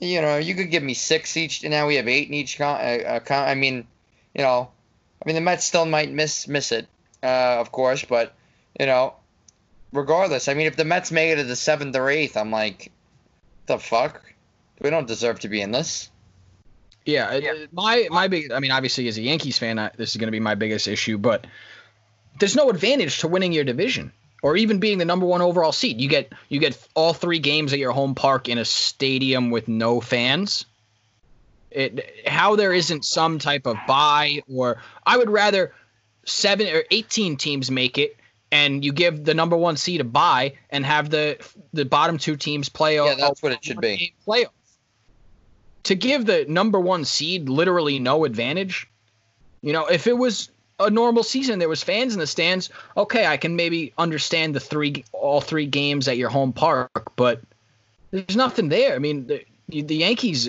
You 0.00 0.20
know, 0.22 0.38
you 0.38 0.54
could 0.54 0.70
give 0.70 0.82
me 0.82 0.94
six 0.94 1.36
each. 1.36 1.62
And 1.62 1.70
now 1.70 1.86
we 1.86 1.96
have 1.96 2.08
eight 2.08 2.28
in 2.28 2.34
each. 2.34 2.58
Con, 2.58 2.76
uh, 2.76 3.02
uh, 3.06 3.20
con, 3.20 3.48
I 3.48 3.54
mean, 3.54 3.86
you 4.34 4.42
know, 4.42 4.70
I 5.22 5.26
mean 5.26 5.34
the 5.34 5.40
Mets 5.40 5.64
still 5.64 5.86
might 5.86 6.10
miss 6.10 6.48
miss 6.48 6.72
it, 6.72 6.86
uh, 7.22 7.56
of 7.60 7.72
course, 7.72 8.04
but 8.04 8.34
you 8.78 8.86
know, 8.86 9.14
regardless, 9.92 10.48
I 10.48 10.54
mean, 10.54 10.66
if 10.66 10.76
the 10.76 10.84
Mets 10.84 11.10
make 11.10 11.30
it 11.32 11.36
to 11.36 11.44
the 11.44 11.56
seventh 11.56 11.96
or 11.96 12.08
eighth, 12.08 12.36
I'm 12.36 12.50
like, 12.50 12.90
the 13.66 13.78
fuck? 13.78 14.22
We 14.80 14.90
don't 14.90 15.06
deserve 15.06 15.40
to 15.40 15.48
be 15.48 15.60
in 15.60 15.72
this. 15.72 16.10
Yeah, 17.04 17.30
it- 17.32 17.72
my 17.72 18.08
my 18.10 18.28
big. 18.28 18.52
I 18.52 18.60
mean, 18.60 18.70
obviously, 18.70 19.08
as 19.08 19.18
a 19.18 19.22
Yankees 19.22 19.58
fan, 19.58 19.78
I, 19.78 19.90
this 19.96 20.10
is 20.10 20.16
going 20.16 20.28
to 20.28 20.32
be 20.32 20.40
my 20.40 20.54
biggest 20.54 20.86
issue. 20.88 21.18
But 21.18 21.46
there's 22.38 22.56
no 22.56 22.70
advantage 22.70 23.18
to 23.20 23.28
winning 23.28 23.52
your 23.52 23.64
division 23.64 24.12
or 24.42 24.56
even 24.56 24.78
being 24.78 24.96
the 24.98 25.04
number 25.04 25.26
one 25.26 25.42
overall 25.42 25.72
seed. 25.72 26.00
You 26.00 26.08
get 26.08 26.32
you 26.48 26.60
get 26.60 26.78
all 26.94 27.12
three 27.12 27.38
games 27.38 27.72
at 27.72 27.78
your 27.78 27.92
home 27.92 28.14
park 28.14 28.48
in 28.48 28.56
a 28.58 28.64
stadium 28.64 29.50
with 29.50 29.68
no 29.68 30.00
fans. 30.00 30.64
It 31.70 32.26
how 32.26 32.56
there 32.56 32.72
isn't 32.72 33.04
some 33.04 33.38
type 33.38 33.66
of 33.66 33.76
buy 33.86 34.42
or 34.52 34.82
I 35.06 35.16
would 35.16 35.30
rather 35.30 35.72
seven 36.30 36.68
or 36.68 36.84
eighteen 36.90 37.36
teams 37.36 37.70
make 37.70 37.98
it. 37.98 38.16
And 38.52 38.84
you 38.84 38.92
give 38.92 39.24
the 39.24 39.32
number 39.34 39.56
one 39.56 39.76
seed 39.76 40.00
a 40.00 40.04
bye 40.04 40.54
and 40.70 40.84
have 40.84 41.10
the 41.10 41.38
the 41.72 41.84
bottom 41.84 42.18
two 42.18 42.36
teams 42.36 42.68
play. 42.68 42.96
a- 42.96 43.04
Yeah, 43.04 43.14
that's 43.14 43.42
what 43.42 43.52
it 43.52 43.64
should 43.64 43.80
be. 43.80 44.12
one-game 44.24 44.46
Playoff 44.48 44.50
to 45.84 45.94
give 45.94 46.26
the 46.26 46.44
number 46.48 46.78
one 46.78 47.04
seed 47.04 47.48
literally 47.48 47.98
no 47.98 48.24
advantage. 48.24 48.86
You 49.62 49.72
know, 49.72 49.86
if 49.86 50.06
it 50.06 50.16
was 50.16 50.50
a 50.78 50.90
normal 50.90 51.22
season, 51.22 51.58
there 51.58 51.68
was 51.68 51.82
fans 51.82 52.12
in 52.12 52.18
the 52.20 52.26
stands. 52.26 52.70
Okay, 52.96 53.26
I 53.26 53.36
can 53.36 53.56
maybe 53.56 53.92
understand 53.98 54.54
the 54.54 54.60
three, 54.60 55.04
all 55.12 55.40
three 55.40 55.66
games 55.66 56.08
at 56.08 56.16
your 56.16 56.28
home 56.30 56.52
park, 56.52 57.12
but 57.16 57.40
there's 58.10 58.36
nothing 58.36 58.68
there. 58.68 58.94
I 58.94 58.98
mean, 58.98 59.26
the, 59.26 59.44
the 59.68 59.96
Yankees, 59.96 60.48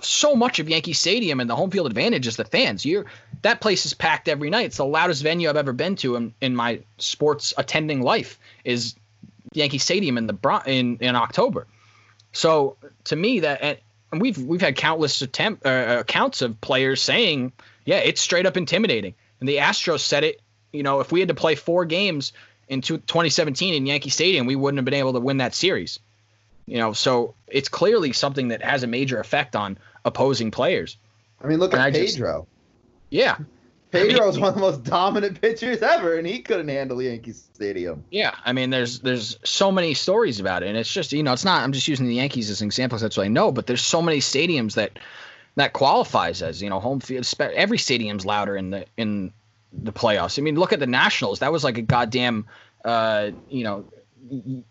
so 0.00 0.34
much 0.36 0.58
of 0.58 0.68
Yankee 0.68 0.92
Stadium 0.92 1.40
and 1.40 1.48
the 1.48 1.56
home 1.56 1.70
field 1.70 1.86
advantage 1.86 2.26
is 2.26 2.36
the 2.36 2.44
fans. 2.44 2.84
You're 2.84 3.06
that 3.42 3.60
place 3.60 3.86
is 3.86 3.94
packed 3.94 4.28
every 4.28 4.50
night. 4.50 4.66
It's 4.66 4.78
the 4.78 4.84
loudest 4.84 5.22
venue 5.22 5.48
I've 5.48 5.56
ever 5.56 5.72
been 5.72 5.96
to 5.96 6.16
in, 6.16 6.34
in 6.40 6.56
my 6.56 6.80
sports 6.98 7.54
attending 7.56 8.02
life. 8.02 8.38
Is 8.64 8.94
Yankee 9.52 9.78
Stadium 9.78 10.18
in 10.18 10.26
the 10.26 10.62
in 10.66 10.98
in 11.00 11.16
October. 11.16 11.66
So 12.32 12.76
to 13.04 13.16
me, 13.16 13.40
that 13.40 13.62
and 13.62 13.78
and 14.12 14.20
we've 14.20 14.38
we've 14.38 14.60
had 14.60 14.76
countless 14.76 15.22
attempt 15.22 15.66
uh, 15.66 15.96
accounts 16.00 16.42
of 16.42 16.60
players 16.60 17.02
saying, 17.02 17.52
yeah, 17.84 17.98
it's 17.98 18.20
straight 18.20 18.46
up 18.46 18.56
intimidating. 18.56 19.14
And 19.40 19.48
the 19.48 19.56
Astros 19.56 20.00
said 20.00 20.24
it. 20.24 20.40
You 20.72 20.82
know, 20.82 21.00
if 21.00 21.10
we 21.12 21.20
had 21.20 21.28
to 21.28 21.34
play 21.34 21.54
four 21.54 21.84
games 21.86 22.32
in 22.68 22.82
2017 22.82 23.74
in 23.74 23.86
Yankee 23.86 24.10
Stadium, 24.10 24.46
we 24.46 24.56
wouldn't 24.56 24.78
have 24.78 24.84
been 24.84 24.94
able 24.94 25.14
to 25.14 25.20
win 25.20 25.38
that 25.38 25.54
series. 25.54 25.98
You 26.68 26.78
know, 26.78 26.92
so 26.92 27.34
it's 27.46 27.68
clearly 27.68 28.12
something 28.12 28.48
that 28.48 28.62
has 28.62 28.82
a 28.82 28.86
major 28.86 29.18
effect 29.20 29.56
on 29.56 29.78
opposing 30.04 30.50
players. 30.50 30.96
I 31.42 31.46
mean, 31.46 31.58
look 31.58 31.72
And 31.72 31.80
at 31.80 31.86
I 31.86 31.90
just- 31.90 32.16
Pedro. 32.16 32.46
Yeah, 33.10 33.38
Pedro's 33.90 34.38
one 34.38 34.50
of 34.50 34.54
the 34.54 34.60
most 34.60 34.84
dominant 34.84 35.40
pitchers 35.40 35.80
ever, 35.80 36.18
and 36.18 36.26
he 36.26 36.40
couldn't 36.40 36.68
handle 36.68 37.00
Yankee 37.00 37.32
Stadium. 37.32 38.04
Yeah, 38.10 38.34
I 38.44 38.52
mean, 38.52 38.68
there's 38.68 39.00
there's 39.00 39.38
so 39.44 39.72
many 39.72 39.94
stories 39.94 40.40
about 40.40 40.62
it, 40.62 40.68
and 40.68 40.76
it's 40.76 40.92
just 40.92 41.10
you 41.12 41.22
know, 41.22 41.32
it's 41.32 41.44
not. 41.44 41.62
I'm 41.62 41.72
just 41.72 41.88
using 41.88 42.06
the 42.06 42.14
Yankees 42.16 42.50
as 42.50 42.60
an 42.60 42.66
example. 42.66 42.96
'cause 42.96 43.02
That's 43.02 43.16
what 43.16 43.24
I 43.24 43.28
know, 43.28 43.50
but 43.50 43.66
there's 43.66 43.84
so 43.84 44.02
many 44.02 44.18
stadiums 44.18 44.74
that 44.74 44.98
that 45.56 45.72
qualifies 45.72 46.42
as 46.42 46.60
you 46.60 46.68
know 46.68 46.80
home 46.80 47.00
field. 47.00 47.26
Every 47.40 47.78
stadium's 47.78 48.26
louder 48.26 48.56
in 48.58 48.70
the 48.70 48.84
in 48.98 49.32
the 49.72 49.92
playoffs. 49.92 50.38
I 50.38 50.42
mean, 50.42 50.56
look 50.56 50.74
at 50.74 50.80
the 50.80 50.86
Nationals. 50.86 51.38
That 51.38 51.50
was 51.50 51.64
like 51.64 51.78
a 51.78 51.82
goddamn 51.82 52.44
uh, 52.84 53.30
you 53.48 53.64
know 53.64 53.86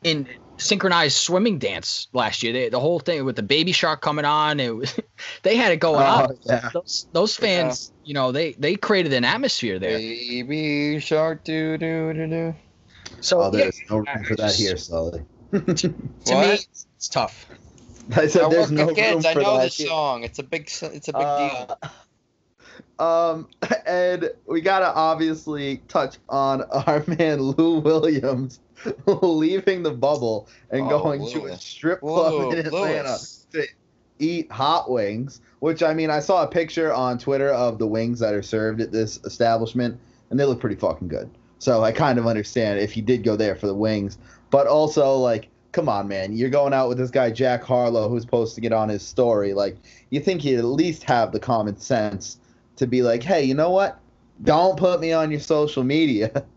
in 0.04 0.28
synchronized 0.58 1.18
swimming 1.18 1.60
dance 1.60 2.08
last 2.14 2.44
year. 2.44 2.54
They, 2.54 2.70
the 2.70 2.80
whole 2.80 3.00
thing 3.00 3.24
with 3.26 3.36
the 3.36 3.44
baby 3.44 3.72
shark 3.72 4.02
coming 4.02 4.26
on, 4.26 4.60
it 4.60 4.76
was, 4.76 5.00
they 5.44 5.56
had 5.56 5.72
it 5.72 5.80
going 5.80 6.02
Oh, 6.02 6.24
on. 6.26 6.38
yeah. 6.46 6.70
Those 6.74 7.08
those 7.12 7.36
fans, 7.36 7.92
you 8.04 8.14
know, 8.14 8.32
they 8.32 8.54
they 8.54 8.76
created 8.76 9.14
an 9.14 9.24
atmosphere 9.26 9.80
there. 9.80 9.98
Baby 9.98 11.00
shark 11.00 11.44
do 11.44 11.78
do 11.78 12.14
do 12.14 12.28
do. 12.28 12.56
So 13.22 13.42
Oh, 13.42 13.46
yeah, 13.46 13.64
there's 13.64 13.80
no 13.90 13.98
room 13.98 14.24
for 14.26 14.36
that 14.36 14.56
here, 14.56 14.78
Sully. 14.78 15.24
to 15.52 15.88
me, 15.90 15.96
What? 16.26 16.50
it's, 16.50 16.88
it's 16.98 17.08
tough. 17.08 17.46
I 18.16 18.28
said 18.28 18.44
I 18.44 18.50
there's 18.50 18.70
work 18.70 18.72
no 18.72 18.86
with 18.88 18.96
kids. 18.96 19.26
room 19.26 19.38
I 19.38 19.42
know 19.42 19.58
that 19.58 19.64
this 19.64 19.78
here. 19.78 19.88
song. 19.88 20.24
It's 20.24 20.40
a 20.40 20.44
big. 20.44 20.64
It's 20.68 20.82
a 20.82 20.90
big 20.90 21.02
deal. 21.14 21.78
Uh, 21.82 21.88
Um, 23.00 23.48
and 23.86 24.32
we 24.48 24.60
gotta 24.62 24.88
obviously 24.88 25.78
touch 25.88 26.18
on 26.30 26.64
our 26.64 27.04
man 27.08 27.40
Lou 27.42 27.80
Williams 27.80 28.60
leaving 29.22 29.84
the 29.84 29.92
bubble 29.92 30.48
and 30.72 30.84
Oh, 30.86 30.90
going 30.90 31.28
to 31.32 31.46
a 31.48 31.58
strip 31.58 32.00
club 32.00 32.34
Whoa, 32.34 32.52
in 32.52 32.60
Atlanta 32.66 33.10
Lewis. 33.10 33.46
to 33.54 33.66
eat 34.20 34.52
hot 34.52 34.90
wings. 34.90 35.42
Which 35.60 35.82
I 35.82 35.94
mean, 35.94 36.10
I 36.12 36.20
saw 36.20 36.44
a 36.44 36.48
picture 36.48 36.94
on 36.94 37.18
Twitter 37.18 37.50
of 37.50 37.80
the 37.80 37.88
wings 37.88 38.20
that 38.20 38.34
are 38.34 38.44
served 38.44 38.80
at 38.82 38.92
this 38.92 39.20
establishment, 39.26 40.00
and 40.30 40.40
they 40.40 40.46
look 40.46 40.60
pretty 40.60 40.76
fucking 40.76 41.08
good. 41.08 41.30
So 41.60 41.84
I 41.84 41.92
kind 41.92 42.20
of 42.20 42.28
understand 42.28 42.80
if 42.80 42.92
he 42.92 43.02
did 43.02 43.24
go 43.24 43.36
there 43.36 43.56
for 43.56 43.66
the 43.66 43.74
wings, 43.74 44.20
but 44.52 44.68
also 44.68 45.16
like, 45.16 45.50
come 45.72 45.90
on, 45.90 46.08
man, 46.08 46.36
you're 46.38 46.52
going 46.52 46.74
out 46.74 46.90
with 46.90 47.00
this 47.00 47.10
guy 47.10 47.32
Jack 47.32 47.64
Harlow 47.64 48.08
who's 48.10 48.26
posting 48.26 48.64
it 48.64 48.72
on 48.74 48.90
his 48.90 49.02
story. 49.02 49.54
Like, 49.56 49.78
you 50.12 50.20
think 50.20 50.42
he'd 50.42 50.60
at 50.60 50.66
least 50.66 51.04
have 51.06 51.32
the 51.32 51.40
common 51.40 51.78
sense 51.78 52.38
to 52.76 52.86
be 52.86 53.02
like, 53.02 53.24
hey, 53.24 53.44
you 53.44 53.56
know 53.56 53.72
what? 53.72 54.00
Don't 54.44 54.78
put 54.78 55.00
me 55.00 55.12
on 55.14 55.32
your 55.32 55.40
social 55.40 55.84
media. 55.84 56.46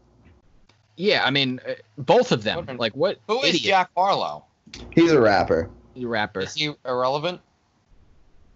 Yeah, 0.96 1.24
I 1.24 1.30
mean, 1.30 1.60
uh, 1.66 1.72
both 1.98 2.32
of 2.32 2.42
them. 2.42 2.76
Like, 2.78 2.92
what 2.94 3.18
Who 3.26 3.40
is 3.42 3.50
idiot 3.54 3.62
Jack 3.64 3.90
Harlow? 3.96 4.44
He's 4.90 5.12
a 5.12 5.20
rapper. 5.20 5.70
He's 5.94 6.04
a 6.04 6.08
rapper? 6.08 6.40
Is 6.40 6.54
he 6.54 6.72
irrelevant? 6.84 7.40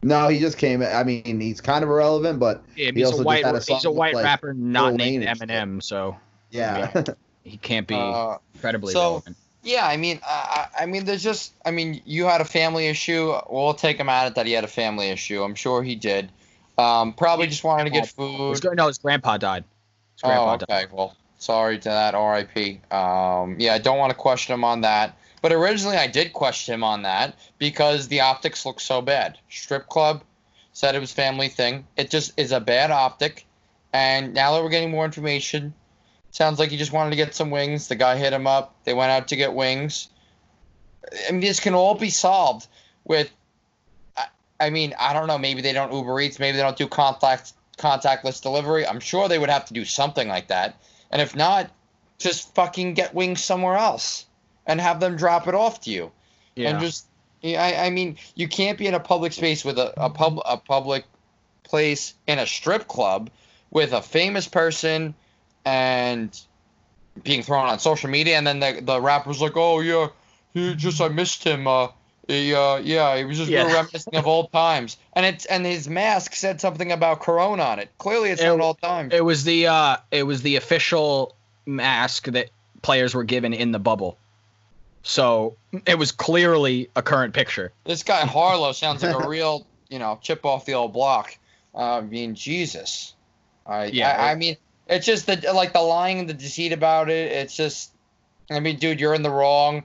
No, 0.02 0.28
he 0.28 0.38
just 0.38 0.58
came. 0.58 0.82
I 0.82 1.02
mean, 1.02 1.40
he's 1.40 1.60
kind 1.62 1.82
of 1.82 1.88
irrelevant, 1.88 2.38
but 2.38 2.62
Yeah, 2.76 2.90
He 2.92 2.98
he's 3.00 3.06
also 3.10 3.22
a 3.22 3.24
just 3.24 3.44
had 3.44 3.54
a 3.54 3.58
he's 3.58 3.66
song 3.66 3.80
a 3.86 3.90
with, 3.90 3.98
white 3.98 4.14
like, 4.14 4.24
rapper 4.24 4.52
not 4.52 4.88
Lil 4.88 4.96
named 4.98 5.24
Wayne 5.24 5.34
shit. 5.36 5.48
Eminem, 5.48 5.82
so 5.82 6.16
yeah. 6.50 7.02
he 7.44 7.56
can't 7.56 7.86
be 7.86 7.94
Uh, 7.94 8.36
incredibly 8.54 8.92
so- 8.92 9.00
relevant. 9.00 9.36
Yeah, 9.66 9.86
I 9.86 9.96
mean, 9.96 10.20
I, 10.28 10.68
I 10.76 10.82
I 10.82 10.86
mean, 10.86 11.06
there's 11.06 11.22
just, 11.22 11.54
I 11.64 11.70
mean, 11.70 12.02
you 12.04 12.26
had 12.26 12.42
a 12.42 12.44
family 12.44 12.86
issue. 12.88 13.32
We'll 13.48 13.72
take 13.72 13.96
him 13.96 14.10
at 14.10 14.26
it 14.26 14.34
that 14.34 14.44
he 14.44 14.52
had 14.52 14.62
a 14.62 14.66
family 14.68 15.08
issue. 15.08 15.42
I'm 15.42 15.54
sure 15.54 15.82
he 15.82 15.94
did. 15.94 16.30
Um, 16.76 17.14
probably 17.14 17.46
just 17.46 17.64
wanted 17.64 17.84
to 17.84 17.90
get 17.90 18.06
food. 18.10 18.60
gra- 18.60 18.74
no, 18.74 18.88
his 18.88 18.98
grandpa 18.98 19.38
died. 19.38 19.64
His 20.16 20.20
grandpa 20.22 20.52
Oh, 20.52 20.56
died. 20.58 20.84
okay. 20.84 20.94
Well, 20.94 21.16
sorry 21.44 21.78
to 21.78 21.88
that. 21.88 22.14
R.I.P. 22.14 22.80
Um, 22.90 23.56
yeah, 23.58 23.74
I 23.74 23.78
don't 23.78 23.98
want 23.98 24.10
to 24.10 24.16
question 24.16 24.54
him 24.54 24.64
on 24.64 24.80
that. 24.80 25.16
But 25.42 25.52
originally, 25.52 25.96
I 25.96 26.06
did 26.06 26.32
question 26.32 26.74
him 26.74 26.82
on 26.82 27.02
that 27.02 27.38
because 27.58 28.08
the 28.08 28.20
optics 28.20 28.64
look 28.64 28.80
so 28.80 29.02
bad. 29.02 29.38
Strip 29.50 29.88
club 29.88 30.24
said 30.72 30.94
it 30.94 31.00
was 31.00 31.12
family 31.12 31.48
thing. 31.48 31.86
It 31.96 32.10
just 32.10 32.32
is 32.38 32.50
a 32.50 32.60
bad 32.60 32.90
optic. 32.90 33.44
And 33.92 34.32
now 34.32 34.54
that 34.54 34.62
we're 34.62 34.70
getting 34.70 34.90
more 34.90 35.04
information, 35.04 35.74
sounds 36.30 36.58
like 36.58 36.70
he 36.70 36.76
just 36.78 36.92
wanted 36.92 37.10
to 37.10 37.16
get 37.16 37.34
some 37.34 37.50
wings. 37.50 37.88
The 37.88 37.94
guy 37.94 38.16
hit 38.16 38.32
him 38.32 38.46
up. 38.46 38.74
They 38.84 38.94
went 38.94 39.12
out 39.12 39.28
to 39.28 39.36
get 39.36 39.52
wings. 39.52 40.08
I 41.28 41.32
mean, 41.32 41.42
this 41.42 41.60
can 41.60 41.74
all 41.74 41.94
be 41.94 42.10
solved 42.10 42.66
with. 43.04 43.30
I- 44.16 44.28
I 44.58 44.70
mean, 44.70 44.94
I 44.98 45.12
don't 45.12 45.26
know. 45.26 45.38
Maybe 45.38 45.60
they 45.60 45.74
don't 45.74 45.92
Uber 45.92 46.20
Eats. 46.20 46.38
Maybe 46.38 46.56
they 46.56 46.62
don't 46.62 46.76
do 46.76 46.88
contact 46.88 47.52
contactless 47.76 48.40
delivery. 48.40 48.86
I'm 48.86 49.00
sure 49.00 49.28
they 49.28 49.38
would 49.38 49.50
have 49.50 49.66
to 49.66 49.74
do 49.74 49.84
something 49.84 50.26
like 50.28 50.48
that. 50.48 50.76
And 51.14 51.22
if 51.22 51.36
not, 51.36 51.70
just 52.18 52.52
fucking 52.56 52.94
get 52.94 53.14
wings 53.14 53.42
somewhere 53.42 53.76
else 53.76 54.26
and 54.66 54.80
have 54.80 54.98
them 54.98 55.16
drop 55.16 55.46
it 55.46 55.54
off 55.54 55.82
to 55.82 55.90
you. 55.90 56.10
Yeah. 56.56 56.70
And 56.70 56.80
just, 56.80 57.06
yeah, 57.40 57.62
I, 57.62 57.86
I 57.86 57.90
mean, 57.90 58.16
you 58.34 58.48
can't 58.48 58.76
be 58.76 58.88
in 58.88 58.94
a 58.94 59.00
public 59.00 59.32
space 59.32 59.64
with 59.64 59.78
a, 59.78 59.94
a 59.96 60.10
pub 60.10 60.40
a 60.44 60.56
public 60.56 61.04
place 61.62 62.14
in 62.26 62.40
a 62.40 62.46
strip 62.46 62.88
club 62.88 63.30
with 63.70 63.92
a 63.92 64.02
famous 64.02 64.48
person 64.48 65.14
and 65.64 66.38
being 67.22 67.44
thrown 67.44 67.68
on 67.68 67.78
social 67.78 68.10
media, 68.10 68.36
and 68.36 68.46
then 68.46 68.58
the 68.58 68.80
the 68.82 69.00
rapper's 69.00 69.40
like, 69.40 69.56
oh 69.56 69.80
yeah, 69.80 70.08
he 70.52 70.74
just 70.74 71.00
I 71.00 71.08
missed 71.08 71.44
him. 71.44 71.68
Uh, 71.68 71.88
he, 72.28 72.54
uh, 72.54 72.76
yeah, 72.76 73.16
he 73.16 73.24
was 73.24 73.38
just 73.38 73.50
Yeah. 73.50 73.64
reminiscing 73.72 74.16
of 74.16 74.26
old 74.26 74.50
times, 74.52 74.96
and 75.14 75.26
it's 75.26 75.44
and 75.46 75.64
his 75.66 75.88
mask 75.88 76.34
said 76.34 76.60
something 76.60 76.90
about 76.92 77.20
Corona 77.20 77.62
on 77.62 77.78
it. 77.78 77.90
Clearly, 77.98 78.30
it's 78.30 78.40
It- 78.42 78.46
not 78.48 78.60
old 78.60 78.80
times. 78.82 79.12
It 79.12 79.24
was 79.24 79.44
the 79.44 79.66
uh, 79.66 79.96
it 80.10 80.22
was 80.24 80.42
the 80.42 80.56
official 80.56 81.34
mask 81.66 82.26
that 82.26 82.50
players 82.82 83.14
were 83.14 83.24
given 83.24 83.52
in 83.52 83.72
the 83.72 83.78
bubble. 83.78 84.18
So 85.02 85.56
it 85.86 85.98
was 85.98 86.12
clearly 86.12 86.88
a 86.96 87.02
current 87.02 87.34
picture. 87.34 87.72
This 87.84 88.02
guy 88.02 88.24
Harlow 88.24 88.72
sounds 88.72 89.02
like 89.02 89.14
a 89.14 89.28
real, 89.28 89.66
you 89.90 89.98
know, 89.98 90.18
chip 90.22 90.44
off 90.46 90.64
the 90.64 90.74
old 90.74 90.92
block. 90.94 91.36
Uh, 91.74 91.98
I 91.98 92.00
mean, 92.00 92.34
Jesus. 92.34 93.14
I, 93.66 93.86
Yeah, 93.86 94.10
I, 94.10 94.32
I 94.32 94.34
mean, 94.34 94.56
it's 94.86 95.04
just 95.06 95.26
the 95.26 95.52
like 95.52 95.72
the 95.72 95.80
lying 95.80 96.20
and 96.20 96.28
the 96.28 96.34
deceit 96.34 96.72
about 96.72 97.10
it. 97.10 97.32
It's 97.32 97.54
just, 97.56 97.92
I 98.50 98.60
mean, 98.60 98.78
dude, 98.78 98.98
you're 99.00 99.14
in 99.14 99.22
the 99.22 99.30
wrong. 99.30 99.82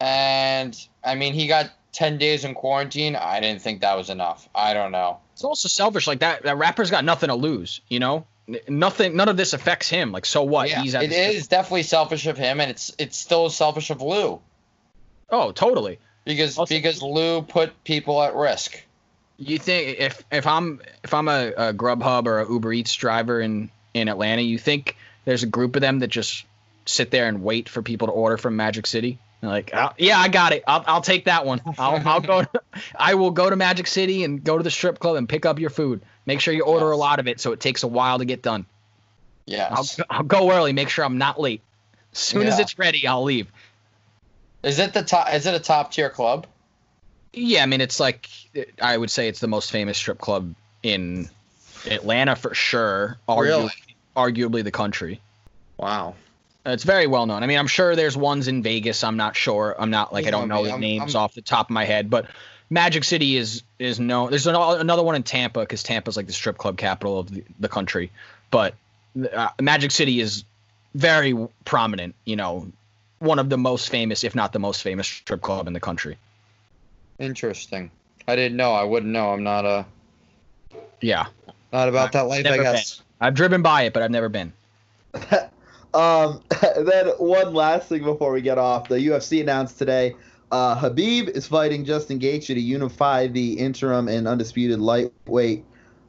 And 0.00 0.76
I 1.06 1.14
mean, 1.14 1.32
he 1.32 1.46
got 1.46 1.70
ten 1.92 2.18
days 2.18 2.44
in 2.44 2.54
quarantine. 2.54 3.16
I 3.16 3.40
didn't 3.40 3.62
think 3.62 3.80
that 3.80 3.96
was 3.96 4.10
enough. 4.10 4.48
I 4.54 4.74
don't 4.74 4.92
know. 4.92 5.18
It's 5.32 5.44
also 5.44 5.68
selfish. 5.68 6.06
Like 6.06 6.20
that, 6.20 6.42
that 6.42 6.56
rapper's 6.58 6.90
got 6.90 7.04
nothing 7.04 7.28
to 7.28 7.34
lose. 7.34 7.80
You 7.88 8.00
know, 8.00 8.26
nothing. 8.68 9.16
None 9.16 9.28
of 9.28 9.36
this 9.36 9.52
affects 9.52 9.88
him. 9.88 10.12
Like 10.12 10.26
so 10.26 10.42
what? 10.42 10.68
yeah, 10.68 10.82
He's 10.82 10.94
at 10.94 11.04
it 11.04 11.12
is 11.12 11.46
definitely 11.48 11.84
selfish 11.84 12.26
of 12.26 12.36
him, 12.36 12.60
and 12.60 12.70
it's 12.70 12.94
it's 12.98 13.16
still 13.16 13.48
selfish 13.50 13.90
of 13.90 14.02
Lou 14.02 14.40
Oh, 15.30 15.52
totally. 15.52 15.98
because 16.24 16.58
Also- 16.58 16.74
because 16.74 17.02
Lou 17.02 17.42
put 17.42 17.82
people 17.84 18.22
at 18.22 18.34
risk. 18.34 18.82
You 19.38 19.58
think 19.58 19.98
if 19.98 20.24
if 20.32 20.46
I'm 20.46 20.80
if 21.04 21.12
I'm 21.12 21.28
a, 21.28 21.48
a 21.56 21.74
Grubhub 21.74 22.26
or 22.26 22.40
a 22.40 22.50
Uber 22.50 22.72
Eats 22.72 22.94
driver 22.94 23.40
in 23.40 23.70
in 23.92 24.08
Atlanta, 24.08 24.42
you 24.42 24.58
think 24.58 24.96
there's 25.26 25.42
a 25.42 25.46
group 25.46 25.76
of 25.76 25.82
them 25.82 25.98
that 25.98 26.08
just 26.08 26.44
sit 26.86 27.10
there 27.10 27.26
and 27.28 27.42
wait 27.42 27.68
for 27.68 27.82
people 27.82 28.06
to 28.08 28.12
order 28.12 28.36
from 28.38 28.56
Magic 28.56 28.86
City? 28.86 29.18
Like, 29.46 29.70
"Oh, 29.74 29.90
yeah, 29.98 30.18
I 30.18 30.28
got 30.28 30.52
it. 30.52 30.64
I'll, 30.66 30.84
I'll 30.86 31.00
take 31.00 31.24
that 31.26 31.46
one. 31.46 31.60
I'll, 31.78 32.02
I'll 32.06 32.20
go. 32.20 32.44
I 32.96 33.14
will 33.14 33.30
go 33.30 33.48
to 33.48 33.56
Magic 33.56 33.86
City 33.86 34.24
and 34.24 34.42
go 34.42 34.56
to 34.58 34.62
the 34.64 34.70
strip 34.70 34.98
club 34.98 35.16
and 35.16 35.28
pick 35.28 35.46
up 35.46 35.58
your 35.58 35.70
food. 35.70 36.02
Make 36.26 36.40
sure 36.40 36.52
you 36.52 36.62
order 36.64 36.90
a 36.90 36.96
lot 36.96 37.18
of 37.20 37.28
it 37.28 37.40
so 37.40 37.52
it 37.52 37.60
takes 37.60 37.82
a 37.82 37.86
while 37.88 38.18
to 38.18 38.24
get 38.24 38.42
done. 38.42 38.66
Yes. 39.46 39.98
I'll, 40.00 40.06
I'll 40.18 40.22
go 40.24 40.50
early. 40.50 40.72
Make 40.72 40.88
sure 40.88 41.04
I'm 41.04 41.18
not 41.18 41.40
late. 41.40 41.60
As 42.12 42.18
soon 42.18 42.46
as 42.46 42.58
it's 42.58 42.78
ready, 42.78 43.06
I'll 43.06 43.22
leave. 43.22 43.50
Is 44.62 44.78
it 44.78 44.92
the 44.92 45.02
top? 45.02 45.32
Is 45.32 45.46
it 45.46 45.54
a 45.54 45.60
top 45.60 45.92
tier 45.92 46.10
club? 46.10 46.46
Yeah, 47.32 47.62
I 47.62 47.66
mean, 47.66 47.80
it's 47.80 48.00
like 48.00 48.28
I 48.80 48.96
would 48.96 49.10
say 49.10 49.28
it's 49.28 49.40
the 49.40 49.46
most 49.48 49.70
famous 49.70 49.96
strip 49.98 50.18
club 50.18 50.54
in 50.82 51.28
Atlanta 51.88 52.34
for 52.34 52.54
sure. 52.54 53.18
Argu- 53.28 53.40
Really? 53.42 53.70
Arguably 54.16 54.64
the 54.64 54.70
country. 54.72 55.20
Wow. 55.76 56.14
It's 56.66 56.82
very 56.82 57.06
well 57.06 57.26
known. 57.26 57.42
I 57.42 57.46
mean, 57.46 57.58
I'm 57.58 57.68
sure 57.68 57.94
there's 57.94 58.16
ones 58.16 58.48
in 58.48 58.62
Vegas. 58.62 59.04
I'm 59.04 59.16
not 59.16 59.36
sure. 59.36 59.76
I'm 59.78 59.90
not 59.90 60.12
like 60.12 60.26
I 60.26 60.30
don't 60.30 60.48
know 60.48 60.64
the 60.64 60.76
names 60.76 61.14
I'm- 61.14 61.22
off 61.22 61.34
the 61.34 61.42
top 61.42 61.66
of 61.66 61.70
my 61.70 61.84
head, 61.84 62.10
but 62.10 62.26
Magic 62.70 63.04
City 63.04 63.36
is 63.36 63.62
is 63.78 64.00
known. 64.00 64.30
There's 64.30 64.46
an, 64.46 64.56
another 64.56 65.02
one 65.02 65.14
in 65.14 65.22
Tampa 65.22 65.60
because 65.60 65.82
Tampa's 65.84 66.16
like 66.16 66.26
the 66.26 66.32
strip 66.32 66.58
club 66.58 66.76
capital 66.76 67.20
of 67.20 67.30
the, 67.30 67.44
the 67.60 67.68
country, 67.68 68.10
but 68.50 68.74
uh, 69.32 69.50
Magic 69.60 69.92
City 69.92 70.20
is 70.20 70.44
very 70.94 71.34
prominent. 71.64 72.16
You 72.24 72.34
know, 72.34 72.70
one 73.20 73.38
of 73.38 73.48
the 73.48 73.58
most 73.58 73.88
famous, 73.88 74.24
if 74.24 74.34
not 74.34 74.52
the 74.52 74.58
most 74.58 74.82
famous, 74.82 75.06
strip 75.06 75.42
club 75.42 75.68
in 75.68 75.72
the 75.72 75.80
country. 75.80 76.18
Interesting. 77.20 77.90
I 78.26 78.34
didn't 78.34 78.56
know. 78.56 78.72
I 78.72 78.82
wouldn't 78.82 79.12
know. 79.12 79.32
I'm 79.32 79.44
not 79.44 79.64
uh 79.64 79.84
Yeah, 81.00 81.26
not 81.72 81.88
about 81.88 82.10
that 82.12 82.22
life. 82.22 82.44
I 82.44 82.56
guess. 82.56 83.02
I've 83.20 83.34
driven 83.34 83.62
by 83.62 83.82
it, 83.82 83.92
but 83.92 84.02
I've 84.02 84.10
never 84.10 84.28
been. 84.28 84.52
Um, 85.96 86.42
then 86.76 87.08
one 87.18 87.54
last 87.54 87.88
thing 87.88 88.04
before 88.04 88.30
we 88.32 88.42
get 88.42 88.58
off, 88.58 88.88
the 88.88 88.96
UFC 88.96 89.40
announced 89.40 89.78
today, 89.78 90.14
uh, 90.52 90.76
Habib 90.76 91.30
is 91.30 91.46
fighting 91.46 91.84
Justin 91.84 92.20
Gaethje 92.20 92.48
to 92.48 92.60
unify 92.60 93.26
the 93.26 93.54
interim 93.54 94.06
and 94.06 94.28
undisputed 94.28 94.78
lightweight 94.78 95.64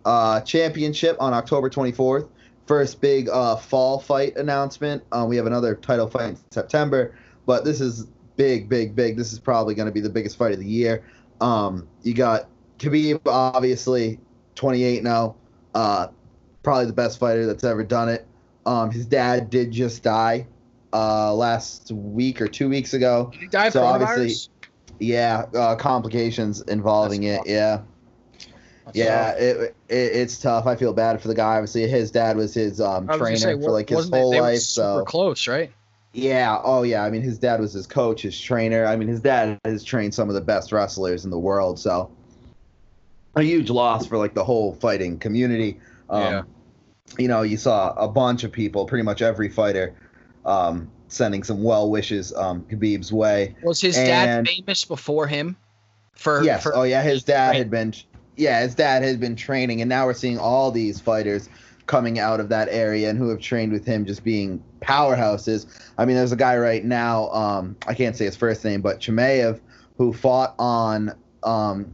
uh, 0.05 0.41
championship 0.41 1.15
on 1.19 1.33
October 1.33 1.69
24th. 1.69 2.27
First 2.67 2.99
big 2.99 3.29
uh, 3.29 3.55
fall 3.55 3.99
fight 3.99 4.35
announcement. 4.35 5.01
Uh, 5.13 5.25
we 5.27 5.37
have 5.37 5.45
another 5.45 5.73
title 5.73 6.09
fight 6.09 6.29
in 6.31 6.37
September, 6.51 7.15
but 7.45 7.63
this 7.63 7.79
is 7.79 8.07
big, 8.35 8.67
big, 8.67 8.93
big. 8.93 9.15
This 9.15 9.31
is 9.31 9.39
probably 9.39 9.73
going 9.73 9.85
to 9.85 9.91
be 9.93 10.01
the 10.01 10.09
biggest 10.09 10.37
fight 10.37 10.51
of 10.51 10.59
the 10.59 10.67
year. 10.67 11.01
Um, 11.39 11.87
you 12.03 12.13
got 12.13 12.49
Khabib, 12.77 13.21
obviously, 13.25 14.19
28 14.55 15.01
now. 15.01 15.35
Uh, 15.73 16.07
probably 16.61 16.87
the 16.87 16.93
best 16.93 17.19
fighter 17.19 17.45
that's 17.45 17.63
ever 17.63 17.85
done 17.85 18.09
it. 18.09 18.26
Um, 18.67 18.91
his 18.91 19.05
dad 19.05 19.49
did 19.49 19.71
just 19.71 20.03
die 20.03 20.45
uh, 20.93 21.33
last 21.33 21.91
week 21.91 22.41
or 22.41 22.47
two 22.47 22.67
weeks 22.69 22.93
ago. 22.93 23.29
Did 23.31 23.41
he 23.41 23.47
die 23.47 23.69
So 23.69 23.83
obviously- 23.83 24.51
Yeah, 24.99 25.45
uh, 25.55 25.75
complications 25.75 26.61
involving 26.61 27.21
That's 27.21 27.47
it. 27.47 27.55
tough. 27.59 27.81
Yeah, 28.93 28.93
yeah, 28.93 29.31
it, 29.33 29.57
it 29.89 29.95
it's 29.95 30.37
tough. 30.39 30.65
I 30.65 30.75
feel 30.75 30.93
bad 30.93 31.21
for 31.21 31.27
the 31.27 31.35
guy. 31.35 31.55
Obviously, 31.55 31.87
his 31.87 32.09
dad 32.09 32.35
was 32.37 32.53
his 32.53 32.79
um, 32.81 33.05
was 33.07 33.17
trainer 33.17 33.37
say, 33.37 33.53
for 33.55 33.71
like 33.71 33.89
his 33.89 34.09
they- 34.09 34.17
whole 34.19 34.31
they 34.31 34.39
were 34.41 34.47
life. 34.47 34.59
super 34.59 34.99
So 34.99 35.05
close, 35.05 35.47
right? 35.47 35.71
yeah, 36.13 36.59
oh 36.63 36.83
yeah. 36.83 37.03
I 37.03 37.09
mean, 37.09 37.21
his 37.21 37.37
dad 37.37 37.59
was 37.59 37.73
his 37.73 37.85
coach, 37.85 38.21
his 38.23 38.39
trainer. 38.39 38.85
I 38.85 38.95
mean, 38.95 39.07
his 39.07 39.19
dad 39.19 39.59
has 39.65 39.83
trained 39.83 40.13
some 40.15 40.29
of 40.29 40.35
the 40.35 40.41
best 40.41 40.71
wrestlers 40.71 41.25
in 41.25 41.31
the 41.31 41.37
world. 41.39 41.77
So 41.79 42.09
a 43.35 43.43
huge 43.43 43.69
loss 43.69 44.05
for 44.07 44.17
like 44.17 44.33
the 44.33 44.43
whole 44.43 44.73
fighting 44.75 45.19
community. 45.19 45.79
Um, 46.09 46.21
Yeah. 46.23 46.41
You 47.17 47.27
know, 47.27 47.41
you 47.41 47.57
saw 47.57 47.93
a 47.93 48.07
bunch 48.07 48.43
of 48.43 48.51
people, 48.51 48.85
pretty 48.85 49.03
much 49.03 49.21
every 49.21 49.49
fighter, 49.49 49.95
um, 50.45 50.89
sending 51.07 51.43
some 51.43 51.63
well 51.63 51.89
wishes 51.89 52.33
um, 52.35 52.61
Khabib's 52.69 53.11
way. 53.13 53.55
Was 53.63 53.81
his 53.81 53.95
dad 53.95 54.47
famous 54.47 54.85
before 54.85 55.27
him? 55.27 55.55
For 56.13 56.43
yes. 56.43 56.63
for- 56.63 56.75
oh 56.75 56.83
yeah, 56.83 57.01
his 57.01 57.23
dad 57.23 57.49
Right. 57.49 57.57
had 57.57 57.69
been. 57.71 57.93
Yeah, 58.35 58.61
his 58.61 58.75
dad 58.75 59.01
had 59.03 59.19
been 59.19 59.35
training, 59.35 59.81
and 59.81 59.89
now 59.89 60.05
we're 60.05 60.13
seeing 60.13 60.37
all 60.37 60.69
these 60.69 60.99
fighters 60.99 61.49
coming 61.87 62.19
out 62.19 62.39
of 62.39 62.49
that 62.49 62.67
area 62.69 63.09
and 63.09 63.17
who 63.17 63.29
have 63.29 63.39
trained 63.39 63.71
with 63.71 63.83
him, 63.85 64.05
just 64.05 64.23
being 64.23 64.61
powerhouses. 64.81 65.65
I 65.97 66.05
mean, 66.05 66.17
there's 66.17 66.33
a 66.33 66.35
guy 66.37 66.57
right 66.57 66.83
now. 66.85 67.29
Um, 67.29 67.75
I 67.87 67.93
can't 67.95 68.15
say 68.15 68.25
his 68.25 68.35
first 68.35 68.63
name, 68.63 68.81
but 68.81 68.99
Chimaev, 68.99 69.59
who 69.97 70.13
fought 70.13 70.53
on. 70.59 71.13
Um, 71.43 71.91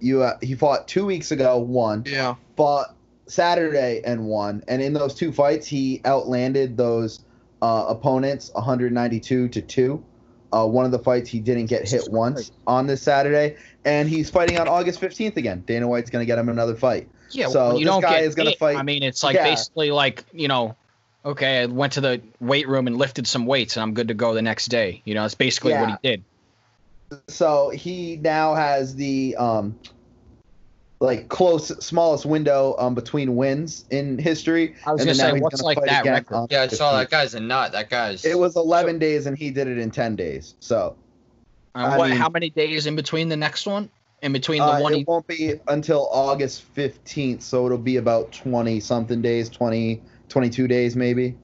you 0.00 0.22
uh, 0.22 0.36
he 0.42 0.54
fought 0.54 0.88
two 0.88 1.06
weeks 1.06 1.30
ago, 1.30 1.58
won. 1.58 2.02
Yeah. 2.06 2.34
Fought 2.56 2.94
Saturday 3.30 4.02
and 4.04 4.26
won, 4.26 4.62
and 4.68 4.82
in 4.82 4.92
those 4.92 5.14
two 5.14 5.32
fights, 5.32 5.66
he 5.66 6.00
outlanded 6.04 6.76
those 6.76 7.24
uh, 7.62 7.84
opponents 7.88 8.50
192 8.54 9.48
to 9.48 9.62
two. 9.62 10.04
Uh, 10.52 10.66
one 10.66 10.84
of 10.84 10.90
the 10.90 10.98
fights 10.98 11.30
he 11.30 11.38
didn't 11.38 11.66
get 11.66 11.88
hit 11.88 12.02
once 12.10 12.50
on 12.66 12.86
this 12.88 13.00
Saturday, 13.00 13.56
and 13.84 14.08
he's 14.08 14.28
fighting 14.28 14.58
on 14.58 14.66
August 14.66 15.00
15th 15.00 15.36
again. 15.36 15.62
Dana 15.64 15.86
White's 15.86 16.10
going 16.10 16.22
to 16.22 16.26
get 16.26 16.38
him 16.38 16.48
another 16.48 16.74
fight. 16.74 17.08
yeah, 17.30 17.46
so 17.46 17.74
you 17.78 17.84
this 17.84 17.92
don't 17.92 18.00
guy 18.00 18.14
get 18.14 18.24
is 18.24 18.34
gonna 18.34 18.50
fight- 18.56 18.76
I 18.76 18.82
mean, 18.82 19.04
it's 19.04 19.22
like 19.22 19.36
Yeah. 19.36 19.44
basically 19.44 19.92
like 19.92 20.24
you 20.32 20.48
know, 20.48 20.74
okay, 21.24 21.60
I 21.62 21.66
went 21.66 21.92
to 21.92 22.00
the 22.00 22.20
weight 22.40 22.66
room 22.66 22.88
and 22.88 22.96
lifted 22.96 23.28
some 23.28 23.46
weights, 23.46 23.76
and 23.76 23.82
I'm 23.84 23.94
good 23.94 24.08
to 24.08 24.14
go 24.14 24.34
the 24.34 24.42
next 24.42 24.66
day. 24.66 25.02
You 25.04 25.14
know, 25.14 25.22
that's 25.22 25.36
basically 25.36 25.74
what 25.74 25.90
he 25.90 25.96
did. 26.02 26.24
So 27.28 27.70
he 27.70 28.16
now 28.16 28.54
has 28.54 28.94
the 28.96 29.36
um, 29.36 29.78
like 31.00 31.30
close 31.30 31.68
smallest 31.84 32.26
window 32.26 32.76
um 32.78 32.94
between 32.94 33.34
wins 33.34 33.86
in 33.90 34.18
history. 34.18 34.74
I 34.86 34.92
was 34.92 35.00
and 35.00 35.08
gonna 35.08 35.18
then 35.18 35.28
now 35.28 35.34
say, 35.34 35.40
what's 35.40 35.56
gonna 35.56 35.66
like 35.66 35.84
that 35.86 36.04
record? 36.04 36.48
Yeah, 36.50 36.62
I 36.62 36.66
saw 36.68 36.96
that 36.96 37.10
guy's 37.10 37.34
a 37.34 37.40
nut. 37.40 37.72
That 37.72 37.88
guy's. 37.88 38.24
It 38.24 38.38
was 38.38 38.54
11 38.54 38.98
days, 38.98 39.26
and 39.26 39.36
he 39.36 39.50
did 39.50 39.66
it 39.66 39.78
in 39.78 39.90
10 39.90 40.16
days. 40.16 40.54
So 40.60 40.96
Uh, 41.74 41.94
what, 41.94 42.10
mean- 42.10 42.18
how 42.18 42.28
many 42.28 42.50
days 42.50 42.86
in 42.86 42.96
between 42.96 43.28
the 43.28 43.36
next 43.36 43.66
one? 43.66 43.90
In 44.22 44.34
between 44.34 44.58
the 44.58 44.66
uh, 44.66 44.80
one 44.80 44.92
it 44.92 44.98
he, 44.98 45.04
won't 45.04 45.26
be 45.26 45.54
until 45.68 46.06
August 46.12 46.74
15th. 46.74 47.40
So 47.40 47.64
it'll 47.64 47.78
be 47.78 47.96
about 47.96 48.30
20 48.32 48.78
something 48.80 49.22
days, 49.22 49.48
20, 49.48 50.02
22 50.28 50.68
days 50.68 50.94
maybe. 50.94 51.38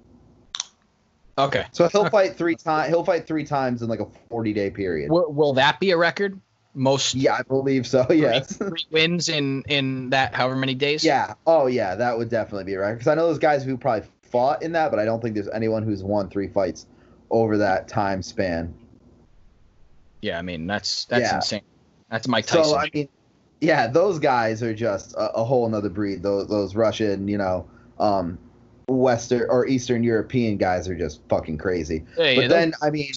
Okay. 1.38 1.64
So 1.72 1.88
he'll 1.88 2.10
fight 2.10 2.36
three 2.36 2.54
times. 2.54 2.88
He'll 2.88 3.04
fight 3.04 3.26
three 3.26 3.44
times 3.44 3.80
in 3.80 3.88
like 3.88 4.00
a 4.00 4.06
40 4.28 4.52
day 4.52 4.68
period. 4.70 5.10
Will, 5.10 5.32
will 5.32 5.52
that 5.54 5.80
be 5.80 5.90
a 5.90 5.96
record? 5.96 6.38
Most 6.76 7.14
Yeah, 7.14 7.34
I 7.34 7.42
believe 7.42 7.86
so. 7.86 8.06
Yes. 8.12 8.56
three 8.56 8.86
wins 8.90 9.28
in 9.30 9.62
in 9.66 10.10
that 10.10 10.34
however 10.34 10.56
many 10.56 10.74
days? 10.74 11.02
yeah. 11.02 11.34
Oh 11.46 11.66
yeah, 11.66 11.94
that 11.94 12.16
would 12.16 12.28
definitely 12.28 12.64
be 12.64 12.76
right. 12.76 12.92
Because 12.92 13.06
I 13.08 13.14
know 13.14 13.26
those 13.26 13.38
guys 13.38 13.64
who 13.64 13.76
probably 13.78 14.06
fought 14.30 14.62
in 14.62 14.72
that, 14.72 14.90
but 14.90 15.00
I 15.00 15.04
don't 15.06 15.22
think 15.22 15.34
there's 15.34 15.48
anyone 15.48 15.82
who's 15.82 16.04
won 16.04 16.28
three 16.28 16.48
fights 16.48 16.86
over 17.30 17.56
that 17.58 17.88
time 17.88 18.22
span. 18.22 18.74
Yeah, 20.20 20.38
I 20.38 20.42
mean 20.42 20.66
that's 20.66 21.06
that's 21.06 21.22
Yeah. 21.22 21.36
insane. 21.36 21.62
That's 22.10 22.28
Mike 22.28 22.46
Tyson. 22.46 22.64
So 22.72 22.76
I 22.78 22.90
mean, 22.92 23.08
yeah, 23.60 23.86
those 23.86 24.18
guys 24.18 24.62
are 24.62 24.74
just 24.74 25.14
a, 25.14 25.32
a 25.32 25.44
whole 25.44 25.68
nother 25.68 25.88
breed. 25.88 26.22
Those 26.22 26.46
those 26.48 26.74
Russian, 26.74 27.26
you 27.26 27.38
know, 27.38 27.68
um, 27.98 28.38
Western 28.88 29.46
or 29.48 29.66
Eastern 29.66 30.02
European 30.02 30.56
guys 30.58 30.88
are 30.88 30.94
just 30.94 31.20
fucking 31.28 31.58
crazy. 31.58 32.04
Yeah, 32.18 32.34
but 32.34 32.42
yeah, 32.42 32.48
then 32.48 32.74
I 32.82 32.90
mean, 32.90 33.12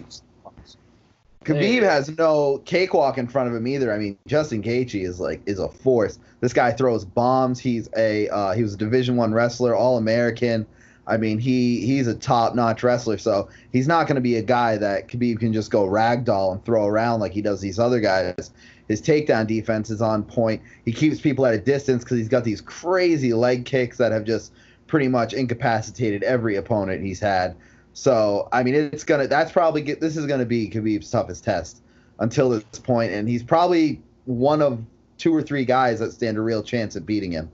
Khabib 1.46 1.84
has 1.84 2.10
no 2.18 2.62
cakewalk 2.66 3.18
in 3.18 3.28
front 3.28 3.50
of 3.50 3.56
him 3.56 3.66
either. 3.66 3.94
I 3.94 3.98
mean, 3.98 4.18
Justin 4.28 4.62
Gaethje 4.62 5.04
is 5.04 5.20
like 5.20 5.42
is 5.46 5.60
a 5.60 5.70
force. 5.70 6.20
This 6.42 6.52
guy 6.52 6.72
throws 6.72 7.06
bombs. 7.06 7.60
He's 7.60 7.90
a 7.96 8.28
uh, 8.30 8.54
he 8.54 8.62
was 8.62 8.74
a 8.74 8.78
Division 8.78 9.16
One 9.16 9.34
wrestler, 9.34 9.74
All 9.74 9.98
American. 9.98 10.66
I 11.08 11.18
mean, 11.18 11.40
he 11.40 11.86
he's 11.86 12.08
a 12.08 12.16
top 12.16 12.56
notch 12.56 12.84
wrestler. 12.84 13.18
So 13.18 13.50
he's 13.72 13.88
not 13.88 14.06
going 14.06 14.16
to 14.16 14.22
be 14.22 14.36
a 14.36 14.42
guy 14.42 14.78
that 14.78 15.08
Khabib 15.08 15.40
can 15.40 15.54
just 15.54 15.72
go 15.72 15.86
ragdoll 15.86 16.54
and 16.54 16.66
throw 16.66 16.86
around 16.86 17.22
like 17.22 17.32
he 17.32 17.42
does 17.42 17.62
these 17.62 17.80
other 17.80 18.02
guys. 18.02 18.52
His 18.90 19.02
takedown 19.02 19.48
defense 19.48 19.90
is 19.90 20.02
on 20.02 20.24
point. 20.24 20.62
He 20.84 20.92
keeps 20.92 21.22
people 21.22 21.46
at 21.46 21.54
a 21.54 21.60
distance 21.60 22.04
because 22.04 22.18
he's 22.18 22.28
got 22.28 22.44
these 22.44 22.60
crazy 22.60 23.34
leg 23.34 23.66
kicks 23.66 23.98
that 23.98 24.12
have 24.12 24.26
just 24.26 24.52
pretty 24.88 25.08
much 25.08 25.34
incapacitated 25.34 26.24
every 26.24 26.56
opponent 26.58 27.04
he's 27.04 27.20
had. 27.20 27.56
So 27.94 28.48
I 28.52 28.64
mean, 28.64 28.76
it's 28.76 29.04
gonna. 29.04 29.28
That's 29.28 29.52
probably 29.52 29.82
get, 29.82 30.00
this 30.00 30.16
is 30.18 30.26
gonna 30.26 30.46
be 30.46 30.70
Khabib's 30.70 31.10
toughest 31.10 31.44
test 31.44 31.82
until 32.20 32.50
this 32.50 32.64
point, 32.84 33.12
and 33.12 33.28
he's 33.28 33.44
probably 33.44 34.02
one 34.26 34.62
of 34.62 34.80
two 35.18 35.36
or 35.36 35.42
three 35.42 35.66
guys 35.66 36.00
that 36.00 36.12
stand 36.14 36.38
a 36.38 36.42
real 36.42 36.64
chance 36.64 36.96
at 36.96 37.06
beating 37.06 37.32
him. 37.32 37.50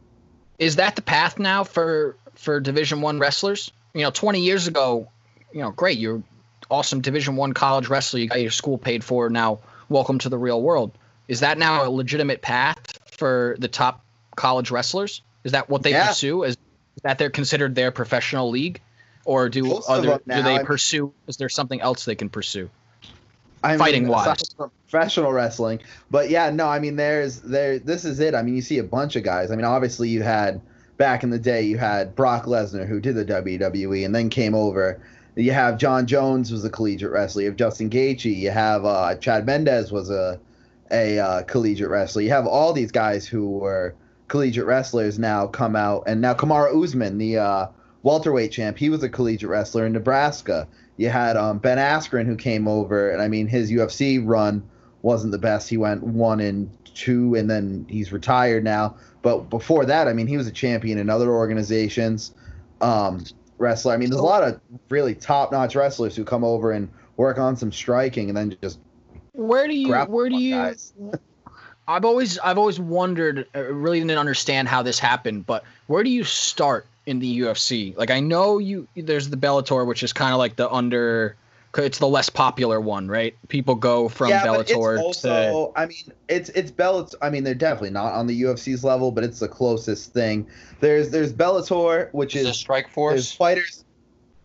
is 0.59 0.75
that 0.77 0.95
the 0.95 1.01
path 1.01 1.39
now 1.39 1.63
for 1.63 2.15
for 2.35 2.59
Division 2.59 3.01
One 3.01 3.19
wrestlers? 3.19 3.71
You 3.93 4.01
know, 4.03 4.11
20 4.11 4.41
years 4.41 4.67
ago, 4.67 5.07
you 5.53 5.61
know, 5.61 5.71
great, 5.71 5.97
you're 5.97 6.21
awesome 6.69 7.01
Division 7.01 7.35
One 7.37 7.53
college 7.53 7.87
wrestler. 7.87 8.19
You 8.19 8.27
got 8.27 8.41
your 8.41 8.51
school 8.51 8.77
paid 8.77 9.03
for. 9.03 9.29
Now, 9.29 9.59
welcome 9.89 10.19
to 10.19 10.29
the 10.29 10.37
real 10.37 10.61
world. 10.61 10.91
Is 11.27 11.39
that 11.39 11.57
now 11.57 11.87
a 11.87 11.89
legitimate 11.89 12.41
path 12.41 12.99
for 13.11 13.55
the 13.59 13.67
top 13.67 14.03
college 14.35 14.69
wrestlers? 14.69 15.21
Is 15.43 15.53
that 15.53 15.69
what 15.69 15.83
they 15.83 15.91
Yeah. 15.91 16.07
pursue? 16.07 16.43
Is 16.43 16.57
that 17.03 17.17
they're 17.17 17.29
considered 17.29 17.73
their 17.75 17.91
professional 17.91 18.49
league, 18.49 18.81
or 19.25 19.49
do 19.49 19.63
Most 19.65 19.89
other 19.89 20.17
do 20.17 20.21
they 20.27 20.33
I 20.55 20.57
mean- 20.57 20.65
pursue? 20.65 21.13
Is 21.27 21.37
there 21.37 21.49
something 21.49 21.81
else 21.81 22.05
they 22.05 22.15
can 22.15 22.29
pursue? 22.29 22.69
I 23.63 23.77
Fighting 23.77 24.03
mean, 24.03 24.11
wise. 24.11 24.53
professional 24.53 25.33
wrestling, 25.33 25.79
but 26.11 26.29
yeah, 26.29 26.51
no, 26.51 26.67
I 26.67 26.77
mean, 26.77 26.95
there's 26.97 27.41
there. 27.41 27.79
This 27.79 28.05
is 28.05 28.19
it. 28.19 28.35
I 28.35 28.43
mean, 28.43 28.55
you 28.55 28.61
see 28.61 28.77
a 28.77 28.83
bunch 28.83 29.15
of 29.15 29.23
guys. 29.23 29.49
I 29.49 29.55
mean, 29.55 29.65
obviously, 29.65 30.07
you 30.07 30.21
had 30.21 30.61
back 30.97 31.23
in 31.23 31.31
the 31.31 31.39
day, 31.39 31.63
you 31.63 31.77
had 31.79 32.15
Brock 32.15 32.45
Lesnar 32.45 32.87
who 32.87 32.99
did 32.99 33.15
the 33.15 33.25
WWE 33.25 34.05
and 34.05 34.13
then 34.13 34.29
came 34.29 34.53
over. 34.53 35.01
You 35.35 35.51
have 35.51 35.79
Jon 35.79 36.05
Jones 36.05 36.51
was 36.51 36.63
a 36.63 36.69
collegiate 36.69 37.11
wrestler. 37.11 37.41
You 37.41 37.47
have 37.49 37.57
Justin 37.57 37.89
Gaethje. 37.89 38.35
You 38.37 38.51
have 38.51 38.85
uh, 38.85 39.15
Chad 39.15 39.47
Mendes 39.47 39.91
was 39.91 40.11
a 40.11 40.39
a 40.91 41.17
uh, 41.17 41.41
collegiate 41.43 41.89
wrestler. 41.89 42.21
You 42.21 42.29
have 42.29 42.45
all 42.45 42.71
these 42.71 42.91
guys 42.91 43.25
who 43.25 43.49
were 43.49 43.95
collegiate 44.27 44.65
wrestlers 44.67 45.17
now 45.17 45.47
come 45.47 45.75
out, 45.75 46.03
and 46.05 46.21
now 46.21 46.35
Kamaru 46.35 46.83
Usman, 46.83 47.17
the 47.17 47.39
uh, 47.39 47.67
welterweight 48.05 48.51
champ, 48.51 48.77
he 48.77 48.89
was 48.89 49.03
a 49.03 49.09
collegiate 49.09 49.49
wrestler 49.49 49.85
in 49.85 49.91
Nebraska. 49.91 50.67
You 50.97 51.09
had 51.09 51.35
um, 51.35 51.57
Ben 51.57 51.79
Askren 51.79 52.25
who 52.25 52.37
came 52.37 52.67
over, 52.67 53.09
and 53.09 53.21
I 53.21 53.27
mean 53.27 53.47
his 53.47 53.71
UFC 53.71 54.21
run 54.23 54.63
wasn't 55.01 55.31
the 55.31 55.39
best. 55.39 55.67
He 55.67 55.75
went 55.75 56.03
one 56.03 56.39
and 56.39 56.69
two, 56.93 57.35
and 57.35 57.49
then 57.49 57.85
he's 57.89 58.13
retired 58.13 58.63
now. 58.63 58.95
But 59.23 59.49
before 59.49 59.85
that, 59.85 60.07
I 60.07 60.13
mean 60.13 60.27
he 60.27 60.37
was 60.37 60.47
a 60.47 60.51
champion 60.51 60.99
in 60.99 61.09
other 61.09 61.31
organizations. 61.31 62.33
Um, 62.79 63.25
wrestler. 63.57 63.93
I 63.93 63.97
mean, 63.97 64.09
there's 64.09 64.21
a 64.21 64.23
lot 64.23 64.43
of 64.43 64.59
really 64.89 65.15
top-notch 65.15 65.75
wrestlers 65.75 66.15
who 66.15 66.25
come 66.25 66.43
over 66.43 66.71
and 66.71 66.89
work 67.17 67.39
on 67.39 67.55
some 67.55 67.71
striking, 67.71 68.29
and 68.29 68.37
then 68.37 68.57
just 68.61 68.79
Where 69.33 69.67
do 69.67 69.73
you 69.73 69.93
where 69.95 70.29
do 70.29 70.37
you. 70.37 70.75
I've 71.87 72.03
always 72.03 72.39
I've 72.39 72.57
always 72.57 72.79
wondered, 72.79 73.47
uh, 73.55 73.61
really 73.61 73.99
didn't 73.99 74.17
understand 74.17 74.67
how 74.67 74.81
this 74.81 74.97
happened, 74.97 75.45
but 75.45 75.63
where 75.87 76.03
do 76.03 76.09
you 76.09 76.23
start 76.23 76.87
in 77.05 77.19
the 77.19 77.39
UFC? 77.41 77.95
Like 77.97 78.11
I 78.11 78.19
know 78.19 78.57
you 78.57 78.87
there's 78.95 79.29
the 79.29 79.37
Bellator, 79.37 79.85
which 79.85 80.03
is 80.03 80.13
kind 80.13 80.33
of 80.33 80.39
like 80.39 80.55
the 80.55 80.69
under, 80.71 81.35
it's 81.77 81.99
the 81.99 82.07
less 82.07 82.29
popular 82.29 82.79
one, 82.79 83.07
right? 83.07 83.35
People 83.49 83.75
go 83.75 84.07
from 84.09 84.29
yeah, 84.29 84.45
but 84.45 84.65
Bellator 84.67 84.95
it's 84.95 85.21
to 85.21 85.27
also, 85.29 85.73
I 85.75 85.85
mean, 85.85 86.11
it's 86.29 86.49
it's 86.49 86.71
Bellator. 86.71 87.15
I 87.21 87.29
mean, 87.29 87.43
they're 87.43 87.53
definitely 87.53 87.91
not 87.91 88.13
on 88.13 88.27
the 88.27 88.41
UFC's 88.43 88.83
level, 88.83 89.11
but 89.11 89.23
it's 89.23 89.39
the 89.39 89.47
closest 89.47 90.13
thing. 90.13 90.47
There's 90.79 91.09
there's 91.09 91.33
Bellator, 91.33 92.09
which 92.13 92.35
Is 92.35 92.43
is 92.43 92.47
a 92.49 92.53
Strike 92.53 92.85
there's 92.85 92.93
Force? 92.93 93.31
fighters. 93.33 93.83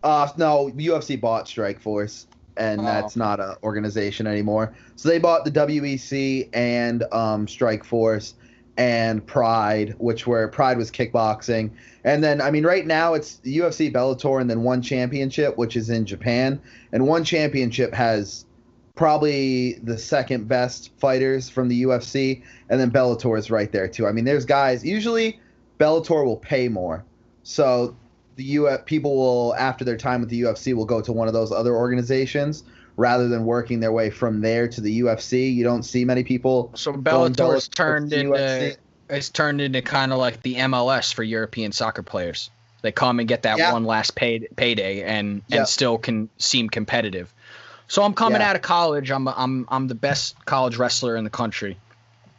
Uh, 0.03 0.27
no, 0.37 0.71
UFC 0.75 1.19
bought 1.19 1.45
Strikeforce, 1.45 2.25
and 2.57 2.81
Oh. 2.81 2.85
that's 2.85 3.15
not 3.15 3.39
an 3.39 3.55
organization 3.63 4.25
anymore. 4.25 4.73
So 4.95 5.09
they 5.09 5.19
bought 5.19 5.45
the 5.45 5.51
WEC 5.51 6.49
and 6.53 7.03
um, 7.11 7.45
Strikeforce 7.45 8.33
and 8.77 9.25
Pride, 9.25 9.95
which 9.97 10.25
were 10.25 10.47
Pride 10.47 10.77
was 10.77 10.91
kickboxing, 10.91 11.71
and 12.03 12.23
then 12.23 12.41
I 12.41 12.51
mean, 12.51 12.65
right 12.65 12.85
now 12.85 13.13
it's 13.13 13.39
UFC, 13.43 13.91
Bellator, 13.91 14.39
and 14.39 14.49
then 14.49 14.63
one 14.63 14.81
championship, 14.81 15.57
which 15.57 15.75
is 15.75 15.89
in 15.89 16.05
Japan, 16.05 16.59
and 16.91 17.07
one 17.07 17.23
championship 17.23 17.93
has 17.93 18.45
probably 18.95 19.73
the 19.83 19.97
second 19.97 20.47
best 20.47 20.91
fighters 20.99 21.49
from 21.49 21.67
the 21.67 21.83
UFC, 21.83 22.43
and 22.69 22.79
then 22.79 22.91
Bellator 22.91 23.37
is 23.37 23.51
right 23.51 23.71
there 23.71 23.87
too. 23.87 24.07
I 24.07 24.11
mean, 24.11 24.25
there's 24.25 24.45
guys. 24.45 24.85
Usually, 24.85 25.39
Bellator 25.79 26.25
will 26.25 26.37
pay 26.37 26.69
more, 26.69 27.03
so 27.43 27.95
the 28.37 28.43
U 28.43 28.77
people 28.85 29.15
will 29.15 29.55
after 29.55 29.83
their 29.83 29.97
time 29.97 30.21
with 30.21 30.29
the 30.29 30.41
UFC 30.41 30.73
will 30.73 30.85
go 30.85 31.01
to 31.01 31.11
one 31.11 31.27
of 31.27 31.33
those 31.33 31.51
other 31.51 31.75
organizations 31.75 32.63
rather 33.01 33.27
than 33.27 33.45
working 33.45 33.79
their 33.79 33.91
way 33.91 34.09
from 34.11 34.41
there 34.41 34.67
to 34.67 34.79
the 34.79 35.01
UFC. 35.01 35.53
You 35.53 35.63
don't 35.63 35.83
see 35.83 36.05
many 36.05 36.23
people. 36.23 36.71
so 36.75 36.93
going 36.93 37.33
Bellator's 37.33 37.67
turned 37.67 38.13
into 38.13 38.31
UFC. 38.37 38.77
it's 39.09 39.29
turned 39.29 39.59
into 39.59 39.81
kind 39.81 40.13
of 40.13 40.19
like 40.19 40.41
the 40.43 40.55
MLS 40.55 41.11
for 41.13 41.23
European 41.23 41.71
soccer 41.71 42.03
players. 42.03 42.49
They 42.83 42.91
come 42.91 43.19
and 43.19 43.27
get 43.27 43.41
that 43.43 43.57
Yeah. 43.57 43.73
one 43.73 43.85
last 43.85 44.15
pay, 44.15 44.47
payday 44.55 45.01
and 45.03 45.41
and 45.51 45.67
still 45.67 45.97
can 45.97 46.29
seem 46.37 46.69
competitive. 46.69 47.33
So 47.87 48.03
I'm 48.03 48.13
coming 48.13 48.39
Yeah. 48.41 48.49
out 48.51 48.55
of 48.55 48.61
college. 48.61 49.11
I'm 49.11 49.27
I'm 49.27 49.65
I'm 49.69 49.87
the 49.87 49.95
best 49.95 50.35
college 50.45 50.77
wrestler 50.77 51.15
in 51.17 51.23
the 51.23 51.29
country. 51.29 51.77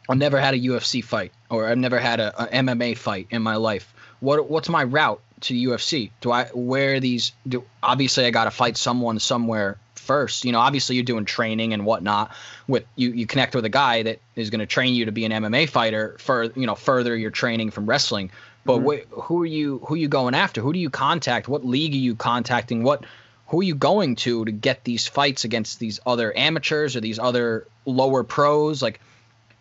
I've 0.09 0.17
never 0.17 0.39
had 0.39 0.53
a 0.53 0.59
UFC 0.59 1.01
fight 1.03 1.31
or 1.49 1.67
I've 1.67 1.77
never 1.77 1.99
had 1.99 2.19
a, 2.19 2.43
a 2.43 2.47
MMA 2.63 2.97
fight 2.97 3.27
in 3.29 3.41
my 3.41 3.57
life. 3.57 3.93
What 4.21 4.49
what's 4.49 4.69
my 4.69 4.83
route 4.85 5.21
to 5.41 5.53
UFC? 5.53 6.09
Do 6.21 6.31
I 6.31 6.45
where 6.53 6.99
these? 7.01 7.33
Do 7.47 7.63
obviously 7.81 8.25
I 8.25 8.31
got 8.31 8.45
to 8.45 8.51
fight 8.51 8.77
someone 8.77 9.19
somewhere 9.19 9.77
first. 10.03 10.45
You 10.45 10.51
know, 10.51 10.59
obviously 10.59 10.95
you're 10.95 11.05
doing 11.05 11.25
training 11.25 11.73
and 11.73 11.85
whatnot. 11.85 12.31
With 12.67 12.85
you, 12.95 13.11
you 13.11 13.25
connect 13.25 13.55
with 13.55 13.65
a 13.65 13.69
guy 13.69 14.03
that 14.03 14.19
is 14.35 14.49
going 14.49 14.59
to 14.59 14.65
train 14.65 14.93
you 14.93 15.05
to 15.05 15.11
be 15.11 15.25
an 15.25 15.31
MMA 15.31 15.67
fighter. 15.69 16.15
For 16.19 16.43
you 16.55 16.67
know, 16.67 16.75
further 16.75 17.15
your 17.15 17.31
training 17.31 17.71
from 17.71 17.85
wrestling. 17.87 18.31
But 18.65 18.79
Mhm. 18.79 19.03
wh- 19.09 19.21
who 19.23 19.41
are 19.41 19.45
you? 19.45 19.79
Who 19.87 19.95
are 19.95 19.97
you 19.97 20.07
going 20.07 20.35
after? 20.35 20.61
Who 20.61 20.71
do 20.73 20.79
you 20.79 20.89
contact? 20.89 21.47
What 21.47 21.65
league 21.65 21.93
are 21.93 21.97
you 21.97 22.15
contacting? 22.15 22.83
What 22.83 23.03
who 23.47 23.59
are 23.59 23.63
you 23.63 23.75
going 23.75 24.15
to 24.15 24.45
to 24.45 24.51
get 24.51 24.83
these 24.83 25.05
fights 25.07 25.43
against 25.43 25.79
these 25.79 25.99
other 26.05 26.35
amateurs 26.37 26.95
or 26.95 27.01
these 27.01 27.19
other 27.19 27.67
lower 27.85 28.23
pros? 28.23 28.81
Like, 28.81 28.99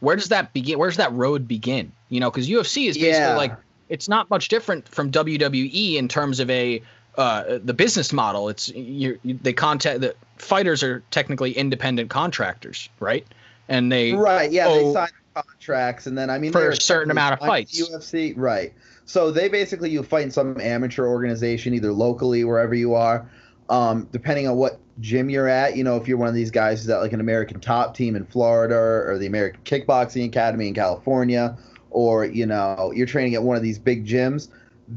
where 0.00 0.16
does 0.16 0.28
that 0.28 0.52
begin? 0.52 0.78
Where's 0.78 0.96
that 0.96 1.12
road 1.12 1.46
begin? 1.48 1.92
You 2.08 2.20
know, 2.20 2.30
because 2.30 2.48
UFC 2.48 2.86
is 2.88 2.96
basically 2.96 3.10
Yeah. 3.18 3.36
like 3.36 3.52
it's 3.88 4.08
not 4.08 4.30
much 4.30 4.48
different 4.48 4.88
from 4.88 5.10
WWE 5.10 5.96
in 5.98 6.08
terms 6.08 6.40
of 6.40 6.48
a 6.48 6.80
uh, 7.16 7.58
the 7.62 7.74
business 7.74 8.12
model. 8.12 8.48
It's 8.48 8.68
you, 8.68 9.18
you 9.22 9.38
they 9.42 9.52
contact 9.52 10.00
the 10.00 10.14
fighters 10.38 10.82
are 10.82 11.02
technically 11.10 11.52
independent 11.52 12.10
contractors, 12.10 12.88
right? 13.00 13.26
And 13.68 13.92
they 13.92 14.12
Right. 14.12 14.50
Yeah, 14.50 14.68
they 14.68 14.92
sign 14.92 15.08
contracts, 15.34 16.06
and 16.06 16.16
then 16.16 16.30
I 16.30 16.38
mean 16.38 16.52
For 16.52 16.70
a 16.70 16.76
certain 16.76 17.10
amount 17.10 17.34
of 17.34 17.46
fights. 17.46 17.80
UFC. 17.80 18.34
Right. 18.36 18.72
So 19.04 19.30
they 19.30 19.48
basically 19.48 19.90
you 19.90 20.02
fight 20.02 20.24
in 20.24 20.30
some 20.30 20.60
amateur 20.60 21.06
organization, 21.06 21.74
either 21.74 21.92
locally 21.92 22.44
wherever 22.44 22.74
you 22.74 22.94
are, 22.94 23.28
um, 23.68 24.08
depending 24.12 24.48
on 24.48 24.56
what 24.56 24.78
gym 25.00 25.28
you're 25.30 25.48
at. 25.48 25.76
You 25.76 25.84
know, 25.84 25.96
if 25.96 26.06
you're 26.08 26.18
one 26.18 26.28
of 26.28 26.34
these 26.34 26.50
guys 26.50 26.80
who's 26.80 26.90
at 26.90 27.00
like 27.00 27.12
an 27.12 27.20
American 27.20 27.60
Top 27.60 27.94
Team 27.94 28.16
in 28.16 28.24
Florida 28.24 28.74
or 28.74 29.18
the 29.18 29.26
American 29.26 29.60
Kickboxing 29.64 30.26
Academy 30.26 30.68
in 30.68 30.74
California. 30.74 31.56
or 31.90 32.24
you 32.24 32.46
know 32.46 32.92
you're 32.94 33.06
training 33.06 33.34
at 33.34 33.42
one 33.42 33.56
of 33.56 33.62
these 33.62 33.78
big 33.78 34.06
gyms, 34.06 34.48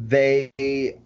they 0.07 0.51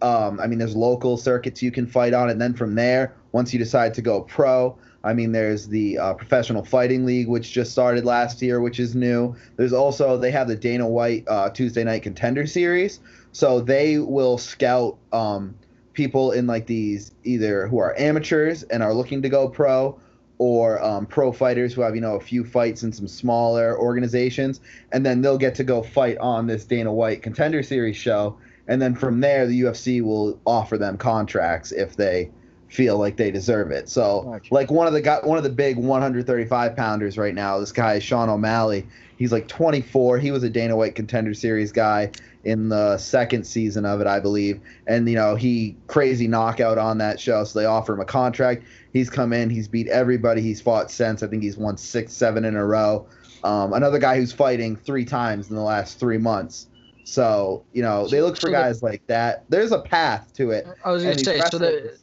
um, 0.02 0.40
I 0.40 0.46
mean 0.46 0.58
there's 0.58 0.76
local 0.76 1.16
circuits 1.16 1.62
you 1.62 1.70
can 1.70 1.86
fight 1.86 2.14
on, 2.14 2.30
and 2.30 2.40
then 2.40 2.54
from 2.54 2.74
there, 2.74 3.14
once 3.32 3.52
you 3.52 3.58
decide 3.58 3.94
to 3.94 4.02
go 4.02 4.22
pro, 4.22 4.76
I 5.02 5.14
mean, 5.14 5.32
there's 5.32 5.66
the 5.66 5.98
uh, 5.98 6.14
Professional 6.14 6.64
Fighting 6.64 7.06
League, 7.06 7.28
which 7.28 7.52
just 7.52 7.72
started 7.72 8.04
last 8.04 8.42
year, 8.42 8.60
which 8.60 8.78
is 8.78 8.94
new. 8.94 9.34
There's 9.56 9.72
also 9.72 10.18
they 10.18 10.30
have 10.30 10.48
the 10.48 10.56
Dana 10.56 10.86
White 10.86 11.24
uh, 11.26 11.50
Tuesday 11.50 11.84
Night 11.84 12.02
Contender 12.02 12.46
Series, 12.46 13.00
so 13.32 13.60
they 13.60 13.98
will 13.98 14.36
scout 14.36 14.98
um, 15.12 15.54
people 15.94 16.32
in 16.32 16.46
like 16.46 16.66
these 16.66 17.12
either 17.24 17.66
who 17.66 17.78
are 17.78 17.98
amateurs 17.98 18.62
and 18.64 18.82
are 18.82 18.92
looking 18.92 19.22
to 19.22 19.30
go 19.30 19.48
pro, 19.48 19.98
or 20.36 20.82
um, 20.82 21.06
pro 21.06 21.32
fighters 21.32 21.72
who 21.72 21.80
have 21.80 21.94
you 21.94 22.02
know 22.02 22.16
a 22.16 22.20
few 22.20 22.44
fights 22.44 22.82
in 22.82 22.92
some 22.92 23.08
smaller 23.08 23.78
organizations, 23.78 24.60
and 24.92 25.04
then 25.04 25.22
they'll 25.22 25.38
get 25.38 25.54
to 25.54 25.64
go 25.64 25.82
fight 25.82 26.18
on 26.18 26.46
this 26.46 26.66
Dana 26.66 26.92
White 26.92 27.22
Contender 27.22 27.62
Series 27.62 27.96
show, 27.96 28.36
and 28.70 28.80
then 28.80 28.94
from 28.94 29.20
there 29.20 29.46
the 29.46 29.62
UFC 29.62 30.00
will 30.00 30.40
offer 30.46 30.78
them 30.78 30.96
contracts 30.96 31.72
if 31.72 31.96
they 31.96 32.30
feel 32.68 32.96
like 32.98 33.16
they 33.16 33.32
deserve 33.32 33.72
it. 33.72 33.88
So 33.88 34.22
Gotcha. 34.22 34.54
like 34.54 34.70
one 34.70 34.86
of 34.86 34.92
the 34.92 35.00
got 35.00 35.26
one 35.26 35.36
of 35.36 35.44
the 35.44 35.50
big 35.50 35.76
135 35.76 36.76
pounders 36.76 37.18
right 37.18 37.34
now, 37.34 37.58
this 37.58 37.72
guy 37.72 37.94
is 37.94 38.04
Sean 38.04 38.28
O'Malley. 38.28 38.86
He's 39.18 39.32
like 39.32 39.48
24. 39.48 40.18
He 40.18 40.30
was 40.30 40.44
a 40.44 40.48
Dana 40.48 40.76
White 40.76 40.94
Contender 40.94 41.34
Series 41.34 41.72
guy 41.72 42.12
in 42.44 42.70
the 42.70 42.96
second 42.96 43.44
season 43.44 43.84
of 43.84 44.00
it, 44.00 44.06
I 44.06 44.20
believe. 44.20 44.60
And 44.86 45.08
you 45.08 45.16
know 45.16 45.34
he 45.34 45.76
crazy 45.88 46.28
knockout 46.28 46.78
on 46.78 46.98
that 46.98 47.18
show, 47.18 47.42
so 47.42 47.58
they 47.58 47.66
offer 47.66 47.92
him 47.92 48.00
a 48.00 48.04
contract. 48.04 48.62
He's 48.92 49.10
come 49.10 49.32
in, 49.32 49.50
he's 49.50 49.66
beat 49.66 49.88
everybody 49.88 50.42
he's 50.42 50.60
fought 50.60 50.92
since. 50.92 51.24
I 51.24 51.26
think 51.26 51.42
he's 51.42 51.56
won 51.56 51.76
six, 51.76 52.12
seven 52.12 52.44
in 52.44 52.54
a 52.54 52.64
row. 52.64 53.06
Um, 53.42 53.72
another 53.72 53.98
guy 53.98 54.16
who's 54.16 54.32
fighting 54.32 54.76
three 54.76 55.04
times 55.04 55.50
in 55.50 55.56
the 55.56 55.62
last 55.62 55.98
three 55.98 56.18
months. 56.18 56.68
So 57.04 57.64
you 57.72 57.82
know 57.82 58.06
they 58.06 58.20
look 58.22 58.36
for 58.36 58.42
So 58.42 58.46
the- 58.48 58.52
guys 58.52 58.82
like 58.82 59.06
that. 59.06 59.44
There's 59.48 59.72
a 59.72 59.80
path 59.80 60.32
to 60.34 60.50
it. 60.50 60.66
I 60.84 60.90
was 60.90 61.02
gonna 61.02 61.18
say, 61.18 61.40
so 61.50 61.58
the 61.58 61.98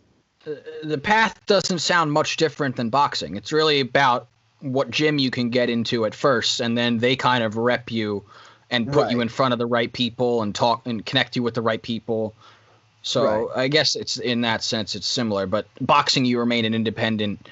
the 0.84 0.98
path 0.98 1.40
doesn't 1.46 1.80
sound 1.80 2.12
much 2.12 2.38
different 2.38 2.76
than 2.78 2.90
boxing. 2.90 3.36
It's 3.36 3.52
really 3.52 3.80
about 3.82 4.28
what 4.62 4.90
gym 4.90 5.20
you 5.20 5.30
can 5.30 5.50
get 5.50 5.70
into 5.70 6.06
at 6.06 6.16
first, 6.16 6.62
and 6.62 6.78
then 6.78 6.98
they 7.00 7.16
kind 7.16 7.44
of 7.44 7.58
rep 7.58 7.92
you 7.92 8.24
and 8.70 8.92
put 8.92 9.12
you 9.12 9.22
in 9.22 9.30
front 9.30 9.54
of 9.54 9.60
the 9.60 9.66
right 9.66 9.92
people 9.94 10.42
and 10.42 10.54
talk 10.54 10.86
and 10.86 11.06
connect 11.06 11.36
you 11.36 11.44
with 11.44 11.54
the 11.54 11.62
right 11.62 11.82
people. 11.82 12.34
So 13.02 13.24
Right. 13.50 13.64
I 13.64 13.68
guess 13.70 13.96
it's 13.96 14.18
in 14.18 14.42
that 14.42 14.62
sense 14.64 14.96
it's 14.96 15.08
similar, 15.08 15.46
but 15.46 15.68
boxing 15.80 16.26
you 16.26 16.40
remain 16.40 16.66
an 16.66 16.74
independent 16.74 17.48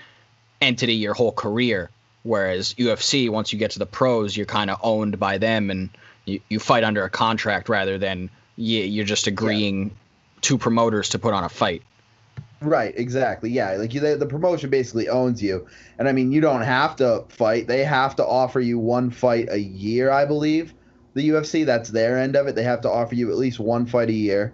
entity 0.62 0.94
your 0.94 1.14
whole 1.14 1.32
career, 1.32 1.90
whereas 2.24 2.74
UFC 2.78 3.30
once 3.30 3.54
you 3.54 3.60
get 3.60 3.72
to 3.72 3.80
the 3.80 3.86
pros 3.86 4.36
you're 4.36 4.46
kind 4.46 4.70
of 4.70 4.78
owned 4.82 5.20
by 5.20 5.38
them 5.38 5.70
and 5.70 5.90
you, 6.26 6.40
you 6.50 6.60
fight 6.60 6.84
under 6.84 7.04
a 7.04 7.10
contract 7.10 7.70
rather 7.70 7.98
than 7.98 8.30
you, 8.56 8.82
you're 8.82 9.06
just 9.06 9.28
agreeing 9.28 9.92
to 10.42 10.58
promoters 10.58 11.10
to 11.10 11.20
put 11.20 11.34
on 11.34 11.44
a 11.44 11.50
fight. 11.50 11.82
Right, 12.62 12.94
exactly. 12.98 13.50
Yeah, 13.50 13.74
like 13.74 13.94
you, 13.94 14.00
the, 14.00 14.16
the 14.16 14.26
promotion 14.26 14.70
basically 14.70 15.10
owns 15.10 15.42
you, 15.42 15.68
and 16.00 16.08
I 16.08 16.14
mean 16.14 16.32
you 16.32 16.42
don't 16.42 16.62
have 16.62 16.96
to 16.98 17.26
fight. 17.30 17.68
They 17.68 17.84
have 17.84 18.16
to 18.16 18.26
offer 18.26 18.60
you 18.60 18.80
one 18.80 19.10
fight 19.12 19.50
a 19.52 19.60
year, 19.60 20.10
I 20.10 20.26
believe. 20.26 20.74
The 21.14 21.30
UFC, 21.30 21.66
that's 21.66 21.90
their 21.90 22.18
end 22.18 22.36
of 22.36 22.48
it. 22.48 22.56
They 22.56 22.64
have 22.64 22.82
to 22.82 22.90
offer 22.90 23.16
you 23.16 23.30
at 23.30 23.38
least 23.38 23.60
one 23.60 23.86
fight 23.86 24.10
a 24.10 24.14
year. 24.14 24.54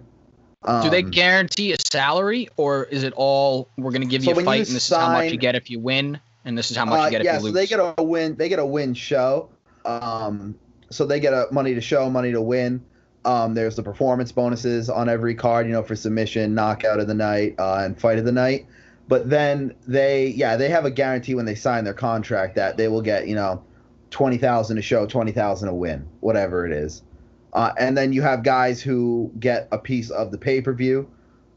Um, 0.64 0.82
Do 0.84 0.90
they 0.90 1.02
guarantee 1.02 1.72
a 1.72 1.76
salary, 1.90 2.48
or 2.56 2.84
is 2.84 3.02
it 3.02 3.12
all 3.16 3.68
we're 3.76 3.90
going 3.90 4.02
to 4.02 4.06
give 4.08 4.22
So 4.22 4.32
you 4.32 4.40
a 4.40 4.44
fight, 4.44 4.54
you 4.54 4.60
and 4.66 4.76
this 4.76 4.90
is 4.90 4.96
how 4.96 5.08
much 5.08 5.22
sign- 5.22 5.32
you 5.32 5.38
get 5.38 5.54
if 5.54 5.70
you 5.70 5.80
win, 5.80 6.20
and 6.44 6.56
this 6.56 6.70
is 6.70 6.76
how 6.76 6.84
much 6.84 7.00
Uh, 7.00 7.04
you 7.06 7.10
get 7.10 7.24
yeah, 7.24 7.36
if 7.36 7.40
you 7.40 7.44
lose 7.46 7.52
so 7.54 7.58
they 7.60 7.66
get 7.66 7.94
a 7.98 8.02
win. 8.02 8.36
They 8.36 8.48
get 8.48 8.58
a 8.58 8.66
win 8.66 8.94
show. 8.94 9.48
Um, 9.84 10.54
so 10.92 11.06
they 11.06 11.20
get 11.20 11.32
a 11.32 11.46
money 11.50 11.74
to 11.74 11.80
show, 11.80 12.08
money 12.10 12.32
to 12.32 12.40
win. 12.40 12.84
Um, 13.24 13.54
there's 13.54 13.76
the 13.76 13.82
performance 13.82 14.32
bonuses 14.32 14.90
on 14.90 15.08
every 15.08 15.34
card, 15.34 15.66
you 15.66 15.72
know, 15.72 15.82
for 15.82 15.94
submission, 15.94 16.54
knockout 16.54 16.98
of 17.00 17.06
the 17.06 17.14
night, 17.14 17.54
uh, 17.58 17.82
and 17.84 17.98
fight 18.00 18.18
of 18.18 18.24
the 18.24 18.32
night. 18.32 18.66
But 19.08 19.30
then 19.30 19.74
they, 19.86 20.28
yeah, 20.28 20.56
they 20.56 20.68
have 20.68 20.84
a 20.84 20.90
guarantee 20.90 21.34
when 21.34 21.44
they 21.44 21.54
sign 21.54 21.84
their 21.84 21.94
contract 21.94 22.56
that 22.56 22.76
they 22.76 22.88
will 22.88 23.02
get, 23.02 23.28
you 23.28 23.34
know, 23.34 23.62
twenty 24.10 24.38
thousand 24.38 24.76
to 24.76 24.82
show, 24.82 25.06
twenty 25.06 25.32
thousand 25.32 25.68
to 25.68 25.74
win, 25.74 26.08
whatever 26.20 26.66
it 26.66 26.72
is. 26.72 27.02
Uh, 27.52 27.72
and 27.78 27.96
then 27.96 28.12
you 28.12 28.22
have 28.22 28.42
guys 28.42 28.80
who 28.80 29.30
get 29.38 29.68
a 29.72 29.78
piece 29.78 30.10
of 30.10 30.30
the 30.30 30.38
pay 30.38 30.60
per 30.60 30.72
view 30.72 31.08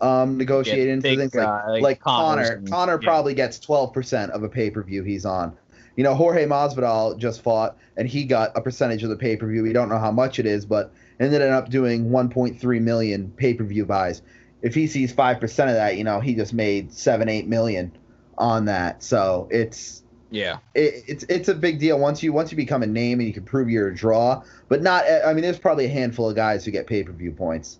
um, 0.01 0.37
negotiated 0.37 0.89
into 0.89 1.15
things 1.15 1.33
like 1.33 1.47
uh, 1.47 1.63
like 1.69 1.81
like 1.81 1.99
Conor. 1.99 2.41
and- 2.41 2.69
Conor 2.69 2.99
yeah. 3.01 3.07
probably 3.07 3.33
gets 3.33 3.59
twelve 3.59 3.93
percent 3.93 4.31
of 4.31 4.43
a 4.43 4.49
pay 4.49 4.69
per 4.69 4.83
view 4.83 5.03
he's 5.03 5.25
on. 5.25 5.55
You 5.95 6.03
know, 6.03 6.13
Jorge 6.13 6.45
Masvidal 6.45 7.17
just 7.17 7.41
fought, 7.41 7.77
and 7.95 8.07
he 8.07 8.25
got 8.25 8.51
a 8.55 8.61
percentage 8.61 9.03
of 9.03 9.09
the 9.09 9.15
pay 9.15 9.37
per 9.37 9.47
view. 9.47 9.63
We 9.63 9.73
don't 9.73 9.89
know 9.89 9.99
how 9.99 10.11
much 10.11 10.39
it 10.39 10.45
is, 10.45 10.65
but 10.65 10.93
ended 11.19 11.41
up 11.41 11.69
doing 11.69 12.09
1.3 12.09 12.81
million 12.81 13.31
pay 13.37 13.53
per 13.53 13.63
view 13.63 13.85
buys. 13.85 14.21
If 14.61 14.75
he 14.75 14.87
sees 14.87 15.11
five 15.13 15.39
percent 15.39 15.69
of 15.69 15.75
that, 15.75 15.97
you 15.97 16.03
know, 16.03 16.19
he 16.19 16.35
just 16.35 16.53
made 16.53 16.91
seven, 16.91 17.29
eight 17.29 17.47
million 17.47 17.91
on 18.37 18.65
that. 18.65 19.03
So 19.03 19.47
it's 19.51 20.03
yeah, 20.31 20.57
it, 20.73 21.03
it's 21.07 21.23
it's 21.29 21.47
a 21.49 21.53
big 21.53 21.79
deal 21.79 21.99
once 21.99 22.23
you 22.23 22.33
once 22.33 22.51
you 22.51 22.57
become 22.57 22.83
a 22.83 22.87
name 22.87 23.19
and 23.19 23.27
you 23.27 23.33
can 23.33 23.43
prove 23.43 23.69
you're 23.69 23.89
a 23.89 23.95
draw. 23.95 24.43
But 24.67 24.81
not, 24.81 25.05
I 25.25 25.33
mean, 25.33 25.43
there's 25.43 25.59
probably 25.59 25.85
a 25.85 25.89
handful 25.89 26.29
of 26.29 26.35
guys 26.35 26.65
who 26.65 26.71
get 26.71 26.87
pay 26.87 27.03
per 27.03 27.11
view 27.11 27.31
points. 27.31 27.79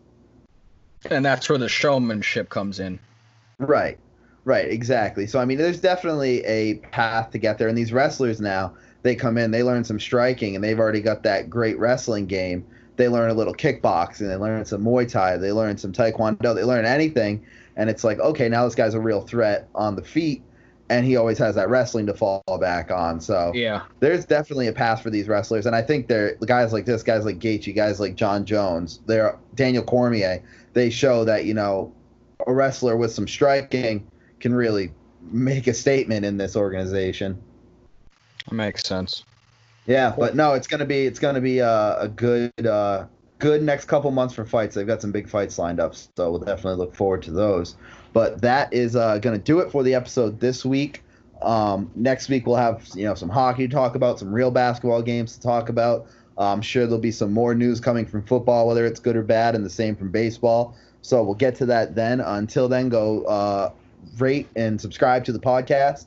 and 1.10 1.26
that's 1.26 1.50
where 1.50 1.58
the 1.58 1.70
showmanship 1.70 2.50
comes 2.50 2.80
in. 2.80 3.00
Right. 3.58 3.98
Right, 4.46 4.70
exactly. 4.70 5.28
So 5.28 5.40
I 5.40 5.46
mean 5.46 5.58
there's 5.58 5.80
definitely 5.80 6.46
a 6.46 6.76
path 6.76 7.32
to 7.32 7.38
get 7.38 7.58
there 7.58 7.68
and 7.68 7.78
these 7.78 7.92
wrestlers 7.92 8.40
now, 8.40 8.76
they 9.02 9.16
come 9.16 9.38
in, 9.38 9.52
they 9.52 9.64
learn 9.64 9.84
some 9.84 10.00
striking 10.00 10.56
and 10.56 10.64
they've 10.64 10.80
already 10.80 11.02
got 11.02 11.24
that 11.24 11.50
great 11.50 11.78
wrestling 11.78 12.28
game. 12.28 12.66
They 12.96 13.10
learn 13.10 13.30
a 13.30 13.34
little 13.34 13.54
kickboxing, 13.54 14.30
they 14.30 14.38
learn 14.38 14.64
some 14.64 14.84
Muay 14.84 15.12
Thai, 15.12 15.38
they 15.38 15.52
learn 15.52 15.78
some 15.78 15.92
Taekwondo, 15.92 16.56
they 16.56 16.64
learn 16.64 16.86
anything 16.86 17.46
and 17.76 17.90
it's 17.90 18.04
like, 18.04 18.20
okay, 18.20 18.48
now 18.48 18.64
this 18.64 18.76
guy's 18.76 18.94
a 18.94 19.00
real 19.00 19.22
threat 19.22 19.68
on 19.76 19.96
the 19.96 20.04
feet 20.04 20.42
and 20.90 21.06
he 21.06 21.16
always 21.16 21.38
has 21.40 21.56
that 21.56 21.70
wrestling 21.70 22.06
to 22.06 22.14
fall 22.14 22.44
back 22.62 22.92
on. 22.92 23.20
So 23.20 23.52
Yeah, 23.56 23.82
there's 24.00 24.26
definitely 24.26 24.68
a 24.68 24.74
path 24.74 25.02
for 25.02 25.10
these 25.10 25.28
wrestlers, 25.28 25.66
and 25.66 25.76
I 25.76 25.82
think 25.82 26.08
they're 26.08 26.36
guys 26.46 26.74
like 26.74 26.86
this, 26.86 27.02
guys 27.04 27.26
like 27.26 27.40
Gaethje, 27.40 27.76
guys 27.76 28.00
like 28.00 28.16
Jon 28.16 28.46
Jones, 28.46 29.00
they're 29.08 29.38
Daniel 29.56 29.84
Cormier. 29.84 30.44
They 30.74 30.90
show 30.90 31.26
that 31.26 31.46
you 31.46 31.54
know 31.54 31.92
a 32.46 32.54
wrestler 32.54 32.96
with 32.98 33.12
some 33.12 33.28
striking 33.28 34.06
can 34.40 34.54
really 34.54 34.92
make 35.32 35.68
a 35.68 35.74
statement 35.74 36.26
in 36.26 36.38
this 36.38 36.56
organization. 36.56 37.42
that 38.48 38.54
makes 38.54 38.84
sense. 38.84 39.24
Yeah, 39.88 40.16
but 40.18 40.36
no, 40.36 40.54
it's 40.54 40.68
gonna 40.68 40.86
be 40.86 41.06
it's 41.06 41.20
gonna 41.20 41.42
be 41.42 41.60
a, 41.60 42.00
a 42.00 42.08
good 42.08 42.52
uh, 42.66 43.06
good 43.40 43.62
next 43.62 43.86
couple 43.86 44.10
months 44.12 44.34
for 44.34 44.46
fights. 44.46 44.76
They've 44.76 44.88
got 44.88 45.02
some 45.02 45.12
big 45.12 45.30
fights 45.30 45.60
lined 45.60 45.80
up, 45.80 45.96
so 45.96 46.32
we'll 46.32 46.40
definitely 46.40 46.78
look 46.78 46.96
forward 46.96 47.22
to 47.24 47.32
those. 47.32 47.76
But 48.14 48.42
that 48.42 48.74
is 48.74 48.96
uh, 48.96 49.20
gonna 49.20 49.38
do 49.38 49.60
it 49.60 49.72
for 49.72 49.84
the 49.84 49.94
episode 49.94 50.40
this 50.40 50.66
week. 50.66 51.04
Um, 51.42 51.92
next 51.96 52.30
week 52.30 52.48
we'll 52.48 52.56
have 52.56 52.88
you 52.96 53.06
know 53.06 53.14
some 53.14 53.30
hockey 53.30 53.68
to 53.68 53.74
talk 53.74 53.96
about, 53.96 54.18
some 54.18 54.34
real 54.34 54.52
basketball 54.52 55.02
games 55.02 55.36
to 55.36 55.42
talk 55.42 55.70
about. 55.70 56.08
Uh, 56.38 56.52
I'm 56.52 56.62
sure 56.62 56.86
there'll 56.86 57.00
be 57.00 57.12
some 57.12 57.32
more 57.32 57.54
news 57.54 57.80
coming 57.80 58.06
from 58.06 58.24
football, 58.24 58.68
whether 58.68 58.86
it's 58.86 59.00
good 59.00 59.16
or 59.16 59.24
bad, 59.24 59.56
and 59.56 59.64
the 59.64 59.70
same 59.70 59.96
from 59.96 60.12
baseball. 60.12 60.76
So 61.02 61.24
we'll 61.24 61.36
get 61.36 61.56
to 61.58 61.66
that 61.68 61.94
then. 61.94 62.20
Until 62.20 62.68
then, 62.68 62.90
go 62.90 63.24
uh, 63.26 63.72
rate 64.18 64.48
and 64.56 64.80
subscribe 64.80 65.26
to 65.26 65.32
the 65.32 65.40
podcast. 65.40 66.06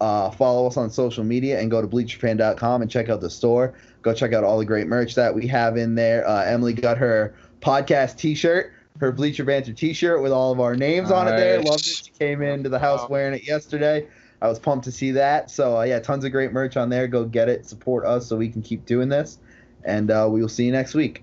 Uh, 0.00 0.30
follow 0.30 0.66
us 0.66 0.76
on 0.76 0.90
social 0.90 1.24
media 1.24 1.60
and 1.60 1.70
go 1.70 1.82
to 1.82 1.86
bleacherfan.com 1.86 2.82
and 2.82 2.90
check 2.90 3.08
out 3.08 3.20
the 3.20 3.28
store. 3.28 3.74
Go 4.02 4.14
check 4.14 4.32
out 4.32 4.44
all 4.44 4.58
the 4.58 4.64
great 4.64 4.86
merch 4.86 5.14
that 5.14 5.34
we 5.34 5.46
have 5.46 5.76
in 5.76 5.94
there. 5.94 6.26
Uh, 6.26 6.44
Emily 6.44 6.72
got 6.72 6.96
her 6.96 7.34
podcast 7.60 8.16
T-shirt, 8.16 8.72
her 8.98 9.12
Bleacher 9.12 9.44
Banter 9.44 9.74
T-shirt 9.74 10.22
with 10.22 10.32
all 10.32 10.52
of 10.52 10.60
our 10.60 10.74
names 10.74 11.10
on 11.10 11.28
it. 11.28 11.36
There, 11.36 11.62
loved 11.62 11.80
it. 11.80 12.02
She 12.06 12.12
came 12.18 12.40
into 12.40 12.70
the 12.70 12.78
house 12.78 13.08
wearing 13.10 13.34
it 13.34 13.46
yesterday. 13.46 14.08
I 14.40 14.48
was 14.48 14.58
pumped 14.58 14.86
to 14.86 14.92
see 14.92 15.10
that. 15.12 15.50
So 15.50 15.78
uh, 15.78 15.82
yeah, 15.82 16.00
tons 16.00 16.24
of 16.24 16.32
great 16.32 16.52
merch 16.52 16.78
on 16.78 16.88
there. 16.88 17.06
Go 17.06 17.26
get 17.26 17.50
it. 17.50 17.66
Support 17.66 18.06
us 18.06 18.26
so 18.26 18.36
we 18.36 18.48
can 18.48 18.62
keep 18.62 18.86
doing 18.86 19.10
this. 19.10 19.38
And 19.84 20.10
uh, 20.10 20.28
we 20.30 20.40
will 20.40 20.48
see 20.48 20.64
you 20.64 20.72
next 20.72 20.94
week. 20.94 21.22